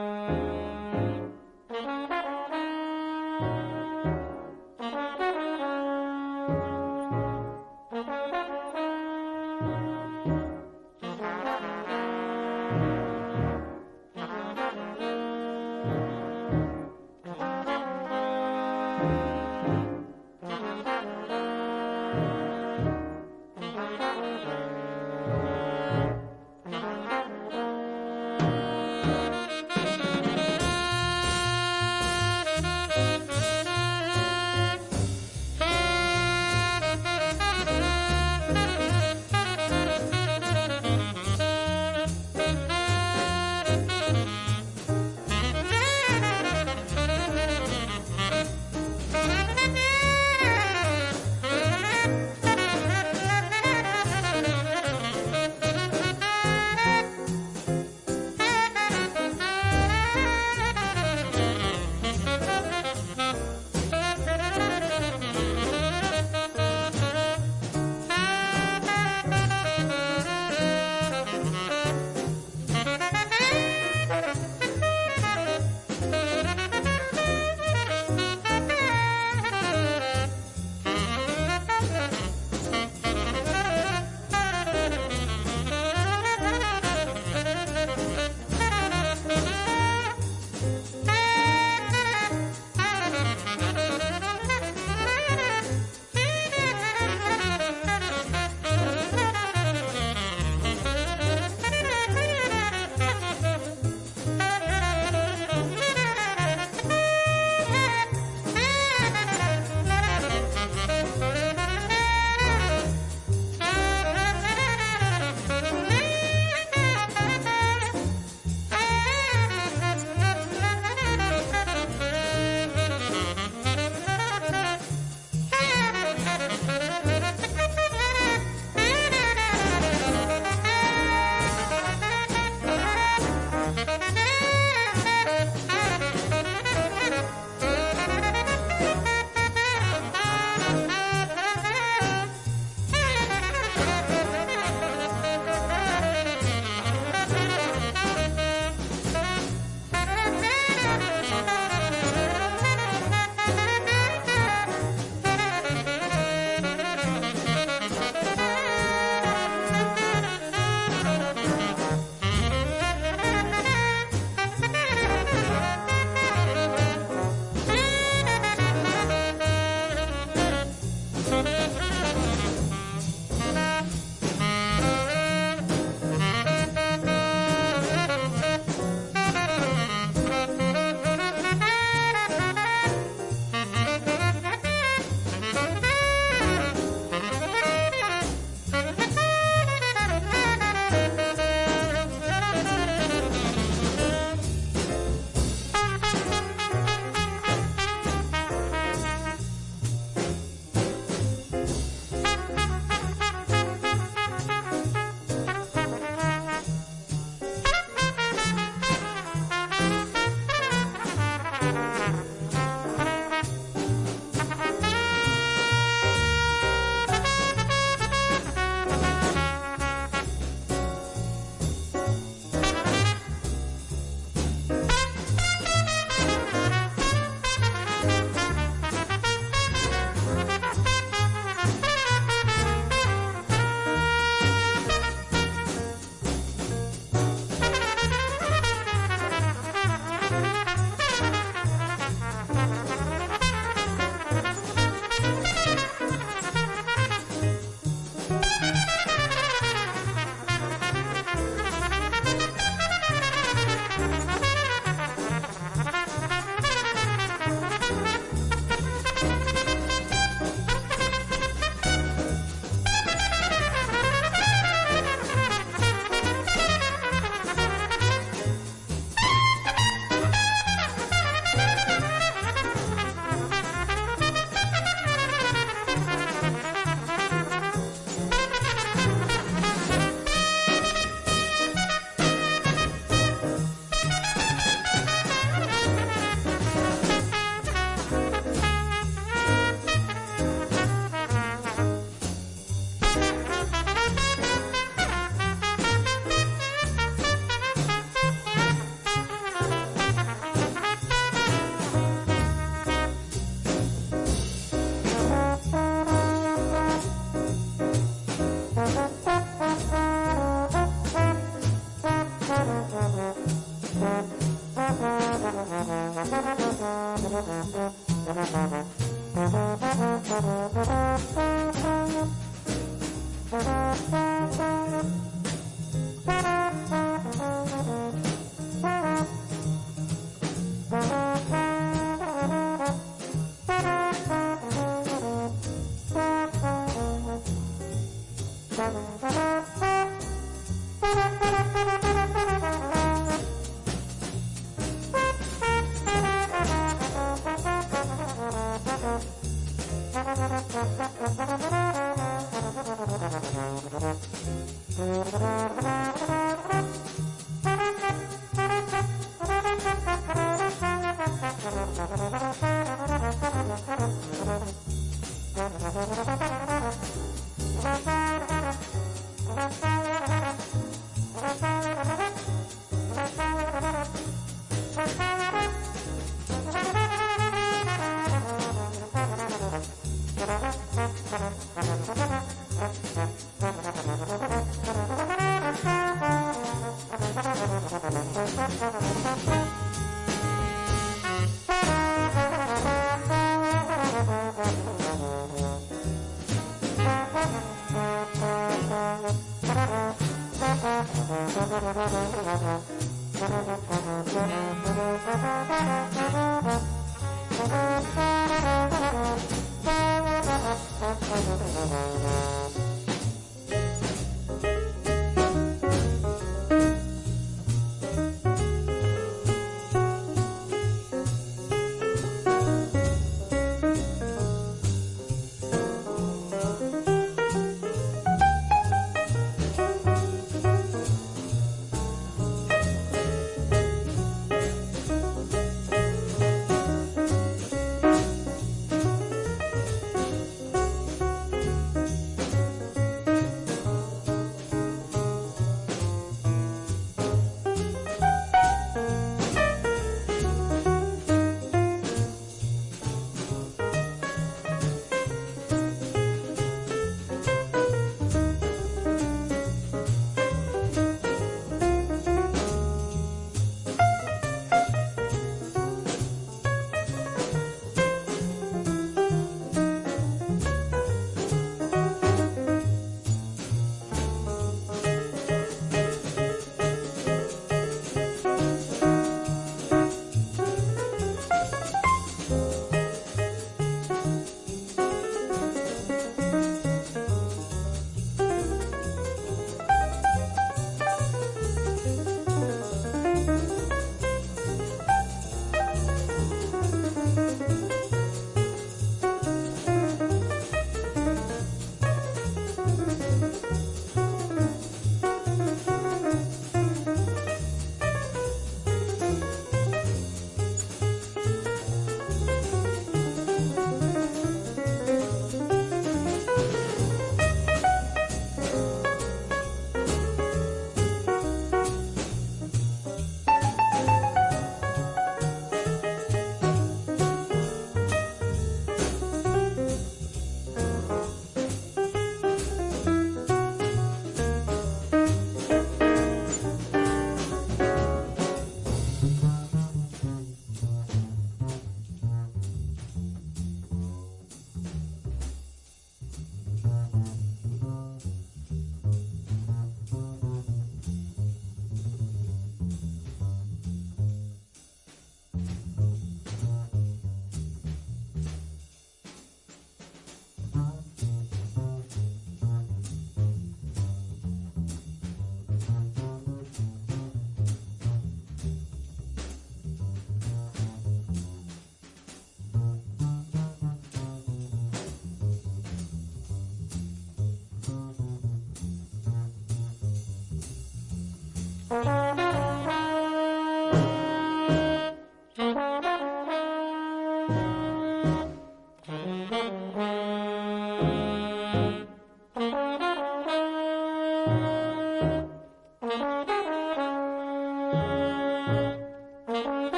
Mm-hmm. 402.01 402.90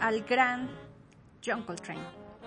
Al 0.00 0.22
gran 0.22 0.66
John 1.44 1.62
Coltrane, 1.64 2.00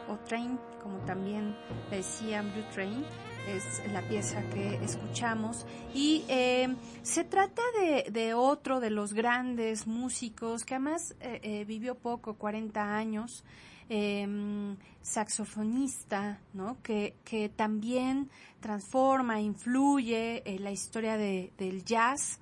o 0.07 0.18
Train, 0.28 0.57
como 0.82 0.98
también 1.06 1.56
decían 1.91 2.52
Blue 2.52 2.66
Train, 2.74 3.06
es 3.48 3.84
la 3.94 4.02
pieza 4.02 4.41
que 4.49 4.84
escuchamos. 4.84 5.68
Y 5.94 6.26
eh, 6.30 6.76
se 7.03 7.26
trata 7.26 7.61
de, 8.10 8.34
otro 8.34 8.80
de 8.80 8.90
los 8.90 9.14
grandes 9.14 9.86
músicos 9.86 10.66
que 10.66 10.74
además 10.74 11.16
eh, 11.20 11.40
eh, 11.44 11.66
vivió 11.66 11.94
poco, 11.94 12.34
40 12.34 12.82
años, 12.95 13.44
em, 13.88 14.76
saxofonista, 15.03 16.40
¿no? 16.53 16.82
Que, 16.82 17.18
que 17.24 17.49
también 17.49 18.32
transforma, 18.61 19.40
influye 19.40 20.41
en 20.44 20.64
la 20.64 20.72
historia 20.72 21.18
de, 21.18 21.53
del 21.56 21.86
jazz. 21.86 22.40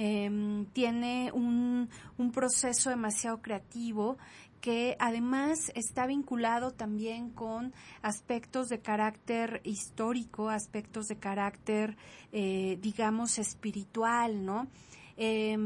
Em, 0.00 0.66
tiene 0.66 1.32
un, 1.32 1.88
un 2.18 2.30
proceso 2.30 2.88
demasiado 2.88 3.42
creativo 3.42 4.16
que 4.60 4.96
además 5.00 5.72
está 5.74 6.06
vinculado 6.06 6.70
también 6.70 7.30
con 7.30 7.74
aspectos 8.00 8.68
de 8.68 8.78
carácter 8.78 9.60
histórico, 9.64 10.50
aspectos 10.50 11.08
de 11.08 11.16
carácter, 11.16 11.96
eh, 12.30 12.78
digamos, 12.80 13.40
espiritual, 13.40 14.44
¿no? 14.44 14.68
Eh, 15.16 15.58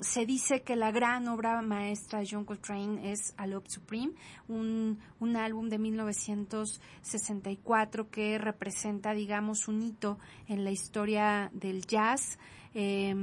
se 0.00 0.24
dice 0.24 0.62
que 0.62 0.76
la 0.76 0.90
gran 0.90 1.28
obra 1.28 1.60
maestra 1.60 2.20
de 2.20 2.28
John 2.30 2.46
Coltrane 2.46 3.12
es 3.12 3.34
A 3.36 3.46
Love 3.46 3.68
Supreme, 3.68 4.14
un, 4.48 4.98
un 5.20 5.36
álbum 5.36 5.68
de 5.68 5.78
1964 5.78 8.08
que 8.08 8.38
representa, 8.38 9.12
digamos, 9.12 9.68
un 9.68 9.82
hito 9.82 10.18
en 10.48 10.64
la 10.64 10.70
historia 10.70 11.50
del 11.52 11.84
jazz. 11.84 12.38
Eh, 12.72 13.14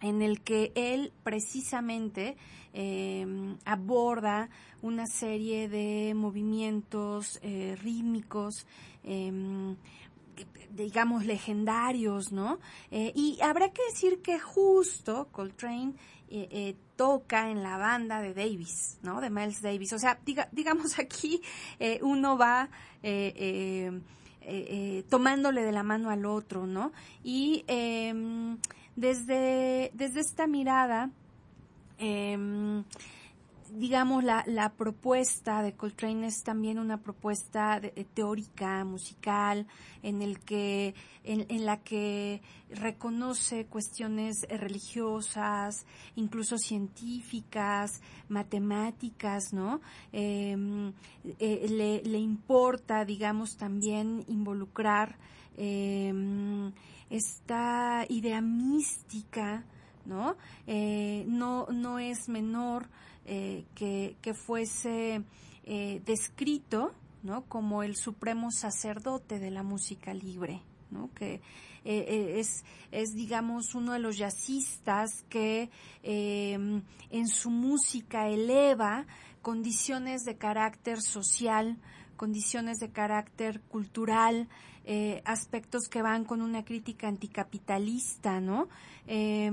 en 0.00 0.22
el 0.22 0.40
que 0.40 0.72
él 0.74 1.12
precisamente 1.22 2.36
eh, 2.72 3.56
aborda 3.64 4.50
una 4.82 5.06
serie 5.06 5.68
de 5.68 6.12
movimientos 6.14 7.38
eh, 7.42 7.76
rítmicos, 7.80 8.66
eh, 9.04 9.76
digamos, 10.74 11.24
legendarios, 11.24 12.32
¿no? 12.32 12.58
Eh, 12.90 13.12
y 13.14 13.38
habrá 13.40 13.70
que 13.70 13.82
decir 13.90 14.20
que 14.22 14.38
justo 14.38 15.28
Coltrane 15.30 15.94
eh, 16.28 16.48
eh, 16.50 16.76
toca 16.96 17.50
en 17.50 17.62
la 17.62 17.78
banda 17.78 18.20
de 18.20 18.34
Davis, 18.34 18.98
¿no? 19.02 19.20
De 19.20 19.30
Miles 19.30 19.62
Davis. 19.62 19.92
O 19.92 19.98
sea, 19.98 20.18
diga, 20.24 20.48
digamos 20.52 20.98
aquí 20.98 21.40
uno 22.02 22.38
va 22.38 22.68
tomándole 25.08 25.62
de 25.62 25.72
la 25.72 25.82
mano 25.82 26.10
al 26.10 26.24
otro, 26.26 26.66
¿no? 26.66 26.92
Y 27.22 27.64
em, 27.66 28.58
desde, 28.96 29.90
desde 29.94 30.20
esta 30.20 30.46
mirada, 30.46 31.10
eh, 31.98 32.82
digamos, 33.74 34.22
la, 34.22 34.44
la, 34.46 34.72
propuesta 34.72 35.62
de 35.62 35.72
Coltrane 35.72 36.28
es 36.28 36.42
también 36.42 36.78
una 36.78 36.98
propuesta 36.98 37.80
de, 37.80 37.90
teórica, 38.14 38.84
musical, 38.84 39.66
en, 40.02 40.22
el 40.22 40.38
que, 40.40 40.94
en, 41.24 41.46
en, 41.48 41.66
la 41.66 41.78
que 41.78 42.40
reconoce 42.70 43.66
cuestiones 43.66 44.46
religiosas, 44.48 45.86
incluso 46.14 46.56
científicas, 46.56 48.00
matemáticas, 48.28 49.52
¿no? 49.52 49.80
Eh, 50.12 50.56
eh, 51.40 51.66
le, 51.68 52.02
le, 52.08 52.18
importa, 52.18 53.04
digamos, 53.04 53.56
también 53.56 54.24
involucrar 54.28 55.16
eh, 55.56 56.12
esta 57.16 58.04
idea 58.08 58.40
mística, 58.40 59.64
¿no? 60.04 60.36
Eh, 60.66 61.24
no, 61.28 61.66
no 61.70 62.00
es 62.00 62.28
menor 62.28 62.88
eh, 63.24 63.64
que, 63.76 64.16
que, 64.20 64.34
fuese 64.34 65.22
eh, 65.64 66.02
descrito, 66.04 66.90
¿no? 67.22 67.42
Como 67.42 67.84
el 67.84 67.94
supremo 67.94 68.50
sacerdote 68.50 69.38
de 69.38 69.52
la 69.52 69.62
música 69.62 70.12
libre, 70.12 70.62
¿no? 70.90 71.10
Que 71.14 71.40
es, 71.84 72.64
es, 72.90 73.14
digamos, 73.14 73.74
uno 73.74 73.92
de 73.92 73.98
los 73.98 74.16
jazzistas 74.16 75.22
que 75.28 75.70
en 76.02 77.28
su 77.28 77.50
música 77.50 78.28
eleva 78.28 79.06
condiciones 79.42 80.24
de 80.24 80.38
carácter 80.38 81.02
social, 81.02 81.76
condiciones 82.16 82.78
de 82.78 82.90
carácter 82.90 83.60
cultural, 83.60 84.48
eh, 84.84 85.22
aspectos 85.24 85.88
que 85.88 86.02
van 86.02 86.24
con 86.24 86.42
una 86.42 86.64
crítica 86.64 87.08
anticapitalista, 87.08 88.40
¿no? 88.40 88.68
Eh, 89.06 89.50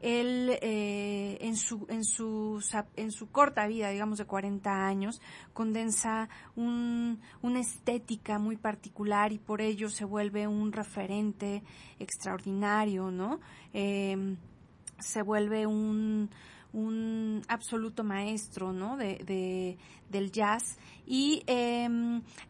él 0.00 0.56
eh, 0.62 1.38
en 1.40 1.56
su 1.56 1.86
en 1.88 2.04
su 2.04 2.62
en 2.96 3.10
su 3.10 3.30
corta 3.30 3.66
vida, 3.66 3.90
digamos 3.90 4.18
de 4.18 4.26
40 4.26 4.86
años, 4.86 5.20
condensa 5.52 6.28
un, 6.54 7.20
una 7.42 7.60
estética 7.60 8.38
muy 8.38 8.56
particular 8.56 9.32
y 9.32 9.38
por 9.38 9.60
ello 9.60 9.88
se 9.90 10.04
vuelve 10.04 10.46
un 10.46 10.72
referente 10.72 11.64
extraordinario, 11.98 13.10
¿no? 13.10 13.40
Eh, 13.72 14.36
se 14.98 15.22
vuelve 15.22 15.66
un 15.66 16.30
un 16.72 17.42
absoluto 17.48 18.04
maestro 18.04 18.72
¿no? 18.72 18.96
de, 18.98 19.16
de 19.24 19.78
del 20.08 20.30
jazz. 20.30 20.78
Y 21.06 21.42
eh, 21.46 21.88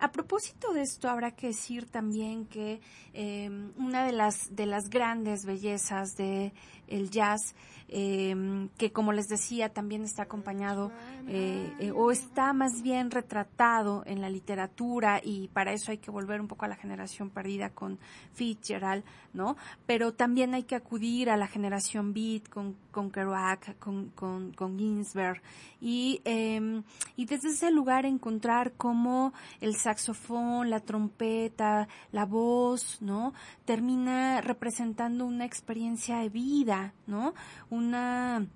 a 0.01 0.11
propósito 0.11 0.73
de 0.73 0.83
esto, 0.83 1.09
habrá 1.09 1.33
que 1.33 1.49
decir 1.49 1.87
también 1.87 2.47
que 2.47 2.81
eh, 3.13 3.49
una 3.77 4.05
de 4.05 4.13
las, 4.13 4.55
de 4.55 4.67
las 4.67 4.91
grandes 4.91 5.45
bellezas 5.45 6.17
de 6.17 6.53
el 6.89 7.11
jazz, 7.11 7.55
eh, 7.89 8.69
que 8.77 8.93
como 8.93 9.13
les 9.13 9.29
decía, 9.29 9.73
también 9.73 10.03
está 10.03 10.25
acompañado 10.25 10.93
eh, 11.27 11.73
eh, 11.79 11.93
o 11.95 12.11
está 12.11 12.53
más 12.53 12.83
bien 12.83 13.11
retratado 13.11 14.03
en 14.07 14.21
la 14.21 14.29
literatura 14.29 15.21
y 15.23 15.49
para 15.49 15.73
eso 15.73 15.91
hay 15.91 15.99
que 15.99 16.11
volver 16.11 16.41
un 16.41 16.49
poco 16.49 16.65
a 16.65 16.69
la 16.69 16.77
generación 16.77 17.31
perdida 17.31 17.71
con 17.71 17.99
Fitzgerald, 18.33 19.05
¿no? 19.33 19.57
Pero 19.87 20.13
también 20.13 20.55
hay 20.55 20.65
que 20.65 20.75
acudir 20.75 21.31
a 21.31 21.37
la 21.37 21.47
generación 21.47 22.13
beat 22.13 22.49
con, 22.49 22.77
con 22.91 23.11
Kerouac, 23.11 23.79
con, 23.79 24.11
con, 24.11 24.53
con 24.53 24.79
Ginsberg 24.79 25.41
y, 25.81 26.21
em, 26.25 26.83
y 27.17 27.27
desde 27.27 27.48
ese 27.51 27.71
lugar 27.71 28.07
encontrar 28.07 28.73
cómo 28.77 29.33
el 29.61 29.77
saxofón, 29.77 30.71
la 30.71 30.81
trompeta, 30.81 31.89
la 32.13 32.25
voz, 32.25 32.99
¿no? 33.01 33.35
Termina 33.65 34.41
representando 34.41 35.27
una 35.27 35.45
experiencia 35.45 36.19
de 36.19 36.29
vida, 36.29 36.95
¿no? 37.07 37.35
Una, 37.71 38.47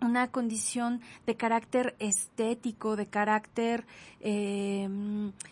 una 0.00 0.30
condición 0.30 1.00
de 1.26 1.36
carácter 1.36 1.96
estético, 1.98 2.96
de 2.96 3.06
carácter 3.06 3.86
eh, 4.20 4.88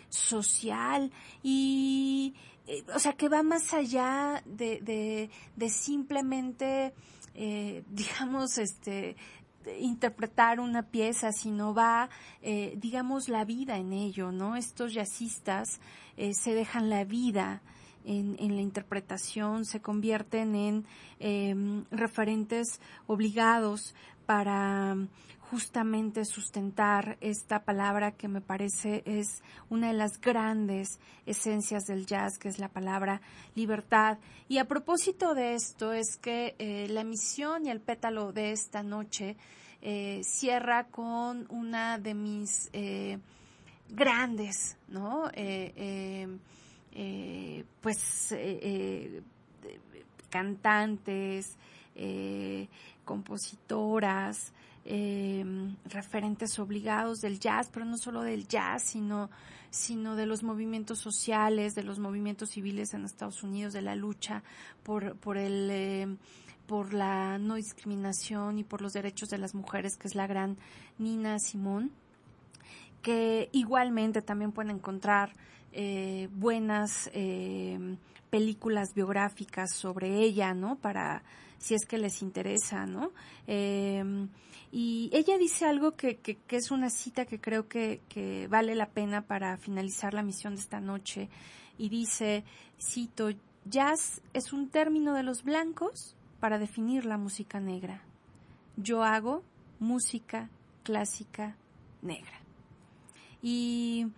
social 0.08 1.10
y, 1.42 2.34
eh, 2.66 2.84
o 2.94 2.98
sea, 2.98 3.14
que 3.14 3.28
va 3.28 3.42
más 3.42 3.72
allá 3.74 4.42
de, 4.46 4.80
de, 4.80 5.30
de 5.56 5.70
simplemente, 5.70 6.94
eh, 7.34 7.82
digamos, 7.90 8.58
este, 8.58 9.16
interpretar 9.78 10.60
una 10.60 10.82
pieza, 10.82 11.32
sino 11.32 11.74
va, 11.74 12.08
eh, 12.42 12.74
digamos, 12.76 13.28
la 13.28 13.44
vida 13.44 13.76
en 13.76 13.92
ello, 13.92 14.32
¿no? 14.32 14.56
Estos 14.56 14.94
jazzistas 14.94 15.80
eh, 16.16 16.34
se 16.34 16.54
dejan 16.54 16.90
la 16.90 17.04
vida 17.04 17.62
en, 18.04 18.36
en, 18.38 18.56
la 18.56 18.62
interpretación, 18.62 19.64
se 19.64 19.80
convierten 19.80 20.54
en 20.54 20.86
eh, 21.20 21.54
referentes 21.90 22.80
obligados 23.06 23.94
para 24.26 24.96
justamente 25.52 26.24
sustentar 26.24 27.18
esta 27.20 27.62
palabra 27.62 28.12
que 28.12 28.26
me 28.26 28.40
parece 28.40 29.02
es 29.04 29.42
una 29.68 29.88
de 29.88 29.92
las 29.92 30.18
grandes 30.18 30.98
esencias 31.26 31.84
del 31.84 32.06
jazz, 32.06 32.38
que 32.38 32.48
es 32.48 32.58
la 32.58 32.70
palabra 32.70 33.20
libertad. 33.54 34.16
Y 34.48 34.56
a 34.56 34.64
propósito 34.64 35.34
de 35.34 35.52
esto 35.52 35.92
es 35.92 36.16
que 36.16 36.54
eh, 36.58 36.86
la 36.88 37.02
emisión 37.02 37.66
y 37.66 37.70
el 37.70 37.80
pétalo 37.80 38.32
de 38.32 38.52
esta 38.52 38.82
noche 38.82 39.36
eh, 39.82 40.22
cierra 40.24 40.84
con 40.84 41.44
una 41.50 41.98
de 41.98 42.14
mis 42.14 42.70
eh, 42.72 43.18
grandes, 43.90 44.78
¿no? 44.88 45.30
pues 47.82 48.34
cantantes, 50.30 51.58
compositoras, 53.04 54.52
eh, 54.84 55.44
referentes 55.84 56.58
obligados 56.58 57.20
del 57.20 57.38
jazz, 57.38 57.70
pero 57.72 57.84
no 57.86 57.96
solo 57.96 58.22
del 58.22 58.48
jazz, 58.48 58.82
sino, 58.82 59.30
sino 59.70 60.16
de 60.16 60.26
los 60.26 60.42
movimientos 60.42 60.98
sociales, 60.98 61.76
de 61.76 61.84
los 61.84 62.00
movimientos 62.00 62.50
civiles 62.50 62.92
en 62.92 63.04
Estados 63.04 63.44
Unidos, 63.44 63.72
de 63.72 63.82
la 63.82 63.94
lucha 63.94 64.42
por, 64.82 65.16
por 65.16 65.36
el, 65.36 65.68
eh, 65.70 66.16
por 66.66 66.94
la 66.94 67.38
no 67.38 67.54
discriminación 67.54 68.58
y 68.58 68.64
por 68.64 68.82
los 68.82 68.92
derechos 68.92 69.30
de 69.30 69.38
las 69.38 69.54
mujeres, 69.54 69.96
que 69.96 70.08
es 70.08 70.16
la 70.16 70.26
gran 70.26 70.56
Nina 70.98 71.38
Simón, 71.38 71.92
que 73.02 73.50
igualmente 73.52 74.20
también 74.20 74.50
pueden 74.50 74.76
encontrar 74.76 75.32
eh, 75.70 76.28
buenas 76.32 77.08
películas 78.30 78.94
biográficas 78.94 79.72
sobre 79.72 80.18
ella, 80.18 80.54
¿no? 80.54 80.76
Para 80.76 81.22
si 81.62 81.74
es 81.74 81.86
que 81.86 81.96
les 81.96 82.22
interesa, 82.22 82.86
¿no? 82.86 83.12
Eh, 83.46 84.26
y 84.72 85.10
ella 85.12 85.38
dice 85.38 85.64
algo 85.64 85.92
que, 85.92 86.16
que, 86.16 86.36
que, 86.36 86.56
es 86.56 86.72
una 86.72 86.90
cita 86.90 87.24
que 87.24 87.40
creo 87.40 87.68
que, 87.68 88.00
que 88.08 88.48
vale 88.48 88.74
la 88.74 88.88
pena 88.88 89.22
para 89.22 89.56
finalizar 89.58 90.12
la 90.12 90.24
misión 90.24 90.56
de 90.56 90.60
esta 90.60 90.80
noche. 90.80 91.28
Y 91.78 91.88
dice, 91.88 92.42
cito, 92.80 93.28
jazz 93.64 94.22
es 94.32 94.52
un 94.52 94.70
término 94.70 95.14
de 95.14 95.22
los 95.22 95.44
blancos 95.44 96.16
para 96.40 96.58
definir 96.58 97.04
la 97.04 97.16
música 97.16 97.60
negra. 97.60 98.02
Yo 98.76 99.04
hago 99.04 99.44
música 99.78 100.50
clásica 100.82 101.56
negra. 102.00 102.40
Y 103.40 104.08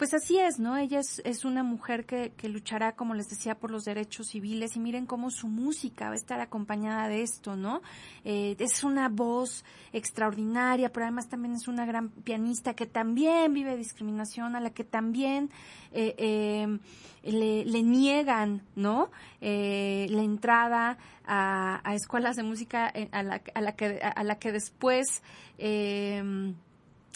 pues 0.00 0.14
así 0.14 0.38
es, 0.38 0.58
¿no? 0.58 0.78
Ella 0.78 1.00
es, 1.00 1.20
es 1.26 1.44
una 1.44 1.62
mujer 1.62 2.06
que, 2.06 2.32
que, 2.34 2.48
luchará, 2.48 2.96
como 2.96 3.12
les 3.12 3.28
decía, 3.28 3.56
por 3.56 3.70
los 3.70 3.84
derechos 3.84 4.28
civiles 4.28 4.74
y 4.74 4.80
miren 4.80 5.04
cómo 5.04 5.30
su 5.30 5.46
música 5.46 6.06
va 6.06 6.12
a 6.12 6.14
estar 6.14 6.40
acompañada 6.40 7.06
de 7.06 7.20
esto, 7.20 7.54
¿no? 7.54 7.82
Eh, 8.24 8.56
es 8.58 8.82
una 8.82 9.10
voz 9.10 9.62
extraordinaria, 9.92 10.90
pero 10.90 11.04
además 11.04 11.28
también 11.28 11.54
es 11.54 11.68
una 11.68 11.84
gran 11.84 12.08
pianista 12.08 12.72
que 12.72 12.86
también 12.86 13.52
vive 13.52 13.76
discriminación, 13.76 14.56
a 14.56 14.60
la 14.60 14.70
que 14.70 14.84
también 14.84 15.50
eh, 15.92 16.14
eh, 16.16 16.78
le, 17.22 17.66
le, 17.66 17.82
niegan, 17.82 18.62
¿no? 18.76 19.10
Eh, 19.42 20.06
la 20.08 20.22
entrada 20.22 20.96
a, 21.26 21.82
escuelas 21.94 22.36
de 22.36 22.42
música 22.42 22.90
a 23.12 23.22
la, 23.22 23.42
a 23.52 23.60
la, 23.60 23.76
que, 23.76 24.00
a 24.02 24.24
la 24.24 24.38
que 24.38 24.50
después 24.50 25.22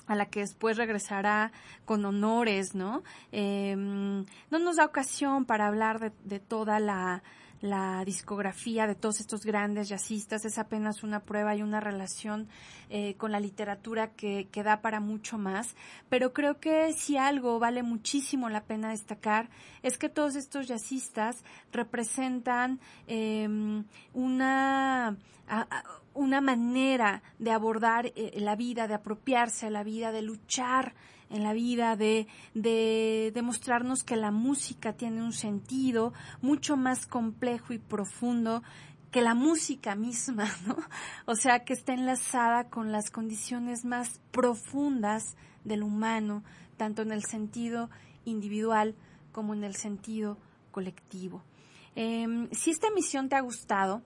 a 0.07 0.15
la 0.15 0.27
que 0.27 0.41
después 0.41 0.77
regresará 0.77 1.53
con 1.85 2.05
honores, 2.05 2.75
¿no? 2.75 3.03
Eh, 3.33 3.75
no 3.77 4.59
nos 4.59 4.77
da 4.77 4.85
ocasión 4.85 5.45
para 5.45 5.67
hablar 5.67 5.99
de, 5.99 6.13
de 6.25 6.41
toda 6.41 6.79
la, 6.79 7.23
la, 7.65 8.05
discografía 8.05 8.87
de 8.87 8.95
todos 8.95 9.21
estos 9.21 9.45
grandes 9.45 9.89
jazzistas, 9.89 10.45
es 10.45 10.59
apenas 10.59 11.03
una 11.03 11.21
prueba 11.21 11.57
y 11.57 11.63
una 11.63 11.81
relación 11.81 12.49
eh, 12.91 13.15
con 13.15 13.33
la 13.33 13.41
literatura 13.41 14.13
que, 14.13 14.49
que, 14.53 14.63
da 14.63 14.83
para 14.83 15.01
mucho 15.01 15.39
más, 15.39 15.75
pero 16.11 16.33
creo 16.33 16.61
que 16.61 16.93
si 16.93 17.17
algo 17.17 17.59
vale 17.59 17.83
muchísimo 17.83 18.51
la 18.51 18.65
pena 18.65 18.91
destacar 18.91 19.49
es 19.83 19.97
que 19.97 20.11
todos 20.11 20.37
estos 20.37 20.69
jazzistas 20.69 21.43
representan 21.73 22.81
eh, 23.07 23.49
una... 24.13 25.17
Una 26.15 26.41
manera 26.41 27.23
de 27.39 27.51
abordar 27.51 28.07
eh, 28.07 28.33
la 28.37 28.57
vida, 28.57 28.89
de 28.89 28.95
apropiarse 28.95 29.67
a 29.67 29.71
la 29.71 29.83
vida, 29.83 30.11
de 30.11 30.23
luchar 30.23 30.95
en 31.35 31.43
la 31.43 31.53
vida, 31.53 31.97
de, 31.97 32.29
de 32.55 33.33
demostrarnos 33.35 34.05
que 34.05 34.17
la 34.17 34.31
música 34.31 34.93
tiene 34.93 35.21
un 35.21 35.33
sentido 35.33 36.13
mucho 36.41 36.77
más 36.77 37.07
complejo 37.07 37.73
y 37.73 37.79
profundo 37.79 38.63
que 39.11 39.21
la 39.21 39.35
música 39.35 39.97
misma, 39.97 40.49
¿no? 40.67 40.77
O 41.27 41.35
sea, 41.35 41.65
que 41.65 41.73
está 41.73 41.93
enlazada 41.93 42.71
con 42.71 42.93
las 42.93 43.11
condiciones 43.11 43.85
más 43.85 44.21
profundas 44.31 45.37
del 45.65 45.83
humano, 45.83 46.45
tanto 46.77 47.03
en 47.03 47.11
el 47.11 47.25
sentido 47.25 47.91
individual 48.25 48.95
como 49.33 49.55
en 49.55 49.65
el 49.65 49.75
sentido 49.75 50.39
colectivo. 50.71 51.43
Eh, 51.97 52.49
si 52.53 52.71
esta 52.71 52.89
emisión 52.89 53.29
te 53.29 53.35
ha 53.35 53.41
gustado, 53.41 54.03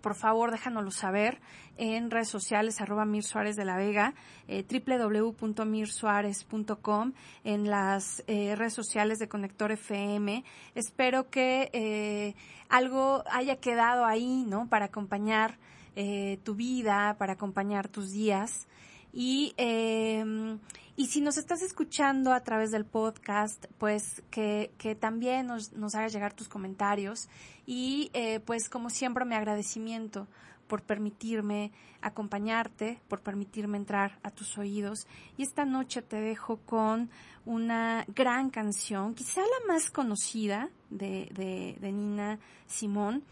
por 0.00 0.14
favor 0.14 0.50
déjanoslo 0.50 0.90
saber 0.90 1.38
en 1.76 2.10
redes 2.10 2.28
sociales 2.28 2.80
arroba 2.80 3.04
Mir 3.04 3.22
Suárez 3.22 3.54
de 3.56 3.64
la 3.64 3.76
Vega, 3.76 4.14
eh, 4.48 4.64
www.mirsuárez.com, 4.68 7.12
en 7.44 7.70
las 7.70 8.24
eh, 8.26 8.56
redes 8.56 8.74
sociales 8.74 9.18
de 9.18 9.28
Conector 9.28 9.72
FM. 9.72 10.44
Espero 10.74 11.30
que 11.30 11.70
eh, 11.72 12.34
algo 12.68 13.24
haya 13.30 13.56
quedado 13.56 14.04
ahí, 14.04 14.44
¿no? 14.46 14.68
Para 14.68 14.84
acompañar 14.86 15.58
eh, 15.96 16.38
tu 16.44 16.54
vida, 16.54 17.16
para 17.18 17.32
acompañar 17.34 17.88
tus 17.88 18.12
días. 18.12 18.68
Y, 19.12 19.54
eh, 19.56 20.56
y 21.00 21.06
si 21.06 21.22
nos 21.22 21.38
estás 21.38 21.62
escuchando 21.62 22.30
a 22.34 22.40
través 22.40 22.72
del 22.72 22.84
podcast, 22.84 23.64
pues 23.78 24.22
que, 24.30 24.70
que 24.76 24.94
también 24.94 25.46
nos, 25.46 25.72
nos 25.72 25.94
hagas 25.94 26.12
llegar 26.12 26.34
tus 26.34 26.46
comentarios. 26.46 27.30
Y 27.64 28.10
eh, 28.12 28.40
pues 28.40 28.68
como 28.68 28.90
siempre 28.90 29.24
mi 29.24 29.34
agradecimiento 29.34 30.28
por 30.68 30.82
permitirme 30.82 31.72
acompañarte, 32.02 33.00
por 33.08 33.22
permitirme 33.22 33.78
entrar 33.78 34.18
a 34.22 34.30
tus 34.30 34.58
oídos. 34.58 35.06
Y 35.38 35.42
esta 35.42 35.64
noche 35.64 36.02
te 36.02 36.20
dejo 36.20 36.58
con 36.66 37.08
una 37.46 38.04
gran 38.14 38.50
canción, 38.50 39.14
quizá 39.14 39.40
la 39.40 39.72
más 39.72 39.90
conocida 39.90 40.68
de, 40.90 41.78
de, 41.80 41.92
Nina 41.92 42.38
Simón, 42.66 43.24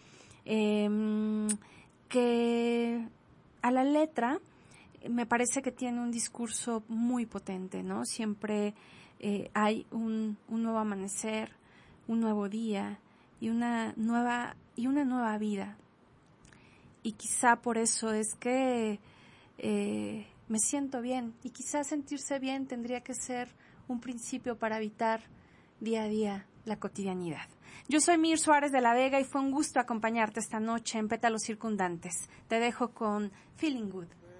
eh, 0.46 0.88
que 2.08 3.06
a 3.60 3.70
la 3.70 3.84
letra 3.84 4.40
me 5.08 5.26
parece 5.26 5.62
que 5.62 5.72
tiene 5.72 6.00
un 6.00 6.10
discurso 6.10 6.82
muy 6.88 7.26
potente, 7.26 7.82
¿no? 7.82 8.04
Siempre 8.04 8.74
eh, 9.20 9.50
hay 9.54 9.86
un, 9.90 10.36
un, 10.48 10.62
nuevo 10.62 10.78
amanecer, 10.78 11.52
un 12.06 12.20
nuevo 12.20 12.48
día 12.48 12.98
y 13.40 13.48
una 13.48 13.92
nueva 13.96 14.56
y 14.76 14.86
una 14.86 15.04
nueva 15.04 15.36
vida. 15.38 15.76
Y 17.02 17.12
quizá 17.12 17.56
por 17.56 17.78
eso 17.78 18.12
es 18.12 18.34
que 18.34 19.00
eh, 19.58 20.26
me 20.48 20.58
siento 20.58 21.00
bien 21.00 21.34
y 21.42 21.50
quizá 21.50 21.84
sentirse 21.84 22.38
bien 22.38 22.66
tendría 22.66 23.02
que 23.02 23.14
ser 23.14 23.48
un 23.86 24.00
principio 24.00 24.58
para 24.58 24.78
evitar 24.78 25.22
día 25.80 26.02
a 26.02 26.08
día 26.08 26.46
la 26.64 26.78
cotidianidad. 26.78 27.48
Yo 27.88 28.00
soy 28.00 28.18
Mir 28.18 28.38
Suárez 28.38 28.72
de 28.72 28.80
la 28.80 28.94
Vega 28.94 29.18
y 29.20 29.24
fue 29.24 29.40
un 29.40 29.50
gusto 29.50 29.80
acompañarte 29.80 30.40
esta 30.40 30.60
noche 30.60 30.98
en 30.98 31.08
Pétalos 31.08 31.42
Circundantes. 31.42 32.28
Te 32.46 32.60
dejo 32.60 32.90
con 32.90 33.32
Feeling 33.56 33.88
Good 33.88 34.17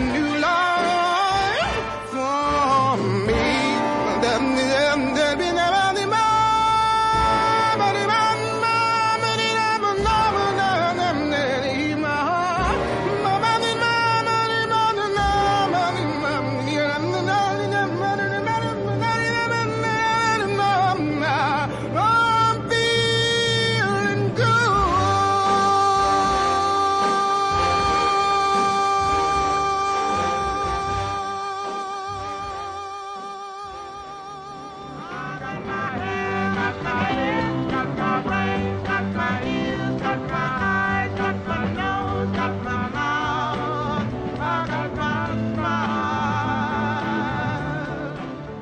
new 0.00 0.29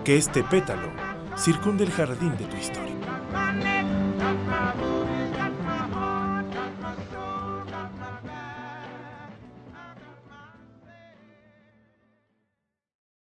Que 0.09 0.17
este 0.17 0.43
pétalo 0.43 0.91
circunde 1.37 1.85
el 1.85 1.91
jardín 1.91 2.35
de 2.39 2.47
tu 2.47 2.57
historia. 2.57 2.88